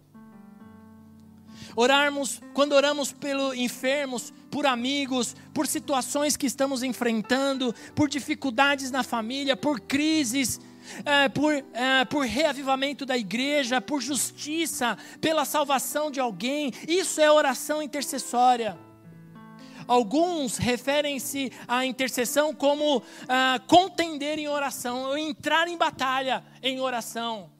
Orarmos, 1.76 2.40
quando 2.54 2.72
oramos 2.72 3.12
pelos 3.12 3.54
enfermos, 3.54 4.32
por 4.50 4.66
amigos, 4.66 5.36
por 5.52 5.66
situações 5.66 6.36
que 6.36 6.46
estamos 6.46 6.82
enfrentando, 6.82 7.74
por 7.94 8.08
dificuldades 8.08 8.90
na 8.90 9.02
família, 9.02 9.56
por 9.56 9.80
crises, 9.80 10.60
é, 11.04 11.28
por, 11.28 11.52
é, 11.52 12.04
por 12.06 12.24
reavivamento 12.24 13.04
da 13.04 13.16
igreja, 13.16 13.80
por 13.80 14.00
justiça, 14.00 14.96
pela 15.20 15.44
salvação 15.44 16.10
de 16.10 16.20
alguém, 16.20 16.72
isso 16.86 17.20
é 17.20 17.30
oração 17.30 17.82
intercessória. 17.82 18.78
Alguns 19.88 20.58
referem-se 20.58 21.50
à 21.66 21.86
intercessão 21.86 22.54
como 22.54 23.02
ah, 23.26 23.58
contender 23.66 24.38
em 24.38 24.46
oração, 24.46 25.16
entrar 25.16 25.66
em 25.66 25.78
batalha 25.78 26.44
em 26.62 26.78
oração. 26.78 27.50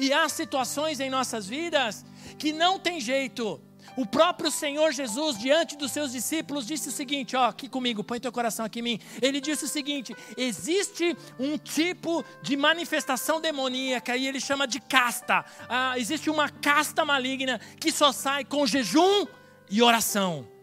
E 0.00 0.12
há 0.12 0.28
situações 0.28 0.98
em 0.98 1.08
nossas 1.08 1.46
vidas 1.46 2.04
que 2.36 2.52
não 2.52 2.80
tem 2.80 3.00
jeito. 3.00 3.60
O 3.96 4.04
próprio 4.04 4.50
Senhor 4.50 4.92
Jesus, 4.92 5.38
diante 5.38 5.76
dos 5.76 5.92
seus 5.92 6.12
discípulos, 6.12 6.66
disse 6.66 6.88
o 6.88 6.92
seguinte: 6.92 7.36
ó, 7.36 7.46
aqui 7.46 7.68
comigo, 7.68 8.02
põe 8.02 8.18
teu 8.18 8.32
coração 8.32 8.66
aqui 8.66 8.80
em 8.80 8.82
mim. 8.82 9.00
Ele 9.22 9.40
disse 9.40 9.64
o 9.64 9.68
seguinte: 9.68 10.14
existe 10.36 11.16
um 11.38 11.56
tipo 11.56 12.24
de 12.42 12.56
manifestação 12.56 13.40
demoníaca, 13.40 14.16
e 14.16 14.26
ele 14.26 14.40
chama 14.40 14.66
de 14.66 14.80
casta. 14.80 15.44
Ah, 15.68 15.94
existe 15.96 16.28
uma 16.28 16.48
casta 16.48 17.04
maligna 17.04 17.60
que 17.78 17.92
só 17.92 18.10
sai 18.10 18.44
com 18.44 18.66
jejum 18.66 19.26
e 19.70 19.80
oração. 19.80 20.55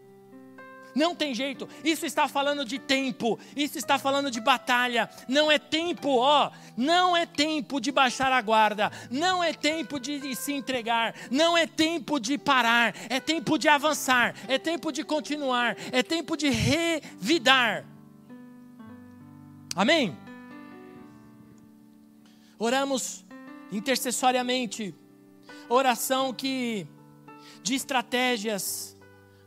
Não 0.94 1.14
tem 1.14 1.34
jeito. 1.34 1.68
Isso 1.82 2.06
está 2.06 2.28
falando 2.28 2.64
de 2.64 2.78
tempo. 2.78 3.38
Isso 3.56 3.76
está 3.76 3.98
falando 3.98 4.30
de 4.30 4.40
batalha. 4.40 5.10
Não 5.28 5.50
é 5.50 5.58
tempo, 5.58 6.16
ó. 6.18 6.50
Não 6.76 7.16
é 7.16 7.26
tempo 7.26 7.80
de 7.80 7.90
baixar 7.90 8.30
a 8.32 8.40
guarda. 8.40 8.92
Não 9.10 9.42
é 9.42 9.52
tempo 9.52 9.98
de 9.98 10.34
se 10.36 10.52
entregar. 10.52 11.14
Não 11.30 11.56
é 11.56 11.66
tempo 11.66 12.20
de 12.20 12.38
parar. 12.38 12.94
É 13.08 13.18
tempo 13.18 13.58
de 13.58 13.68
avançar. 13.68 14.34
É 14.46 14.58
tempo 14.58 14.92
de 14.92 15.02
continuar. 15.02 15.76
É 15.90 16.02
tempo 16.02 16.36
de 16.36 16.48
revidar. 16.48 17.84
Amém? 19.74 20.16
Oramos 22.58 23.24
intercessoriamente. 23.72 24.94
Oração 25.68 26.32
que 26.32 26.86
de 27.62 27.74
estratégias 27.74 28.93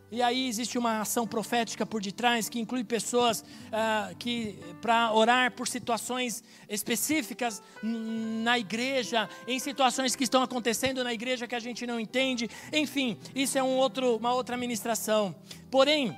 e 0.09 0.21
aí 0.21 0.47
existe 0.47 0.77
uma 0.77 1.01
ação 1.01 1.27
profética 1.27 1.85
por 1.85 2.01
detrás 2.01 2.47
que 2.47 2.59
inclui 2.59 2.83
pessoas 2.83 3.41
uh, 3.41 4.15
que 4.17 4.57
para 4.81 5.11
orar 5.11 5.51
por 5.51 5.67
situações 5.67 6.41
específicas 6.69 7.61
na 7.83 8.57
igreja, 8.57 9.29
em 9.45 9.59
situações 9.59 10.15
que 10.15 10.23
estão 10.23 10.41
acontecendo 10.41 11.03
na 11.03 11.13
igreja 11.13 11.45
que 11.45 11.55
a 11.55 11.59
gente 11.59 11.85
não 11.85 11.99
entende. 11.99 12.49
Enfim, 12.71 13.17
isso 13.35 13.57
é 13.57 13.63
um 13.63 13.75
outro, 13.75 14.15
uma 14.15 14.33
outra 14.33 14.55
ministração. 14.55 15.35
Porém, 15.69 16.17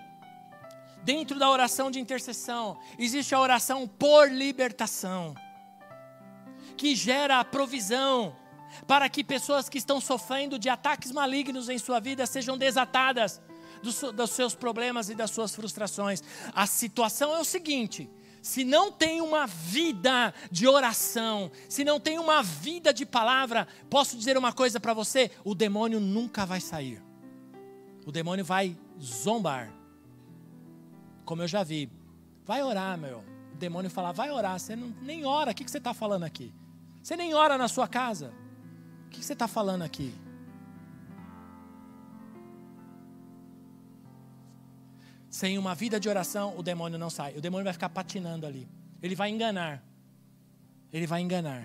dentro 1.04 1.40
da 1.40 1.50
oração 1.50 1.90
de 1.90 2.00
intercessão 2.00 2.78
existe 3.00 3.34
a 3.34 3.40
oração 3.40 3.88
por 3.88 4.32
libertação, 4.32 5.34
que 6.78 6.96
gera 6.96 7.40
a 7.40 7.44
provisão 7.44 8.36
para 8.86 9.10
que 9.10 9.24
pessoas 9.24 9.68
que 9.68 9.80
estão 9.80 10.00
sofrendo 10.00 10.60
de 10.60 10.70
ataques 10.70 11.12
malignos 11.12 11.70
em 11.70 11.80
sua 11.80 12.00
vida 12.00 12.28
sejam 12.28 12.56
desatadas 12.56 13.42
dos, 13.82 14.02
dos 14.14 14.30
seus 14.32 14.56
problemas 14.56 15.10
e 15.10 15.16
das 15.16 15.32
suas 15.32 15.56
frustrações. 15.56 16.24
A 16.54 16.66
situação 16.66 17.36
é 17.36 17.40
o 17.40 17.46
seguinte: 17.46 18.10
se 18.42 18.64
não 18.64 18.92
tem 18.92 19.22
uma 19.22 19.46
vida 19.46 20.34
de 20.52 20.68
oração, 20.68 21.52
se 21.68 21.84
não 21.84 22.00
tem 22.00 22.18
uma 22.18 22.42
vida 22.42 22.94
de 22.94 23.06
palavra, 23.06 23.68
posso 23.90 24.18
dizer 24.18 24.38
uma 24.38 24.54
coisa 24.54 24.80
para 24.80 24.94
você: 24.94 25.32
o 25.44 25.54
demônio 25.54 26.00
nunca 26.00 26.46
vai 26.46 26.62
sair. 26.62 27.02
O 28.06 28.12
demônio 28.12 28.46
vai 28.46 28.78
zombar. 29.02 29.74
Como 31.26 31.44
eu 31.44 31.48
já 31.48 31.64
vi. 31.64 31.90
Vai 32.46 32.64
orar, 32.64 32.98
meu. 32.98 33.24
O 33.54 33.58
demônio 33.58 33.92
fala, 33.92 34.12
vai 34.12 34.32
orar. 34.32 34.60
Você 34.60 34.76
não, 34.76 34.88
nem 35.02 35.26
ora. 35.26 35.52
O 35.52 35.54
que, 35.54 35.64
que 35.64 35.70
você 35.70 35.78
está 35.78 35.94
falando 35.94 36.24
aqui? 36.24 36.52
Você 37.04 37.16
nem 37.16 37.34
ora 37.34 37.58
na 37.58 37.68
sua 37.68 37.88
casa. 37.88 38.34
O 39.06 39.10
que, 39.10 39.20
que 39.20 39.26
você 39.26 39.34
está 39.34 39.48
falando 39.48 39.84
aqui? 39.84 40.14
Sem 45.30 45.58
uma 45.58 45.76
vida 45.76 46.00
de 46.00 46.10
oração, 46.10 46.58
o 46.58 46.64
demônio 46.64 46.98
não 46.98 47.10
sai. 47.10 47.38
O 47.38 47.42
demônio 47.42 47.64
vai 47.64 47.74
ficar 47.74 47.90
patinando 47.90 48.48
ali. 48.48 48.68
Ele 49.02 49.16
vai 49.16 49.30
enganar. 49.30 49.84
Ele 50.92 51.06
vai 51.06 51.22
enganar. 51.22 51.64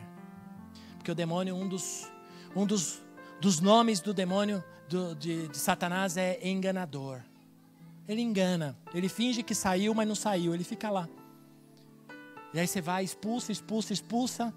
Porque 0.96 1.10
o 1.10 1.14
demônio, 1.14 1.54
um 1.54 1.66
dos, 1.66 2.06
um 2.54 2.66
dos, 2.66 3.00
dos 3.40 3.60
nomes 3.60 4.00
do 4.00 4.12
demônio, 4.12 4.62
do, 4.88 5.14
de, 5.14 5.48
de 5.48 5.56
Satanás, 5.56 6.16
é 6.16 6.38
enganador. 6.46 7.20
Ele 8.06 8.20
engana. 8.20 8.76
Ele 8.92 9.08
finge 9.08 9.42
que 9.42 9.54
saiu, 9.54 9.94
mas 9.94 10.06
não 10.06 10.14
saiu. 10.14 10.52
Ele 10.54 10.64
fica 10.64 10.90
lá. 10.90 11.08
E 12.52 12.60
aí 12.60 12.66
você 12.66 12.82
vai, 12.82 13.02
expulsa, 13.02 13.50
expulsa, 13.50 13.94
expulsa. 13.94 14.54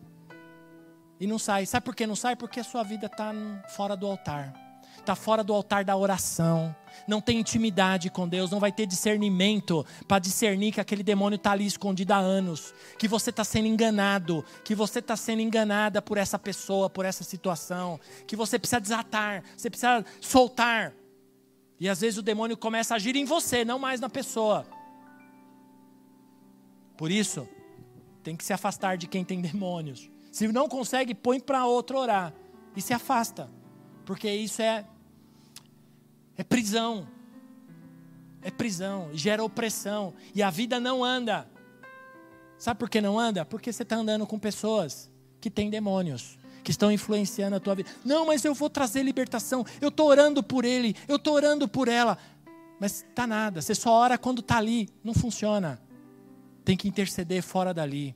E 1.18 1.26
não 1.26 1.40
sai. 1.40 1.66
Sabe 1.66 1.86
por 1.86 1.96
que 1.96 2.06
não 2.06 2.16
sai? 2.16 2.36
Porque 2.36 2.60
a 2.60 2.64
sua 2.64 2.84
vida 2.84 3.06
está 3.06 3.34
fora 3.70 3.96
do 3.96 4.06
altar 4.06 4.68
está 5.08 5.16
fora 5.16 5.42
do 5.42 5.54
altar 5.54 5.86
da 5.86 5.96
oração, 5.96 6.76
não 7.08 7.20
tem 7.20 7.40
intimidade 7.40 8.10
com 8.10 8.28
Deus, 8.28 8.52
não 8.52 8.60
vai 8.60 8.72
ter 8.72 8.86
discernimento 8.86 9.86
para 10.08 10.20
discernir 10.20 10.72
que 10.72 10.82
aquele 10.82 11.04
demônio 11.04 11.36
está 11.36 11.52
ali 11.52 11.66
escondido 11.66 12.14
há 12.14 12.18
anos, 12.18 12.74
que 12.98 13.08
você 13.08 13.30
está 13.30 13.44
sendo 13.44 13.68
enganado, 13.68 14.44
que 14.64 14.74
você 14.74 15.00
está 15.00 15.16
sendo 15.16 15.42
enganada 15.42 16.02
por 16.02 16.18
essa 16.18 16.40
pessoa, 16.40 16.90
por 16.90 17.06
essa 17.06 17.24
situação, 17.24 18.00
que 18.26 18.36
você 18.36 18.58
precisa 18.58 18.80
desatar, 18.80 19.44
você 19.56 19.70
precisa 19.70 20.06
soltar. 20.22 20.94
E 21.80 21.88
às 21.88 22.02
vezes 22.02 22.18
o 22.18 22.24
demônio 22.24 22.58
começa 22.58 22.94
a 22.94 22.98
agir 22.98 23.16
em 23.16 23.26
você, 23.26 23.64
não 23.64 23.78
mais 23.78 24.00
na 24.00 24.10
pessoa. 24.10 24.66
Por 26.98 27.12
isso, 27.12 27.48
tem 28.24 28.36
que 28.36 28.44
se 28.44 28.52
afastar 28.52 28.98
de 28.98 29.08
quem 29.08 29.24
tem 29.24 29.40
demônios. 29.42 30.10
Se 30.32 30.48
não 30.48 30.68
consegue, 30.68 31.16
põe 31.16 31.40
para 31.40 31.66
outro 31.66 31.98
orar 31.98 32.34
e 32.76 32.82
se 32.82 32.94
afasta. 32.94 33.50
Porque 34.06 34.30
isso 34.30 34.62
é 34.62 34.86
é 36.38 36.44
prisão. 36.44 37.08
É 38.42 38.52
prisão, 38.52 39.10
gera 39.14 39.44
opressão. 39.44 40.14
E 40.34 40.44
a 40.44 40.50
vida 40.50 40.80
não 40.80 41.04
anda. 41.04 41.50
Sabe 42.58 42.80
por 42.80 42.90
que 42.90 43.02
não 43.02 43.20
anda? 43.20 43.44
Porque 43.44 43.74
você 43.74 43.84
está 43.84 43.96
andando 43.96 44.26
com 44.26 44.40
pessoas 44.40 45.12
que 45.42 45.50
têm 45.50 45.70
demônios, 45.70 46.38
que 46.64 46.72
estão 46.72 46.92
influenciando 46.92 47.56
a 47.56 47.60
tua 47.60 47.76
vida. 47.76 47.90
Não, 48.06 48.26
mas 48.26 48.46
eu 48.46 48.54
vou 48.54 48.70
trazer 48.70 49.04
libertação. 49.04 49.66
Eu 49.82 49.90
estou 49.90 50.08
orando 50.08 50.42
por 50.44 50.64
ele, 50.64 50.96
eu 51.08 51.18
estou 51.18 51.34
orando 51.34 51.68
por 51.68 51.88
ela. 51.88 52.18
Mas 52.80 53.06
tá 53.16 53.26
nada, 53.26 53.62
você 53.62 53.74
só 53.74 53.92
ora 53.92 54.18
quando 54.18 54.40
está 54.40 54.58
ali. 54.58 54.88
Não 55.04 55.14
funciona. 55.14 55.82
Tem 56.64 56.78
que 56.78 56.88
interceder 56.88 57.42
fora 57.42 57.74
dali. 57.74 58.16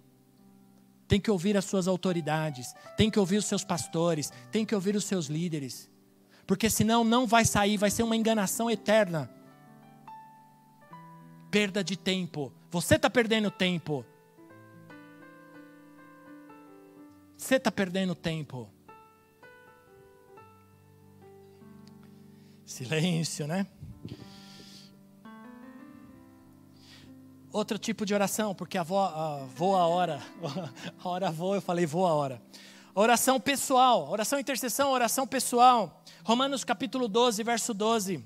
Tem 1.08 1.20
que 1.20 1.30
ouvir 1.30 1.58
as 1.58 1.66
suas 1.66 1.90
autoridades, 1.90 2.74
tem 2.96 3.12
que 3.12 3.20
ouvir 3.20 3.36
os 3.36 3.46
seus 3.46 3.66
pastores, 3.66 4.32
tem 4.50 4.66
que 4.66 4.74
ouvir 4.74 4.96
os 4.96 5.04
seus 5.04 5.26
líderes 5.26 5.91
porque 6.52 6.70
senão 6.70 7.06
não 7.06 7.26
vai 7.26 7.46
sair, 7.46 7.78
vai 7.78 7.90
ser 7.90 8.04
uma 8.04 8.14
enganação 8.14 8.70
eterna. 8.70 9.32
Perda 11.50 11.82
de 11.82 11.96
tempo. 11.96 12.52
Você 12.70 12.96
está 12.96 13.10
perdendo 13.10 13.50
tempo. 13.50 14.06
Você 17.38 17.56
está 17.56 17.72
perdendo 17.72 18.14
tempo. 18.14 18.70
Silêncio, 22.66 23.48
né? 23.48 23.66
Outro 27.50 27.80
tipo 27.80 28.06
de 28.06 28.14
oração, 28.14 28.54
porque 28.54 28.78
a, 28.78 28.84
vo, 28.84 29.00
a 29.00 29.46
voa 29.56 29.80
a 29.80 29.88
hora, 29.88 30.22
a 31.02 31.08
hora 31.08 31.32
voa, 31.32 31.56
eu 31.56 31.62
falei 31.62 31.86
voa 31.86 32.10
a 32.10 32.14
hora. 32.14 32.42
Oração 32.94 33.40
pessoal, 33.40 34.10
oração 34.10 34.38
intercessão, 34.38 34.92
oração 34.92 35.26
pessoal. 35.26 36.04
Romanos 36.26 36.66
capítulo 36.66 37.08
12, 37.08 37.42
verso 37.42 37.74
12. 37.74 38.22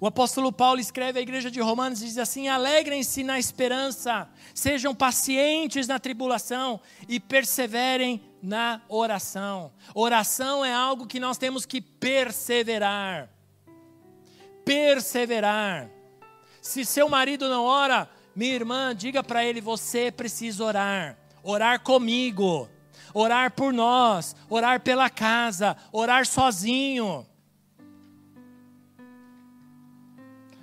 O 0.00 0.06
apóstolo 0.06 0.50
Paulo 0.50 0.80
escreve 0.80 1.18
à 1.18 1.22
igreja 1.22 1.50
de 1.50 1.60
Romanos 1.60 2.00
e 2.00 2.06
diz 2.06 2.16
assim: 2.16 2.48
Alegrem-se 2.48 3.22
na 3.22 3.38
esperança, 3.38 4.26
sejam 4.54 4.94
pacientes 4.94 5.86
na 5.86 5.98
tribulação 5.98 6.80
e 7.06 7.20
perseverem 7.20 8.22
na 8.42 8.80
oração. 8.88 9.70
Oração 9.94 10.64
é 10.64 10.72
algo 10.72 11.06
que 11.06 11.20
nós 11.20 11.36
temos 11.36 11.66
que 11.66 11.82
perseverar. 11.82 13.28
Perseverar. 14.64 15.90
Se 16.62 16.86
seu 16.86 17.06
marido 17.06 17.50
não 17.50 17.64
ora, 17.64 18.08
minha 18.34 18.54
irmã, 18.54 18.96
diga 18.96 19.22
para 19.22 19.44
ele: 19.44 19.60
você 19.60 20.10
precisa 20.10 20.64
orar. 20.64 21.18
Orar 21.42 21.80
comigo 21.80 22.66
orar 23.14 23.50
por 23.52 23.72
nós, 23.72 24.34
orar 24.48 24.80
pela 24.80 25.10
casa, 25.10 25.76
orar 25.92 26.26
sozinho. 26.26 27.26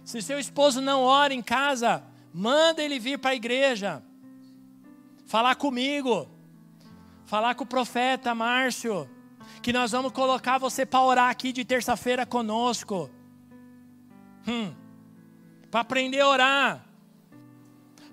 Se 0.04 0.22
seu 0.22 0.40
esposo 0.40 0.80
não 0.80 1.02
ora 1.02 1.34
em 1.34 1.42
casa, 1.42 2.04
manda 2.34 2.82
ele 2.82 2.98
vir 2.98 3.20
para 3.20 3.32
a 3.32 3.36
igreja, 3.36 4.02
falar 5.26 5.56
comigo, 5.56 6.30
falar 7.26 7.56
com 7.56 7.66
o 7.66 7.68
profeta 7.68 8.34
Márcio, 8.34 9.10
que 9.62 9.74
nós 9.74 9.92
vamos 9.92 10.14
colocar 10.14 10.58
você 10.58 10.86
para 10.86 11.02
orar 11.02 11.30
aqui 11.30 11.52
de 11.52 11.66
terça-feira 11.66 12.26
conosco. 12.26 13.10
Hum, 14.48 14.74
para 15.70 15.82
aprender 15.82 16.22
a 16.22 16.30
orar 16.30 16.87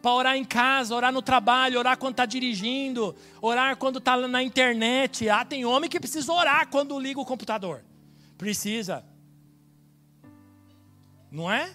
para 0.05 0.13
orar 0.13 0.37
em 0.37 0.45
casa, 0.45 0.95
orar 0.95 1.11
no 1.11 1.23
trabalho, 1.23 1.79
orar 1.79 1.97
quando 1.97 2.13
está 2.13 2.27
dirigindo, 2.27 3.17
orar 3.41 3.75
quando 3.79 4.01
está 4.01 4.19
na 4.29 4.43
internet. 4.43 5.31
Ah, 5.31 5.47
tem 5.47 5.65
homem 5.65 5.89
que 5.89 5.99
precisa 5.99 6.31
orar 6.31 6.69
quando 6.69 7.01
liga 7.01 7.19
o 7.19 7.25
computador. 7.25 7.83
Precisa. 8.37 9.03
Não 11.31 11.51
é? 11.51 11.75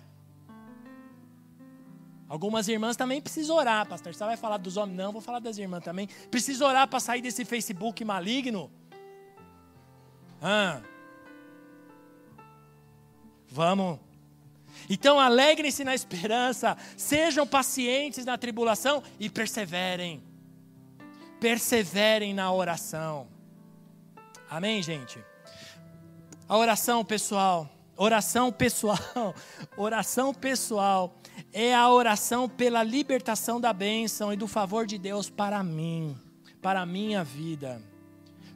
Algumas 2.28 2.68
irmãs 2.68 2.96
também 2.96 3.20
precisam 3.20 3.56
orar, 3.56 3.88
pastor. 3.88 4.14
Você 4.14 4.24
vai 4.24 4.38
falar 4.38 4.58
dos 4.58 4.78
homens? 4.78 4.96
Não, 4.96 5.12
vou 5.12 5.22
falar 5.22 5.40
das 5.40 5.58
irmãs 5.58 5.84
também. 5.84 6.08
Precisa 6.30 6.68
orar 6.68 6.88
para 6.88 7.00
sair 7.00 7.24
desse 7.24 7.44
Facebook 7.44 8.06
maligno? 8.06 8.70
Ah. 10.40 10.82
Vamos 13.48 14.00
então 14.90 15.20
alegrem-se 15.20 15.84
na 15.84 15.94
esperança, 15.94 16.76
sejam 16.98 17.46
pacientes 17.46 18.26
na 18.26 18.38
tribulação 18.38 19.04
e 19.20 19.30
perseverem. 19.30 20.24
Perseverem 21.40 22.34
na 22.34 22.52
oração. 22.52 23.28
Amém, 24.50 24.82
gente? 24.82 25.24
A 26.48 26.58
oração 26.58 27.06
pessoal, 27.06 27.70
oração 27.96 28.52
pessoal, 28.52 28.98
oração 29.78 30.34
pessoal 30.34 31.16
é 31.54 31.74
a 31.76 31.88
oração 31.88 32.50
pela 32.50 32.82
libertação 32.82 33.62
da 33.62 33.72
bênção 33.72 34.34
e 34.34 34.36
do 34.36 34.48
favor 34.48 34.88
de 34.88 34.98
Deus 34.98 35.30
para 35.30 35.64
mim, 35.64 36.18
para 36.62 36.82
a 36.82 36.86
minha 36.86 37.24
vida 37.24 37.80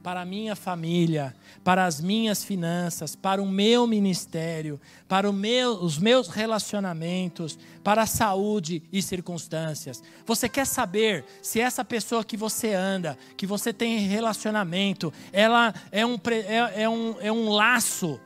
para 0.04 0.20
a 0.20 0.26
minha 0.26 0.54
família, 0.54 1.34
para 1.64 1.86
as 1.86 2.02
minhas 2.02 2.44
finanças, 2.44 3.16
para 3.16 3.42
o 3.42 3.48
meu 3.48 3.88
ministério, 3.88 4.80
para 5.08 5.32
meu, 5.32 5.82
os 5.82 5.98
meus 5.98 6.28
relacionamentos, 6.28 7.58
para 7.82 8.02
a 8.02 8.06
saúde 8.06 8.84
e 8.92 9.02
circunstâncias. 9.02 10.04
Você 10.26 10.50
quer 10.50 10.68
saber 10.68 11.24
se 11.42 11.62
essa 11.62 11.86
pessoa 11.86 12.22
que 12.22 12.36
você 12.36 12.74
anda, 12.74 13.18
que 13.38 13.48
você 13.48 13.72
tem 13.72 13.98
relacionamento, 14.00 15.12
ela 15.32 15.74
é 15.90 16.06
um, 16.06 16.20
é, 16.26 16.84
é 16.84 16.90
um, 16.90 17.16
é 17.22 17.32
um 17.32 17.50
laço, 17.50 18.20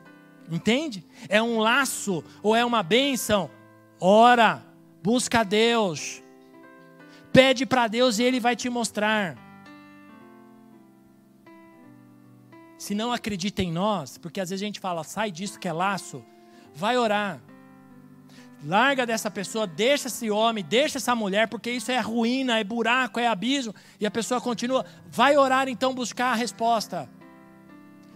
entende? 0.49 1.05
É 1.29 1.39
um 1.39 1.59
laço 1.59 2.23
ou 2.41 2.55
é 2.55 2.65
uma 2.65 2.81
bênção? 2.81 3.51
Ora, 4.01 4.63
busca 5.03 5.43
Deus, 5.43 6.23
pede 7.31 7.67
para 7.67 7.87
Deus 7.87 8.17
e 8.17 8.23
Ele 8.23 8.39
vai 8.39 8.55
te 8.55 8.67
mostrar. 8.67 9.46
Se 12.77 12.93
não 12.93 13.11
acredita 13.11 13.63
em 13.63 13.71
nós, 13.71 14.17
porque 14.17 14.39
às 14.39 14.49
vezes 14.49 14.61
a 14.61 14.65
gente 14.65 14.79
fala, 14.79 15.03
sai 15.03 15.31
disso 15.31 15.59
que 15.59 15.67
é 15.67 15.73
laço, 15.73 16.23
vai 16.75 16.97
orar. 16.97 17.41
Larga 18.63 19.05
dessa 19.05 19.29
pessoa, 19.29 19.67
deixa 19.67 20.07
esse 20.07 20.31
homem, 20.31 20.63
deixa 20.63 20.97
essa 20.97 21.15
mulher, 21.15 21.47
porque 21.47 21.71
isso 21.71 21.91
é 21.91 21.99
ruína, 21.99 22.59
é 22.59 22.63
buraco, 22.63 23.19
é 23.19 23.27
abismo, 23.27 23.73
e 23.99 24.05
a 24.05 24.11
pessoa 24.11 24.41
continua. 24.41 24.85
Vai 25.07 25.37
orar 25.37 25.67
então 25.67 25.93
buscar 25.93 26.31
a 26.31 26.35
resposta. 26.35 27.09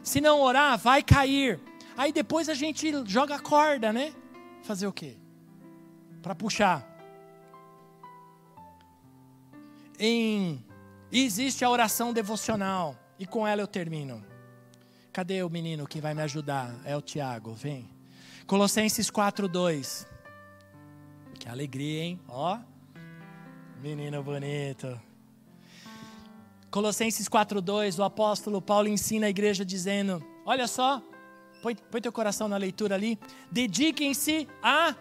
Se 0.02 0.20
não 0.20 0.42
orar, 0.42 0.78
vai 0.78 1.04
cair. 1.04 1.60
Aí 1.96 2.12
depois 2.12 2.50
a 2.50 2.54
gente 2.54 2.92
joga 3.06 3.36
a 3.36 3.40
corda, 3.40 3.94
né? 3.94 4.14
Fazer 4.64 4.88
o 4.88 4.94
quê? 4.94 5.18
Para 6.22 6.34
puxar. 6.34 6.88
Em, 10.00 10.66
existe 11.12 11.64
a 11.64 11.70
oração 11.70 12.12
devocional. 12.12 12.96
E 13.20 13.28
com 13.28 13.46
ela 13.46 13.62
eu 13.62 13.68
termino. 13.68 14.31
Cadê 15.14 15.44
o 15.44 15.50
menino 15.50 15.86
que 15.86 16.00
vai 16.00 16.14
me 16.14 16.22
ajudar? 16.22 16.74
É 16.86 16.96
o 16.96 17.02
Tiago, 17.02 17.54
vem. 17.54 17.90
Colossenses 18.48 19.10
4:2. 19.12 20.08
Que 21.38 21.50
alegria, 21.50 22.04
hein? 22.04 22.20
Ó. 22.30 22.58
Menino 23.82 24.24
bonito. 24.24 25.00
Colossenses 26.70 27.28
4:2, 27.28 28.00
o 28.00 28.04
apóstolo 28.04 28.62
Paulo 28.62 28.88
ensina 28.88 29.26
a 29.26 29.30
igreja 29.30 29.66
dizendo: 29.66 30.24
Olha 30.46 30.66
só, 30.66 31.04
põe, 31.62 31.76
põe 31.76 32.00
teu 32.00 32.12
coração 32.14 32.48
na 32.48 32.56
leitura 32.56 32.96
ali. 32.96 33.20
Dediquem-se 33.52 34.48
à 34.64 34.96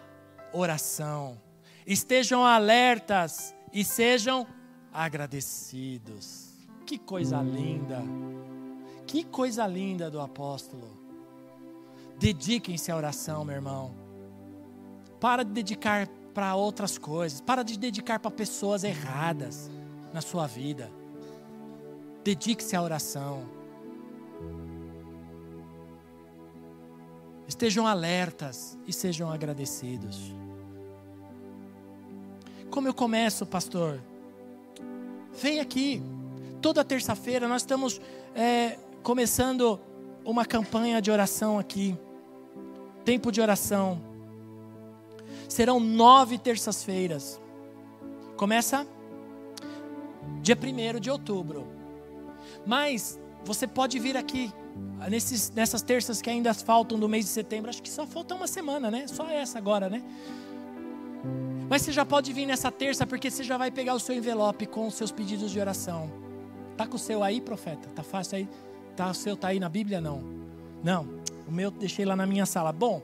oração. 0.51 1.39
Estejam 1.87 2.45
alertas 2.45 3.55
e 3.71 3.85
sejam 3.85 4.45
agradecidos. 4.91 6.51
Que 6.85 6.97
coisa 6.97 7.41
linda. 7.41 8.03
Que 9.05 9.23
coisa 9.23 9.65
linda 9.67 10.09
do 10.09 10.19
apóstolo. 10.19 10.87
Dediquem-se 12.17 12.91
à 12.91 12.95
oração, 12.95 13.43
meu 13.43 13.55
irmão. 13.55 13.93
Para 15.19 15.43
de 15.43 15.51
dedicar 15.51 16.07
para 16.33 16.55
outras 16.55 16.97
coisas. 16.97 17.41
Para 17.41 17.63
de 17.63 17.77
dedicar 17.77 18.19
para 18.19 18.31
pessoas 18.31 18.83
erradas 18.83 19.69
na 20.13 20.21
sua 20.21 20.47
vida. 20.47 20.89
Dedique-se 22.23 22.75
à 22.75 22.81
oração. 22.81 23.43
Estejam 27.47 27.85
alertas 27.85 28.77
e 28.87 28.93
sejam 28.93 29.29
agradecidos. 29.29 30.33
Como 32.69 32.87
eu 32.87 32.93
começo, 32.93 33.45
pastor? 33.45 34.01
Vem 35.33 35.59
aqui. 35.59 36.01
Toda 36.61 36.85
terça-feira 36.85 37.47
nós 37.47 37.63
estamos 37.63 37.99
é, 38.33 38.77
começando 39.01 39.79
uma 40.23 40.45
campanha 40.45 41.01
de 41.01 41.11
oração 41.11 41.57
aqui. 41.57 41.97
Tempo 43.03 43.31
de 43.31 43.41
oração. 43.41 44.01
Serão 45.49 45.79
nove 45.79 46.37
terças-feiras. 46.37 47.39
Começa 48.37 48.87
dia 50.41 50.55
1 50.55 50.99
de 50.99 51.09
outubro. 51.09 51.67
Mas 52.65 53.19
você 53.43 53.67
pode 53.67 53.97
vir 53.99 54.15
aqui 54.15 54.51
nesses, 55.09 55.49
nessas 55.51 55.81
terças 55.81 56.21
que 56.21 56.29
ainda 56.29 56.53
faltam 56.53 56.99
do 56.99 57.09
mês 57.09 57.25
de 57.25 57.31
setembro. 57.31 57.69
Acho 57.69 57.81
que 57.81 57.89
só 57.89 58.05
falta 58.05 58.35
uma 58.35 58.47
semana, 58.47 58.91
né? 58.91 59.07
Só 59.07 59.27
essa 59.29 59.57
agora, 59.57 59.89
né? 59.89 60.03
Mas 61.69 61.83
você 61.83 61.91
já 61.91 62.05
pode 62.05 62.33
vir 62.33 62.45
nessa 62.45 62.71
terça 62.71 63.07
porque 63.07 63.31
você 63.31 63.43
já 63.43 63.57
vai 63.57 63.71
pegar 63.71 63.93
o 63.93 63.99
seu 63.99 64.15
envelope 64.15 64.65
com 64.65 64.87
os 64.87 64.93
seus 64.93 65.11
pedidos 65.11 65.51
de 65.51 65.59
oração. 65.59 66.11
Tá 66.77 66.85
com 66.85 66.95
o 66.95 66.99
seu 66.99 67.23
aí, 67.23 67.39
profeta? 67.41 67.89
Tá 67.95 68.03
fácil 68.03 68.37
aí? 68.37 68.49
Tá, 68.95 69.09
o 69.09 69.13
seu 69.13 69.33
está 69.33 69.49
aí 69.49 69.59
na 69.59 69.69
Bíblia? 69.69 70.01
Não. 70.01 70.23
Não. 70.83 71.07
O 71.47 71.51
meu 71.51 71.71
deixei 71.71 72.05
lá 72.05 72.15
na 72.15 72.25
minha 72.25 72.45
sala. 72.45 72.71
Bom, 72.71 73.01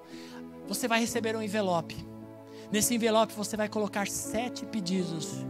você 0.67 0.87
vai 0.87 0.99
receber 0.99 1.35
um 1.35 1.41
envelope. 1.41 1.95
Nesse 2.71 2.95
envelope 2.95 3.33
você 3.33 3.55
vai 3.55 3.69
colocar 3.69 4.07
sete 4.07 4.65
pedidos 4.65 5.45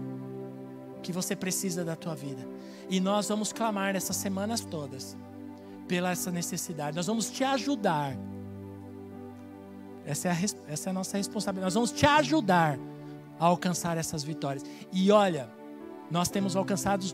que 1.01 1.11
você 1.11 1.35
precisa 1.35 1.83
da 1.83 1.95
tua 1.95 2.15
vida. 2.15 2.47
E 2.89 2.99
nós 2.99 3.27
vamos 3.29 3.51
clamar 3.51 3.93
nessas 3.93 4.15
semanas 4.15 4.61
todas 4.61 5.17
pela 5.87 6.11
essa 6.11 6.31
necessidade. 6.31 6.95
Nós 6.95 7.07
vamos 7.07 7.29
te 7.29 7.43
ajudar. 7.43 8.15
Essa 10.05 10.29
é, 10.29 10.31
a, 10.31 10.37
essa 10.71 10.89
é 10.89 10.91
a 10.91 10.93
nossa 10.93 11.17
responsabilidade. 11.17 11.65
Nós 11.65 11.73
vamos 11.73 11.91
te 11.91 12.05
ajudar 12.05 12.77
a 13.39 13.45
alcançar 13.45 13.97
essas 13.97 14.23
vitórias. 14.23 14.63
E 14.91 15.11
olha, 15.11 15.49
nós 16.09 16.29
temos 16.29 16.55
alcançado 16.55 17.05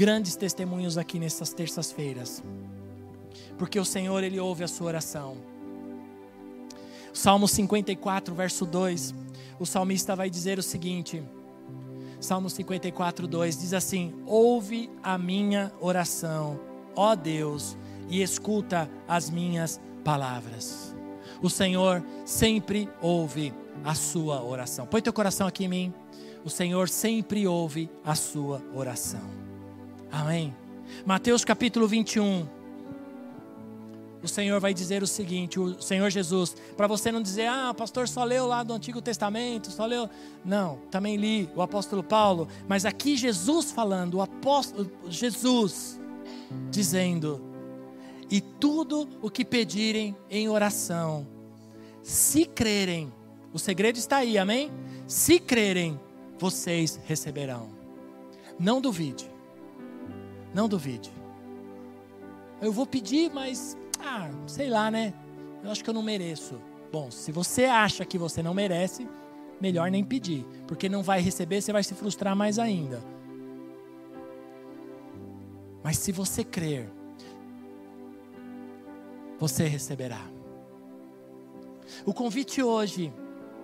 grandes 0.00 0.34
testemunhos 0.34 0.96
aqui 0.96 1.18
nessas 1.18 1.52
terças-feiras. 1.52 2.42
Porque 3.58 3.78
o 3.78 3.84
Senhor, 3.84 4.24
Ele 4.24 4.40
ouve 4.40 4.64
a 4.64 4.68
sua 4.68 4.86
oração. 4.86 5.36
Salmo 7.12 7.46
54, 7.46 8.34
verso 8.34 8.64
2. 8.64 9.14
O 9.58 9.66
salmista 9.66 10.16
vai 10.16 10.30
dizer 10.30 10.58
o 10.58 10.62
seguinte: 10.62 11.22
Salmo 12.18 12.48
54, 12.48 13.28
2 13.28 13.60
diz 13.60 13.74
assim: 13.74 14.14
Ouve 14.24 14.88
a 15.02 15.18
minha 15.18 15.70
oração, 15.78 16.58
ó 16.96 17.14
Deus, 17.14 17.76
e 18.08 18.22
escuta 18.22 18.90
as 19.06 19.28
minhas 19.28 19.78
palavras. 20.02 20.96
O 21.42 21.50
Senhor 21.50 22.02
sempre 22.24 22.88
ouve 23.02 23.52
a 23.84 23.94
sua 23.94 24.42
oração. 24.42 24.86
Põe 24.86 25.02
teu 25.02 25.12
coração 25.12 25.46
aqui 25.46 25.66
em 25.66 25.68
mim. 25.68 25.94
O 26.42 26.48
Senhor 26.48 26.88
sempre 26.88 27.46
ouve 27.46 27.90
a 28.02 28.14
sua 28.14 28.62
oração. 28.74 29.39
Amém. 30.12 30.54
Mateus 31.06 31.44
capítulo 31.44 31.86
21. 31.86 32.46
O 34.22 34.28
Senhor 34.28 34.60
vai 34.60 34.74
dizer 34.74 35.02
o 35.02 35.06
seguinte: 35.06 35.58
o 35.58 35.80
Senhor 35.80 36.10
Jesus, 36.10 36.54
para 36.76 36.86
você 36.86 37.12
não 37.12 37.22
dizer, 37.22 37.46
ah, 37.46 37.72
pastor 37.72 38.08
só 38.08 38.24
leu 38.24 38.46
lá 38.46 38.62
do 38.62 38.74
Antigo 38.74 39.00
Testamento, 39.00 39.70
só 39.70 39.86
leu. 39.86 40.10
Não, 40.44 40.78
também 40.90 41.16
li 41.16 41.48
o 41.54 41.62
apóstolo 41.62 42.02
Paulo, 42.02 42.48
mas 42.68 42.84
aqui 42.84 43.16
Jesus 43.16 43.70
falando, 43.70 44.14
o 44.14 44.22
apóstolo 44.22 44.90
Jesus 45.08 45.98
dizendo: 46.70 47.40
e 48.30 48.40
tudo 48.40 49.08
o 49.22 49.30
que 49.30 49.44
pedirem 49.44 50.16
em 50.28 50.48
oração, 50.48 51.26
se 52.02 52.44
crerem, 52.44 53.12
o 53.52 53.58
segredo 53.58 53.96
está 53.96 54.18
aí, 54.18 54.38
amém? 54.38 54.70
Se 55.06 55.38
crerem, 55.40 55.98
vocês 56.38 57.00
receberão. 57.04 57.68
Não 58.58 58.80
duvide. 58.80 59.30
Não 60.54 60.68
duvide. 60.68 61.12
Eu 62.60 62.72
vou 62.72 62.86
pedir, 62.86 63.30
mas, 63.32 63.76
ah, 63.98 64.30
sei 64.46 64.68
lá, 64.68 64.90
né? 64.90 65.14
Eu 65.62 65.70
acho 65.70 65.82
que 65.82 65.90
eu 65.90 65.94
não 65.94 66.02
mereço. 66.02 66.60
Bom, 66.92 67.10
se 67.10 67.30
você 67.30 67.64
acha 67.64 68.04
que 68.04 68.18
você 68.18 68.42
não 68.42 68.52
merece, 68.52 69.08
melhor 69.60 69.90
nem 69.90 70.04
pedir, 70.04 70.44
porque 70.66 70.88
não 70.88 71.02
vai 71.02 71.20
receber, 71.20 71.60
você 71.60 71.72
vai 71.72 71.82
se 71.82 71.94
frustrar 71.94 72.34
mais 72.34 72.58
ainda. 72.58 73.02
Mas 75.82 75.98
se 75.98 76.12
você 76.12 76.42
crer, 76.44 76.90
você 79.38 79.66
receberá. 79.66 80.20
O 82.04 82.12
convite 82.12 82.62
hoje, 82.62 83.12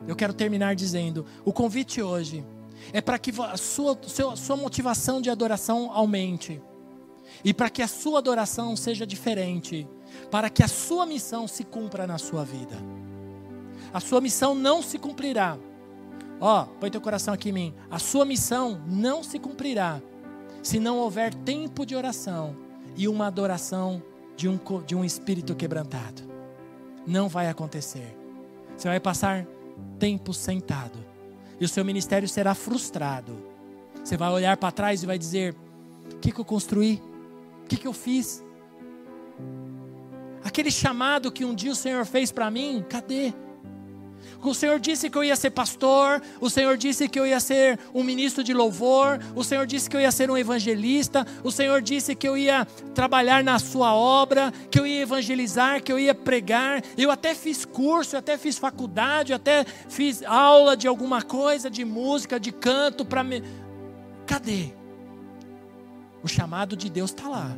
eu 0.07 0.17
quero 0.17 0.33
terminar 0.33 0.75
dizendo: 0.75 1.27
o 1.45 1.53
convite 1.53 2.01
hoje 2.01 2.45
é 2.93 3.01
para 3.01 3.19
que 3.19 3.33
a 3.41 3.57
sua, 3.57 3.99
a 4.33 4.37
sua 4.37 4.57
motivação 4.57 5.21
de 5.21 5.29
adoração 5.31 5.91
aumente 5.93 6.61
e 7.45 7.53
para 7.55 7.71
que 7.71 7.83
a 7.83 7.89
sua 7.89 8.19
adoração 8.19 8.77
seja 8.77 9.07
diferente, 9.07 9.87
para 10.31 10.51
que 10.51 10.63
a 10.63 10.69
sua 10.69 11.07
missão 11.07 11.47
se 11.47 11.65
cumpra 11.65 12.07
na 12.07 12.19
sua 12.19 12.45
vida. 12.45 12.77
A 13.93 14.01
sua 14.01 14.21
missão 14.21 14.55
não 14.55 14.83
se 14.83 14.99
cumprirá. 14.99 15.59
Ó, 16.41 16.63
oh, 16.63 16.67
põe 16.79 16.91
teu 16.91 17.01
coração 17.01 17.33
aqui 17.33 17.49
em 17.49 17.53
mim. 17.53 17.75
A 17.91 17.99
sua 17.99 18.25
missão 18.25 18.83
não 18.87 19.23
se 19.23 19.39
cumprirá 19.39 20.03
se 20.63 20.79
não 20.79 20.99
houver 20.99 21.33
tempo 21.33 21.87
de 21.87 21.95
oração 21.95 22.57
e 22.97 23.09
uma 23.09 23.27
adoração 23.27 24.03
de 24.37 24.49
um, 24.49 24.59
de 24.85 24.95
um 24.95 25.05
espírito 25.05 25.55
quebrantado. 25.55 26.23
Não 27.07 27.29
vai 27.29 27.49
acontecer. 27.49 28.17
Você 28.77 28.89
vai 28.89 29.01
passar 29.01 29.47
tempo 29.99 30.35
sentado 30.35 30.99
e 31.61 31.65
o 31.65 31.69
seu 31.69 31.85
ministério 31.85 32.29
será 32.29 32.55
frustrado. 32.55 33.37
Você 34.03 34.17
vai 34.17 34.31
olhar 34.31 34.57
para 34.57 34.73
trás 34.73 35.03
e 35.03 35.07
vai 35.07 35.19
dizer: 35.19 35.55
O 36.13 36.17
que, 36.17 36.33
que 36.33 36.41
eu 36.41 36.45
construí? 36.45 37.03
O 37.67 37.69
que, 37.69 37.77
que 37.77 37.89
eu 37.89 37.93
fiz? 37.93 38.45
Aquele 40.45 40.71
chamado 40.71 41.33
que 41.33 41.45
um 41.45 41.53
dia 41.53 41.73
o 41.73 41.75
Senhor 41.75 42.07
fez 42.07 42.31
para 42.31 42.49
mim, 42.49 42.85
cadê? 42.89 43.35
O 44.41 44.55
Senhor 44.55 44.79
disse 44.79 45.11
que 45.11 45.19
eu 45.19 45.25
ia 45.25 45.35
ser 45.35 45.51
pastor, 45.51 46.23
o 46.41 46.49
Senhor 46.49 46.77
disse 46.77 47.09
que 47.09 47.19
eu 47.19 47.27
ia 47.27 47.41
ser 47.41 47.77
um 47.93 48.05
ministro 48.05 48.45
de 48.45 48.55
louvor, 48.55 49.19
o 49.35 49.43
Senhor 49.43 49.67
disse 49.67 49.91
que 49.91 49.97
eu 49.97 50.01
ia 50.01 50.13
ser 50.13 50.31
um 50.31 50.39
evangelista, 50.39 51.27
o 51.43 51.51
Senhor 51.51 51.83
disse 51.83 52.15
que 52.15 52.29
eu 52.29 52.39
ia 52.39 52.65
trabalhar 52.95 53.43
na 53.43 53.59
sua 53.59 53.93
obra, 53.93 54.53
que 54.71 54.79
eu 54.79 54.87
ia 54.87 55.03
evangelizar, 55.03 55.83
que 55.83 55.91
eu 55.91 55.99
ia 55.99 56.15
pregar. 56.15 56.85
Eu 56.97 57.11
até 57.11 57.35
fiz 57.35 57.65
curso, 57.65 58.15
eu 58.15 58.21
até 58.21 58.39
fiz 58.39 58.57
faculdade, 58.59 59.33
eu 59.33 59.37
até 59.37 59.65
fiz 59.89 60.23
aula 60.23 60.77
de 60.77 60.87
alguma 60.87 61.21
coisa, 61.21 61.69
de 61.69 61.85
música, 61.85 62.39
de 62.39 62.53
canto 62.53 63.05
para 63.05 63.25
me. 63.25 63.43
Cadê? 64.25 64.86
O 66.23 66.29
chamado 66.29 66.77
de 66.77 66.91
Deus 66.91 67.11
está 67.11 67.29
lá. 67.29 67.57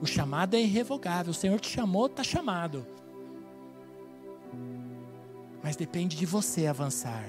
O 0.00 0.06
chamado 0.06 0.54
é 0.54 0.60
irrevogável. 0.60 1.30
O 1.30 1.34
Senhor 1.34 1.60
te 1.60 1.68
chamou, 1.68 2.06
está 2.06 2.22
chamado. 2.22 2.86
Mas 5.62 5.76
depende 5.76 6.16
de 6.16 6.24
você 6.24 6.66
avançar. 6.66 7.24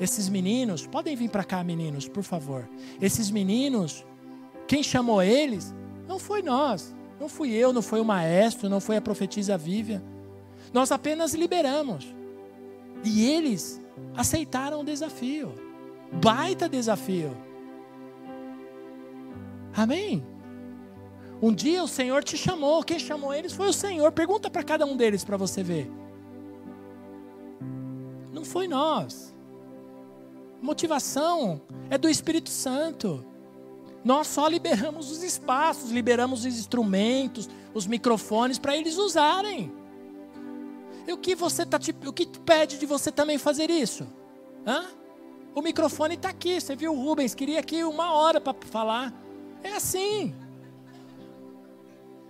Esses 0.00 0.28
meninos, 0.28 0.86
podem 0.86 1.14
vir 1.14 1.28
para 1.28 1.44
cá, 1.44 1.62
meninos, 1.62 2.08
por 2.08 2.22
favor. 2.22 2.68
Esses 3.00 3.30
meninos, 3.30 4.04
quem 4.66 4.82
chamou 4.82 5.22
eles 5.22 5.74
não 6.08 6.18
foi 6.18 6.42
nós. 6.42 6.94
Não 7.20 7.28
fui 7.28 7.50
eu, 7.50 7.70
não 7.70 7.82
foi 7.82 8.00
o 8.00 8.04
maestro, 8.04 8.70
não 8.70 8.80
foi 8.80 8.96
a 8.96 9.00
profetisa 9.02 9.58
Vívia. 9.58 10.02
Nós 10.72 10.90
apenas 10.90 11.34
liberamos. 11.34 12.14
E 13.04 13.26
eles 13.26 13.80
aceitaram 14.16 14.80
o 14.80 14.84
desafio. 14.84 15.52
Baita 16.12 16.66
desafio. 16.66 17.36
Amém? 19.80 20.22
Um 21.40 21.54
dia 21.54 21.82
o 21.82 21.88
Senhor 21.88 22.22
te 22.22 22.36
chamou. 22.36 22.84
Quem 22.84 22.98
chamou 22.98 23.32
eles 23.32 23.54
foi 23.54 23.70
o 23.70 23.72
Senhor. 23.72 24.12
Pergunta 24.12 24.50
para 24.50 24.62
cada 24.62 24.84
um 24.84 24.94
deles 24.94 25.24
para 25.24 25.38
você 25.38 25.62
ver. 25.62 25.90
Não 28.30 28.44
foi 28.44 28.68
nós. 28.68 29.34
Motivação 30.60 31.62
é 31.88 31.96
do 31.96 32.10
Espírito 32.10 32.50
Santo. 32.50 33.24
Nós 34.04 34.26
só 34.26 34.48
liberamos 34.48 35.10
os 35.10 35.22
espaços, 35.22 35.90
liberamos 35.90 36.40
os 36.40 36.58
instrumentos, 36.58 37.48
os 37.72 37.86
microfones 37.86 38.58
para 38.58 38.76
eles 38.76 38.98
usarem. 38.98 39.72
E 41.06 41.12
o 41.14 41.16
que 41.16 41.34
você 41.34 41.64
tá 41.64 41.78
te, 41.78 41.96
o 42.06 42.12
que 42.12 42.26
pede 42.40 42.76
de 42.76 42.84
você 42.84 43.10
também 43.10 43.38
fazer 43.38 43.70
isso? 43.70 44.06
Hã? 44.66 44.84
O 45.54 45.62
microfone 45.62 46.16
está 46.16 46.28
aqui. 46.28 46.60
Você 46.60 46.76
viu 46.76 46.92
o 46.92 47.02
Rubens 47.02 47.34
queria 47.34 47.60
aqui 47.60 47.82
uma 47.82 48.12
hora 48.12 48.38
para 48.42 48.54
falar. 48.66 49.29
É 49.62 49.72
assim. 49.74 50.34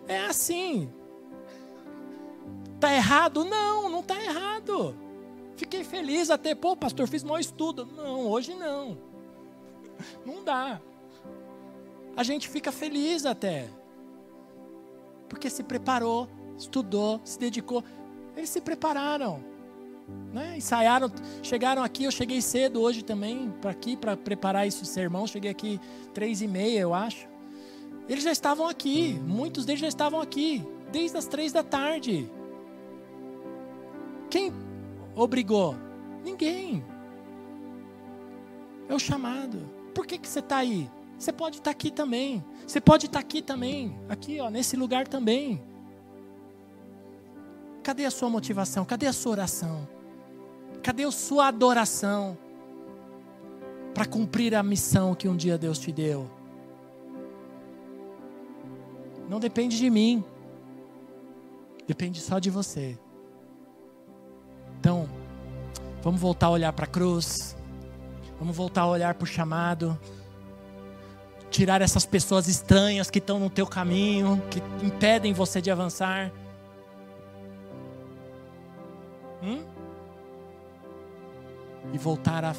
É 0.08 0.26
assim. 0.26 0.90
Tá 2.78 2.92
errado? 2.92 3.44
Não, 3.44 3.88
não 3.88 4.02
tá 4.02 4.20
errado. 4.20 4.94
Fiquei 5.56 5.84
feliz 5.84 6.30
até, 6.30 6.54
pô, 6.54 6.74
pastor, 6.76 7.06
fiz 7.06 7.22
mau 7.22 7.38
estudo. 7.38 7.86
Não, 7.86 8.26
hoje 8.26 8.54
não. 8.54 8.96
Não 10.24 10.42
dá. 10.42 10.80
A 12.16 12.22
gente 12.22 12.48
fica 12.48 12.72
feliz 12.72 13.26
até. 13.26 13.68
Porque 15.28 15.50
se 15.50 15.62
preparou, 15.62 16.28
estudou, 16.56 17.20
se 17.24 17.38
dedicou. 17.38 17.84
Eles 18.36 18.48
se 18.48 18.60
prepararam. 18.60 19.49
Né? 20.32 20.58
Ensaiaram, 20.58 21.10
chegaram 21.42 21.82
aqui, 21.82 22.04
eu 22.04 22.10
cheguei 22.10 22.40
cedo 22.40 22.80
hoje 22.80 23.02
também, 23.02 23.52
para 23.60 23.70
aqui, 23.70 23.96
para 23.96 24.16
preparar 24.16 24.66
esse 24.66 24.84
sermão. 24.86 25.26
Cheguei 25.26 25.50
aqui 25.50 25.80
três 26.14 26.40
e 26.40 26.46
meia, 26.46 26.80
eu 26.80 26.94
acho. 26.94 27.28
Eles 28.08 28.24
já 28.24 28.32
estavam 28.32 28.68
aqui, 28.68 29.14
muitos 29.24 29.64
deles 29.64 29.80
já 29.80 29.88
estavam 29.88 30.20
aqui, 30.20 30.64
desde 30.90 31.16
as 31.16 31.26
três 31.26 31.52
da 31.52 31.62
tarde. 31.62 32.30
Quem 34.28 34.52
obrigou? 35.14 35.76
Ninguém. 36.24 36.84
É 38.88 38.94
o 38.94 38.98
chamado. 38.98 39.68
Por 39.94 40.06
que, 40.06 40.18
que 40.18 40.28
você 40.28 40.38
está 40.38 40.58
aí? 40.58 40.88
Você 41.18 41.32
pode 41.32 41.58
estar 41.58 41.64
tá 41.64 41.70
aqui 41.70 41.90
também. 41.90 42.44
Você 42.66 42.80
pode 42.80 43.06
estar 43.06 43.18
tá 43.18 43.24
aqui 43.24 43.42
também. 43.42 43.98
Aqui, 44.08 44.40
ó, 44.40 44.48
nesse 44.48 44.76
lugar 44.76 45.06
também. 45.06 45.60
Cadê 47.82 48.04
a 48.04 48.10
sua 48.10 48.30
motivação? 48.30 48.84
Cadê 48.84 49.06
a 49.06 49.12
sua 49.12 49.32
oração? 49.32 49.99
Cadê 50.82 51.04
a 51.04 51.10
sua 51.10 51.48
adoração? 51.48 52.36
Para 53.94 54.06
cumprir 54.06 54.54
a 54.54 54.62
missão 54.62 55.14
que 55.14 55.28
um 55.28 55.36
dia 55.36 55.58
Deus 55.58 55.78
te 55.78 55.92
deu. 55.92 56.30
Não 59.28 59.38
depende 59.38 59.76
de 59.76 59.90
mim. 59.90 60.24
Depende 61.86 62.20
só 62.20 62.38
de 62.38 62.50
você. 62.50 62.98
Então, 64.78 65.08
vamos 66.02 66.20
voltar 66.20 66.46
a 66.46 66.50
olhar 66.50 66.72
para 66.72 66.84
a 66.84 66.88
cruz. 66.88 67.56
Vamos 68.38 68.56
voltar 68.56 68.82
a 68.82 68.86
olhar 68.86 69.14
para 69.14 69.24
o 69.24 69.26
chamado. 69.26 69.98
Tirar 71.50 71.82
essas 71.82 72.06
pessoas 72.06 72.48
estranhas 72.48 73.10
que 73.10 73.18
estão 73.18 73.38
no 73.38 73.50
teu 73.50 73.66
caminho, 73.66 74.42
que 74.50 74.60
impedem 74.84 75.32
você 75.32 75.60
de 75.60 75.70
avançar. 75.70 76.32
Hum? 79.42 79.64
E 81.92 81.98
voltar 81.98 82.44
a, 82.44 82.54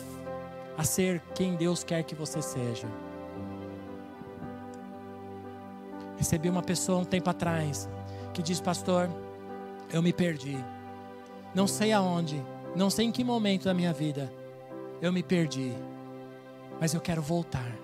a 0.78 0.84
ser 0.84 1.22
quem 1.34 1.56
Deus 1.56 1.84
quer 1.84 2.04
que 2.04 2.16
você 2.16 2.42
seja. 2.42 2.88
Recebi 6.18 6.50
uma 6.50 6.62
pessoa 6.62 7.00
um 7.00 7.06
tempo 7.06 7.30
atrás 7.30 7.90
que 8.34 8.42
diz: 8.42 8.60
Pastor, 8.60 9.10
eu 9.92 10.02
me 10.02 10.14
perdi. 10.14 10.58
Não 11.54 11.68
sei 11.68 11.92
aonde, 11.92 12.42
não 12.76 12.90
sei 12.90 13.08
em 13.08 13.12
que 13.12 13.24
momento 13.24 13.66
da 13.66 13.74
minha 13.74 13.92
vida 13.92 14.32
eu 15.02 15.12
me 15.12 15.24
perdi, 15.24 15.74
mas 16.80 16.94
eu 16.94 17.02
quero 17.02 17.22
voltar. 17.22 17.76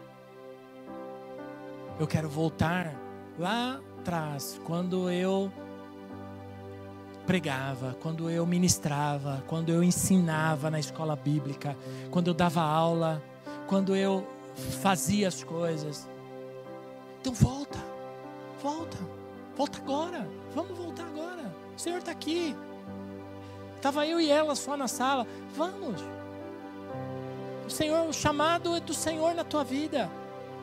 Eu 1.99 2.05
quero 2.05 2.29
voltar 2.29 2.93
lá 3.39 3.81
atrás, 3.99 4.61
quando 4.63 5.09
eu 5.09 5.51
pregava, 7.27 7.97
quando 8.01 8.29
eu 8.29 8.45
ministrava, 8.45 9.43
quando 9.47 9.69
eu 9.69 9.83
ensinava 9.83 10.71
na 10.71 10.79
escola 10.79 11.13
bíblica, 11.13 11.77
quando 12.09 12.29
eu 12.29 12.33
dava 12.33 12.61
aula, 12.61 13.21
quando 13.67 13.93
eu 13.93 14.25
fazia 14.81 15.27
as 15.27 15.43
coisas. 15.43 16.09
Então 17.19 17.33
volta. 17.33 17.77
Volta, 18.63 18.97
volta 19.57 19.77
agora. 19.77 20.27
Vamos 20.55 20.77
voltar 20.77 21.05
agora. 21.05 21.53
O 21.75 21.79
Senhor 21.79 21.99
está 21.99 22.11
aqui. 22.11 22.55
Estava 23.75 24.07
eu 24.07 24.21
e 24.21 24.31
ela 24.31 24.55
só 24.55 24.77
na 24.77 24.87
sala. 24.87 25.27
Vamos. 25.53 26.01
O 27.67 27.69
Senhor, 27.69 28.07
o 28.07 28.13
chamado 28.13 28.73
é 28.73 28.79
do 28.79 28.93
Senhor 28.93 29.35
na 29.35 29.43
tua 29.43 29.65
vida. 29.65 30.09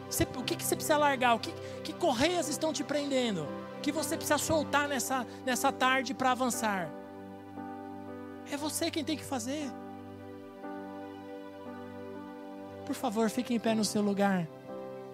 Você, 0.08 0.24
o 0.24 0.42
que, 0.42 0.56
que 0.56 0.64
você 0.64 0.74
precisa 0.74 0.96
largar? 0.96 1.34
O 1.34 1.38
que, 1.38 1.52
que 1.82 1.92
correias 1.92 2.48
estão 2.48 2.72
te 2.72 2.82
prendendo? 2.82 3.46
Que 3.84 3.92
você 3.92 4.16
precisa 4.16 4.38
soltar 4.38 4.88
nessa, 4.88 5.26
nessa 5.44 5.70
tarde 5.70 6.14
para 6.14 6.30
avançar? 6.30 6.88
É 8.50 8.56
você 8.56 8.90
quem 8.90 9.04
tem 9.04 9.14
que 9.14 9.22
fazer. 9.22 9.70
Por 12.86 12.94
favor, 12.94 13.28
fiquem 13.28 13.58
em 13.58 13.60
pé 13.60 13.74
no 13.74 13.84
seu 13.84 14.00
lugar. 14.00 14.48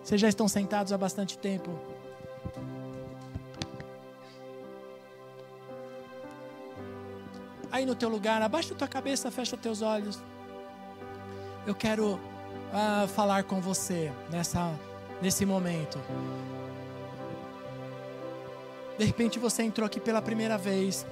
Vocês 0.05 0.21
já 0.21 0.29
estão 0.29 0.47
sentados 0.47 0.93
há 0.93 0.97
bastante 0.97 1.37
tempo. 1.37 1.69
Aí 7.73 7.85
no 7.85 7.97
teu 7.97 8.09
lugar, 8.09 8.41
abaixa 8.41 8.73
a 8.73 8.77
tua 8.77 8.87
cabeça, 8.87 9.33
fecha 9.33 9.57
teus 9.57 9.83
olhos. 9.83 10.23
Eu 11.67 11.75
quero 11.75 12.15
uh, 12.15 13.09
falar 13.09 13.43
com 13.43 13.61
você 13.61 14.13
nessa, 14.31 14.73
nesse 15.21 15.45
momento. 15.45 15.99
De 18.99 19.05
repente 19.05 19.39
você 19.39 19.63
entrou 19.63 19.87
aqui 19.87 19.99
pela 19.99 20.21
primeira 20.21 20.59
vez. 20.59 21.07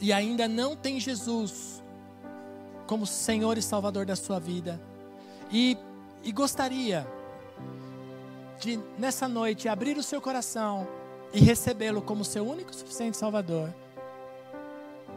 E 0.00 0.12
ainda 0.12 0.48
não 0.48 0.74
tem 0.74 0.98
Jesus 0.98 1.82
como 2.86 3.06
Senhor 3.06 3.56
e 3.58 3.62
Salvador 3.62 4.04
da 4.04 4.16
sua 4.16 4.38
vida. 4.38 4.80
E, 5.52 5.76
e 6.22 6.32
gostaria 6.32 7.06
de, 8.58 8.78
nessa 8.98 9.28
noite, 9.28 9.68
abrir 9.68 9.96
o 9.96 10.02
seu 10.02 10.20
coração 10.20 10.86
e 11.32 11.40
recebê-lo 11.40 12.02
como 12.02 12.24
seu 12.24 12.46
único 12.46 12.70
e 12.70 12.74
suficiente 12.74 13.16
Salvador. 13.16 13.72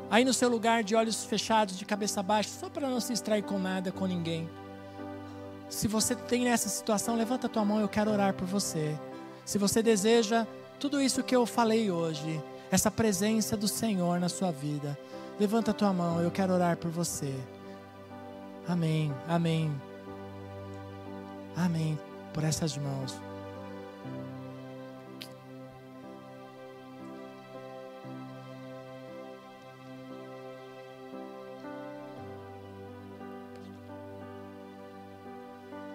Aí 0.10 0.24
no 0.24 0.34
seu 0.34 0.50
lugar, 0.50 0.84
de 0.84 0.96
olhos 0.96 1.24
fechados, 1.26 1.78
de 1.78 1.86
cabeça 1.86 2.22
baixa, 2.22 2.50
só 2.50 2.70
para 2.70 2.88
não 2.88 3.00
se 3.00 3.14
extrair 3.14 3.44
com 3.44 3.58
nada, 3.58 3.92
com 3.92 4.06
ninguém. 4.06 4.48
Se 5.74 5.88
você 5.88 6.16
tem 6.16 6.50
essa 6.50 6.70
situação, 6.70 7.16
levanta 7.16 7.48
a 7.48 7.50
tua 7.50 7.66
mão, 7.66 7.82
eu 7.82 7.90
quero 7.90 8.12
orar 8.12 8.32
por 8.36 8.46
você. 8.46 8.96
Se 9.44 9.58
você 9.58 9.82
deseja 9.82 10.46
tudo 10.80 11.02
isso 11.02 11.24
que 11.24 11.36
eu 11.36 11.48
falei 11.48 11.90
hoje, 11.90 12.42
essa 12.72 12.92
presença 12.92 13.58
do 13.58 13.68
Senhor 13.68 14.20
na 14.20 14.30
sua 14.30 14.52
vida, 14.52 14.98
levanta 15.40 15.72
a 15.72 15.74
tua 15.74 15.92
mão, 15.92 16.22
eu 16.22 16.30
quero 16.30 16.54
orar 16.54 16.78
por 16.78 16.92
você. 16.92 17.34
Amém, 18.68 19.12
amém. 19.28 19.74
Amém. 21.56 22.00
Por 22.32 22.44
essas 22.44 22.78
mãos. 22.78 23.20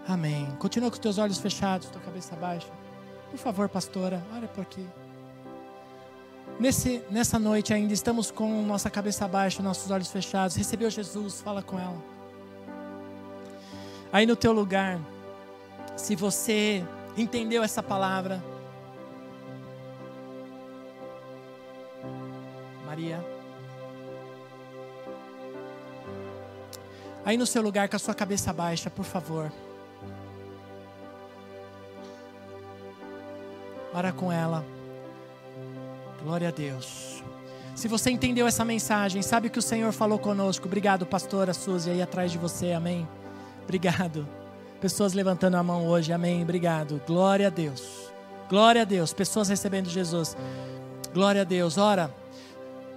Amém. 0.08 0.46
Continua 0.58 0.88
com 0.88 0.94
os 0.94 1.00
teus 1.00 1.18
olhos 1.18 1.36
fechados, 1.36 1.90
tua 1.90 2.00
cabeça 2.00 2.34
baixa. 2.34 2.66
Por 3.30 3.38
favor, 3.38 3.68
pastora, 3.68 4.24
olha 4.34 4.48
por 4.48 4.62
aqui. 4.62 4.88
Nesse, 6.58 7.04
nessa 7.10 7.38
noite 7.38 7.74
ainda 7.74 7.92
estamos 7.92 8.30
com 8.30 8.62
nossa 8.62 8.88
cabeça 8.88 9.28
baixa, 9.28 9.62
nossos 9.62 9.90
olhos 9.90 10.10
fechados. 10.10 10.56
Recebeu 10.56 10.88
Jesus, 10.88 11.42
fala 11.42 11.62
com 11.62 11.78
ela. 11.78 12.02
Aí 14.10 14.24
no 14.24 14.34
teu 14.34 14.50
lugar, 14.50 14.98
se 15.94 16.16
você 16.16 16.82
entendeu 17.14 17.62
essa 17.62 17.82
palavra, 17.82 18.42
Maria. 22.86 23.22
Aí 27.26 27.36
no 27.36 27.44
seu 27.44 27.60
lugar, 27.60 27.90
com 27.90 27.96
a 27.96 27.98
sua 27.98 28.14
cabeça 28.14 28.54
baixa, 28.54 28.88
por 28.88 29.04
favor. 29.04 29.52
Ora 33.92 34.12
com 34.12 34.30
ela. 34.30 34.64
Glória 36.22 36.48
a 36.48 36.50
Deus. 36.50 37.22
Se 37.74 37.86
você 37.86 38.10
entendeu 38.10 38.46
essa 38.46 38.64
mensagem, 38.64 39.22
sabe 39.22 39.48
que 39.48 39.58
o 39.58 39.62
Senhor 39.62 39.92
falou 39.92 40.18
conosco. 40.18 40.66
Obrigado, 40.66 41.06
pastora 41.06 41.54
Suzy, 41.54 41.90
aí 41.90 42.02
atrás 42.02 42.32
de 42.32 42.38
você. 42.38 42.72
Amém. 42.72 43.08
Obrigado. 43.62 44.26
Pessoas 44.80 45.12
levantando 45.12 45.56
a 45.56 45.62
mão 45.62 45.86
hoje. 45.86 46.12
Amém. 46.12 46.42
Obrigado. 46.42 47.00
Glória 47.06 47.46
a 47.46 47.50
Deus. 47.50 48.12
Glória 48.48 48.82
a 48.82 48.84
Deus. 48.84 49.12
Pessoas 49.12 49.48
recebendo 49.48 49.88
Jesus. 49.88 50.36
Glória 51.14 51.42
a 51.42 51.44
Deus. 51.44 51.78
Ora, 51.78 52.12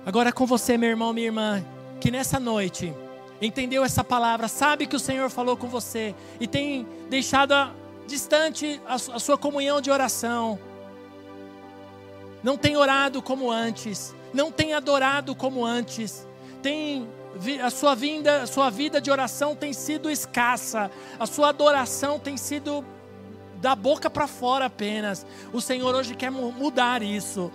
agora 0.06 0.32
com 0.32 0.46
você, 0.46 0.78
meu 0.78 0.90
irmão, 0.90 1.14
minha 1.14 1.28
irmã, 1.28 1.64
que 2.00 2.10
nessa 2.10 2.40
noite 2.40 2.94
entendeu 3.42 3.84
essa 3.84 4.04
palavra, 4.04 4.48
sabe 4.48 4.86
que 4.86 4.96
o 4.96 5.00
Senhor 5.00 5.30
falou 5.30 5.58
com 5.58 5.68
você 5.68 6.16
e 6.40 6.48
tem 6.48 6.88
deixado 7.10 7.54
a, 7.54 7.72
distante 8.08 8.82
a, 8.88 8.96
a 8.96 9.20
sua 9.20 9.38
comunhão 9.38 9.82
de 9.82 9.92
oração. 9.92 10.60
Não 12.44 12.58
tem 12.58 12.76
orado 12.76 13.22
como 13.22 13.52
antes, 13.52 14.16
não 14.34 14.52
tem 14.52 14.74
adorado 14.74 15.36
como 15.36 15.66
antes, 15.66 16.28
tem 16.62 17.08
a 17.64 17.70
sua 17.70 17.96
vinda, 17.96 18.44
a 18.44 18.48
sua 18.48 18.70
vida 18.70 19.00
de 19.00 19.12
oração 19.12 19.56
tem 19.56 19.74
sido 19.74 20.10
escassa, 20.10 20.92
a 21.20 21.26
sua 21.26 21.50
adoração 21.50 22.20
tem 22.20 22.38
sido 22.38 22.84
da 23.56 23.76
boca 23.76 24.10
para 24.10 24.28
fora 24.28 24.66
apenas. 24.66 25.26
O 25.54 25.62
Senhor 25.62 25.94
hoje 25.94 26.16
quer 26.16 26.32
mudar 26.32 27.04
isso. 27.04 27.52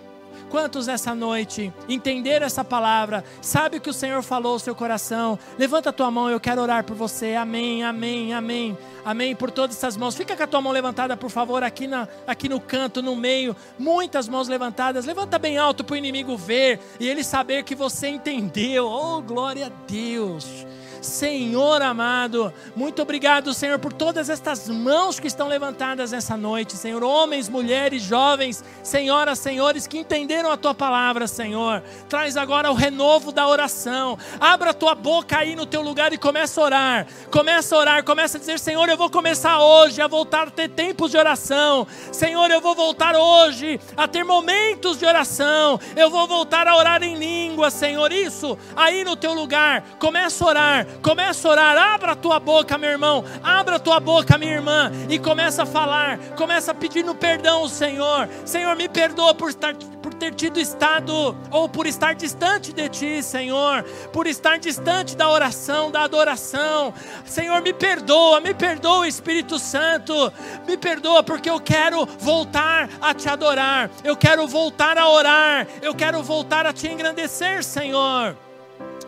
Quantos 0.51 0.87
nessa 0.87 1.15
noite 1.15 1.73
entenderam 1.89 2.47
essa 2.47 2.65
palavra? 2.65 3.25
Sabe 3.41 3.79
o 3.79 3.81
que 3.81 3.91
o 3.91 3.95
Senhor 3.95 4.23
falou 4.23 4.55
ao 4.55 4.59
seu 4.59 4.75
coração? 4.75 5.39
Levanta 5.59 5.91
a 5.91 5.93
tua 5.93 6.11
mão, 6.11 6.31
eu 6.31 6.41
quero 6.41 6.63
orar 6.63 6.85
por 6.85 6.97
você. 6.97 7.35
Amém, 7.35 7.85
amém, 7.85 8.35
amém. 8.35 8.79
Amém 9.05 9.37
por 9.37 9.51
todas 9.51 9.77
essas 9.77 9.97
mãos. 9.97 10.17
Fica 10.17 10.37
com 10.37 10.43
a 10.43 10.47
tua 10.47 10.61
mão 10.61 10.73
levantada, 10.73 11.17
por 11.17 11.31
favor, 11.31 11.63
aqui, 11.63 11.87
na, 11.87 12.09
aqui 12.27 12.49
no 12.49 12.61
canto, 12.61 13.01
no 13.03 13.15
meio. 13.15 13.55
Muitas 13.79 14.29
mãos 14.29 14.49
levantadas. 14.49 15.07
Levanta 15.07 15.39
bem 15.39 15.59
alto 15.59 15.85
para 15.85 15.95
o 15.95 15.97
inimigo 15.97 16.37
ver 16.37 16.81
e 16.99 17.09
ele 17.09 17.23
saber 17.23 17.63
que 17.63 17.75
você 17.75 18.09
entendeu. 18.09 18.87
Oh, 18.87 19.23
glória 19.23 19.67
a 19.67 19.71
Deus. 19.87 20.67
Senhor 21.07 21.81
amado, 21.81 22.53
muito 22.75 23.01
obrigado, 23.01 23.55
Senhor, 23.55 23.79
por 23.79 23.93
todas 23.93 24.29
estas 24.29 24.69
mãos 24.69 25.21
que 25.21 25.27
estão 25.27 25.49
levantadas 25.49 26.11
nessa 26.11 26.37
noite, 26.37 26.77
Senhor. 26.77 27.03
Homens, 27.03 27.49
mulheres, 27.49 28.03
jovens, 28.03 28.63
senhoras, 28.83 29.39
senhores 29.39 29.87
que 29.87 29.99
entenderam 29.99 30.51
a 30.51 30.57
tua 30.57 30.75
palavra, 30.75 31.27
Senhor. 31.27 31.83
Traz 32.09 32.37
agora 32.37 32.71
o 32.71 32.75
renovo 32.75 33.31
da 33.31 33.47
oração. 33.47 34.19
Abra 34.41 34.71
a 34.71 34.75
tua 34.75 34.95
boca 34.95 35.39
aí 35.39 35.55
no 35.55 35.65
teu 35.65 35.81
lugar 35.81 36.13
e 36.13 36.19
começa 36.19 36.61
a 36.61 36.65
orar. 36.65 37.07
Começa 37.31 37.75
a 37.75 37.79
orar, 37.79 38.05
começa 38.05 38.37
a 38.37 38.41
dizer: 38.41 38.59
Senhor, 38.59 38.89
eu 38.89 38.97
vou 38.97 39.09
começar 39.09 39.61
hoje 39.61 40.03
a 40.03 40.09
voltar 40.09 40.49
a 40.49 40.51
ter 40.51 40.69
tempos 40.69 41.13
de 41.13 41.17
oração. 41.17 41.87
Senhor, 42.11 42.51
eu 42.51 42.61
vou 42.61 42.75
voltar 42.75 43.15
hoje 43.15 43.81
a 43.97 44.09
ter 44.09 44.25
momentos 44.25 44.99
de 44.99 45.07
oração. 45.07 45.79
Eu 45.95 46.11
vou 46.11 46.27
voltar 46.27 46.67
a 46.67 46.77
orar 46.77 47.03
em 47.03 47.15
língua, 47.15 47.71
Senhor. 47.71 48.13
Isso 48.13 48.59
aí 48.75 49.05
no 49.05 49.17
teu 49.17 49.33
lugar. 49.33 49.83
Começa 49.99 50.45
a 50.45 50.49
orar 50.49 50.87
Começa 51.03 51.49
a 51.49 51.51
orar, 51.51 51.79
abra 51.79 52.13
a 52.13 52.17
tua 52.17 52.41
boca, 52.41 52.79
meu 52.79 52.91
irmão, 52.91 53.25
abra 53.43 53.77
a 53.77 53.79
tua 53.79 54.01
boca, 54.01 54.39
minha 54.39 54.55
irmã, 54.55 54.91
e 55.09 55.19
começa 55.19 55.63
a 55.63 55.67
falar, 55.67 56.19
começa 56.37 56.75
no 57.05 57.15
perdão 57.15 57.63
ao 57.63 57.69
Senhor. 57.69 58.29
Senhor, 58.45 58.75
me 58.77 58.89
perdoa 58.89 59.35
por 59.35 59.51
estar 59.51 59.75
por 60.07 60.15
ter 60.15 60.33
tido 60.35 60.61
estado 60.61 61.37
ou 61.51 61.69
por 61.69 61.85
estar 61.85 62.15
distante 62.15 62.73
de 62.73 62.89
ti, 62.89 63.23
Senhor, 63.25 63.83
por 64.13 64.29
estar 64.29 64.57
distante 64.57 65.17
da 65.17 65.29
oração, 65.29 65.91
da 65.91 66.03
adoração. 66.03 66.95
Senhor, 67.25 67.61
me 67.61 67.73
perdoa, 67.73 68.41
me 68.41 68.55
perdoa, 68.55 69.09
Espírito 69.09 69.59
Santo. 69.59 70.33
Me 70.65 70.77
perdoa 70.77 71.25
porque 71.25 71.51
eu 71.51 71.59
quero 71.59 72.07
voltar 72.21 72.89
a 73.01 73.13
te 73.13 73.29
adorar. 73.29 73.91
Eu 74.05 74.17
quero 74.17 74.47
voltar 74.47 74.97
a 74.97 75.09
orar. 75.09 75.67
Eu 75.83 75.93
quero 75.93 76.23
voltar 76.23 76.67
a 76.67 76.73
te 76.73 76.87
engrandecer, 76.87 77.65
Senhor. 77.65 78.46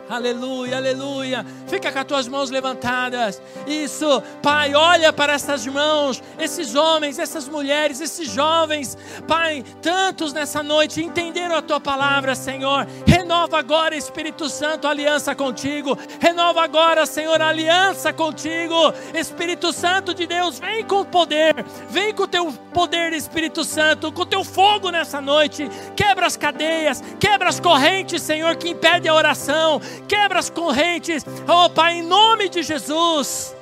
Aleluia, 0.09 0.77
aleluia. 0.77 1.45
Fica 1.67 1.91
com 1.91 1.99
as 1.99 2.05
tuas 2.05 2.27
mãos 2.27 2.49
levantadas. 2.49 3.39
Isso, 3.67 4.23
Pai, 4.41 4.73
olha 4.73 5.13
para 5.13 5.33
essas 5.33 5.67
mãos, 5.67 6.23
esses 6.39 6.73
homens, 6.73 7.19
essas 7.19 7.47
mulheres, 7.47 8.01
esses 8.01 8.27
jovens. 8.27 8.97
Pai, 9.27 9.63
tantos 9.83 10.33
nessa 10.33 10.63
noite 10.63 10.99
entenderam 10.99 11.55
a 11.55 11.61
tua 11.61 11.79
palavra, 11.79 12.33
Senhor. 12.33 12.87
Renova 13.05 13.59
agora, 13.59 13.95
Espírito 13.95 14.49
Santo, 14.49 14.87
aliança 14.87 15.35
contigo. 15.35 15.95
Renova 16.19 16.63
agora, 16.63 17.05
Senhor, 17.05 17.39
aliança 17.39 18.11
contigo. 18.11 18.91
Espírito 19.13 19.71
Santo 19.71 20.11
de 20.15 20.25
Deus, 20.25 20.57
vem 20.57 20.83
com 20.83 21.05
poder. 21.05 21.63
Vem 21.91 22.15
com 22.15 22.23
o 22.23 22.27
teu 22.27 22.51
poder, 22.73 23.13
Espírito 23.13 23.63
Santo, 23.63 24.11
com 24.11 24.23
o 24.23 24.25
teu 24.25 24.43
fogo 24.43 24.89
nessa 24.89 25.21
noite. 25.21 25.69
Quebra 25.95 26.25
as 26.25 26.35
cadeias, 26.35 27.03
quebra 27.19 27.47
as 27.47 27.59
correntes, 27.59 28.23
Senhor, 28.23 28.55
que 28.55 28.69
impede 28.69 29.07
a 29.07 29.13
oração 29.13 29.79
quebra 30.07 30.39
as 30.39 30.49
correntes, 30.49 31.25
oh 31.47 31.69
Pai, 31.69 31.99
em 31.99 32.03
nome 32.03 32.49
de 32.49 32.63
Jesus. 32.63 33.55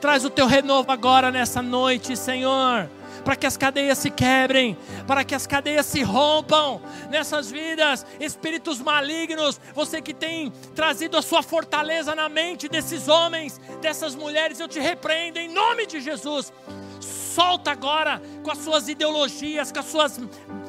Traz 0.00 0.24
o 0.24 0.30
teu 0.30 0.46
renovo 0.46 0.90
agora 0.90 1.30
nessa 1.30 1.62
noite, 1.62 2.16
Senhor 2.16 2.88
para 3.22 3.36
que 3.36 3.46
as 3.46 3.56
cadeias 3.56 3.98
se 3.98 4.10
quebrem, 4.10 4.76
para 5.06 5.24
que 5.24 5.34
as 5.34 5.46
cadeias 5.46 5.86
se 5.86 6.02
rompam 6.02 6.80
nessas 7.10 7.50
vidas, 7.50 8.04
espíritos 8.20 8.80
malignos, 8.80 9.60
você 9.74 10.00
que 10.02 10.12
tem 10.12 10.50
trazido 10.74 11.16
a 11.16 11.22
sua 11.22 11.42
fortaleza 11.42 12.14
na 12.14 12.28
mente 12.28 12.68
desses 12.68 13.08
homens, 13.08 13.60
dessas 13.80 14.14
mulheres, 14.14 14.60
eu 14.60 14.68
te 14.68 14.80
repreendo 14.80 15.38
em 15.38 15.48
nome 15.48 15.86
de 15.86 16.00
Jesus. 16.00 16.52
Solta 17.00 17.70
agora 17.70 18.20
com 18.42 18.50
as 18.50 18.58
suas 18.58 18.88
ideologias, 18.88 19.72
com 19.72 19.78
as 19.78 19.86
suas 19.86 20.20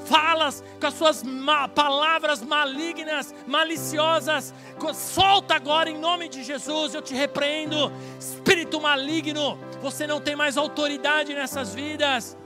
falas, 0.07 0.63
com 0.79 0.87
as 0.87 0.93
suas 0.93 1.23
ma 1.23 1.67
palavras 1.67 2.41
malignas, 2.41 3.33
maliciosas. 3.47 4.53
Solta 4.93 5.55
agora 5.55 5.89
em 5.89 5.97
nome 5.97 6.27
de 6.29 6.43
Jesus, 6.43 6.93
eu 6.93 7.01
te 7.01 7.13
repreendo. 7.13 7.91
Espírito 8.19 8.79
maligno, 8.79 9.57
você 9.81 10.05
não 10.05 10.19
tem 10.19 10.35
mais 10.35 10.57
autoridade 10.57 11.33
nessas 11.33 11.73
vidas. 11.73 12.37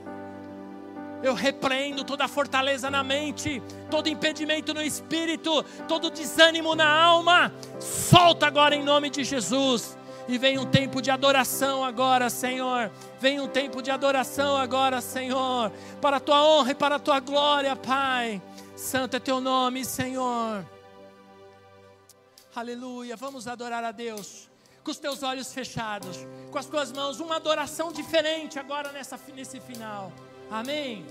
Eu 1.23 1.33
repreendo 1.33 2.03
toda 2.03 2.27
fortaleza 2.27 2.91
na 2.91 3.03
mente, 3.03 3.61
todo 3.89 4.07
impedimento 4.07 4.73
no 4.73 4.81
espírito, 4.81 5.63
todo 5.87 6.11
desânimo 6.11 6.75
na 6.75 6.87
alma. 6.87 7.51
Solta 7.79 8.45
agora 8.45 8.75
em 8.75 8.83
nome 8.83 9.09
de 9.09 9.23
Jesus. 9.23 9.97
E 10.27 10.37
vem 10.37 10.57
um 10.57 10.65
tempo 10.65 11.01
de 11.01 11.09
adoração 11.09 11.83
agora, 11.83 12.29
Senhor. 12.29 12.91
Vem 13.19 13.39
um 13.39 13.47
tempo 13.47 13.81
de 13.81 13.89
adoração 13.89 14.57
agora, 14.57 14.99
Senhor. 14.99 15.71
Para 16.01 16.17
a 16.17 16.19
tua 16.19 16.43
honra 16.43 16.71
e 16.71 16.75
para 16.75 16.95
a 16.95 16.99
tua 16.99 17.19
glória, 17.19 17.75
Pai. 17.75 18.41
Santo 18.75 19.15
é 19.15 19.19
teu 19.19 19.39
nome, 19.39 19.85
Senhor. 19.85 20.65
Aleluia. 22.53 23.15
Vamos 23.15 23.47
adorar 23.47 23.83
a 23.83 23.91
Deus. 23.91 24.49
Com 24.83 24.91
os 24.91 24.97
teus 24.97 25.21
olhos 25.21 25.53
fechados, 25.53 26.25
com 26.49 26.57
as 26.57 26.65
tuas 26.65 26.91
mãos, 26.91 27.19
uma 27.19 27.35
adoração 27.35 27.91
diferente 27.91 28.57
agora 28.57 28.91
nessa, 28.91 29.19
nesse 29.33 29.59
final. 29.59 30.13
Amém. 30.49 31.05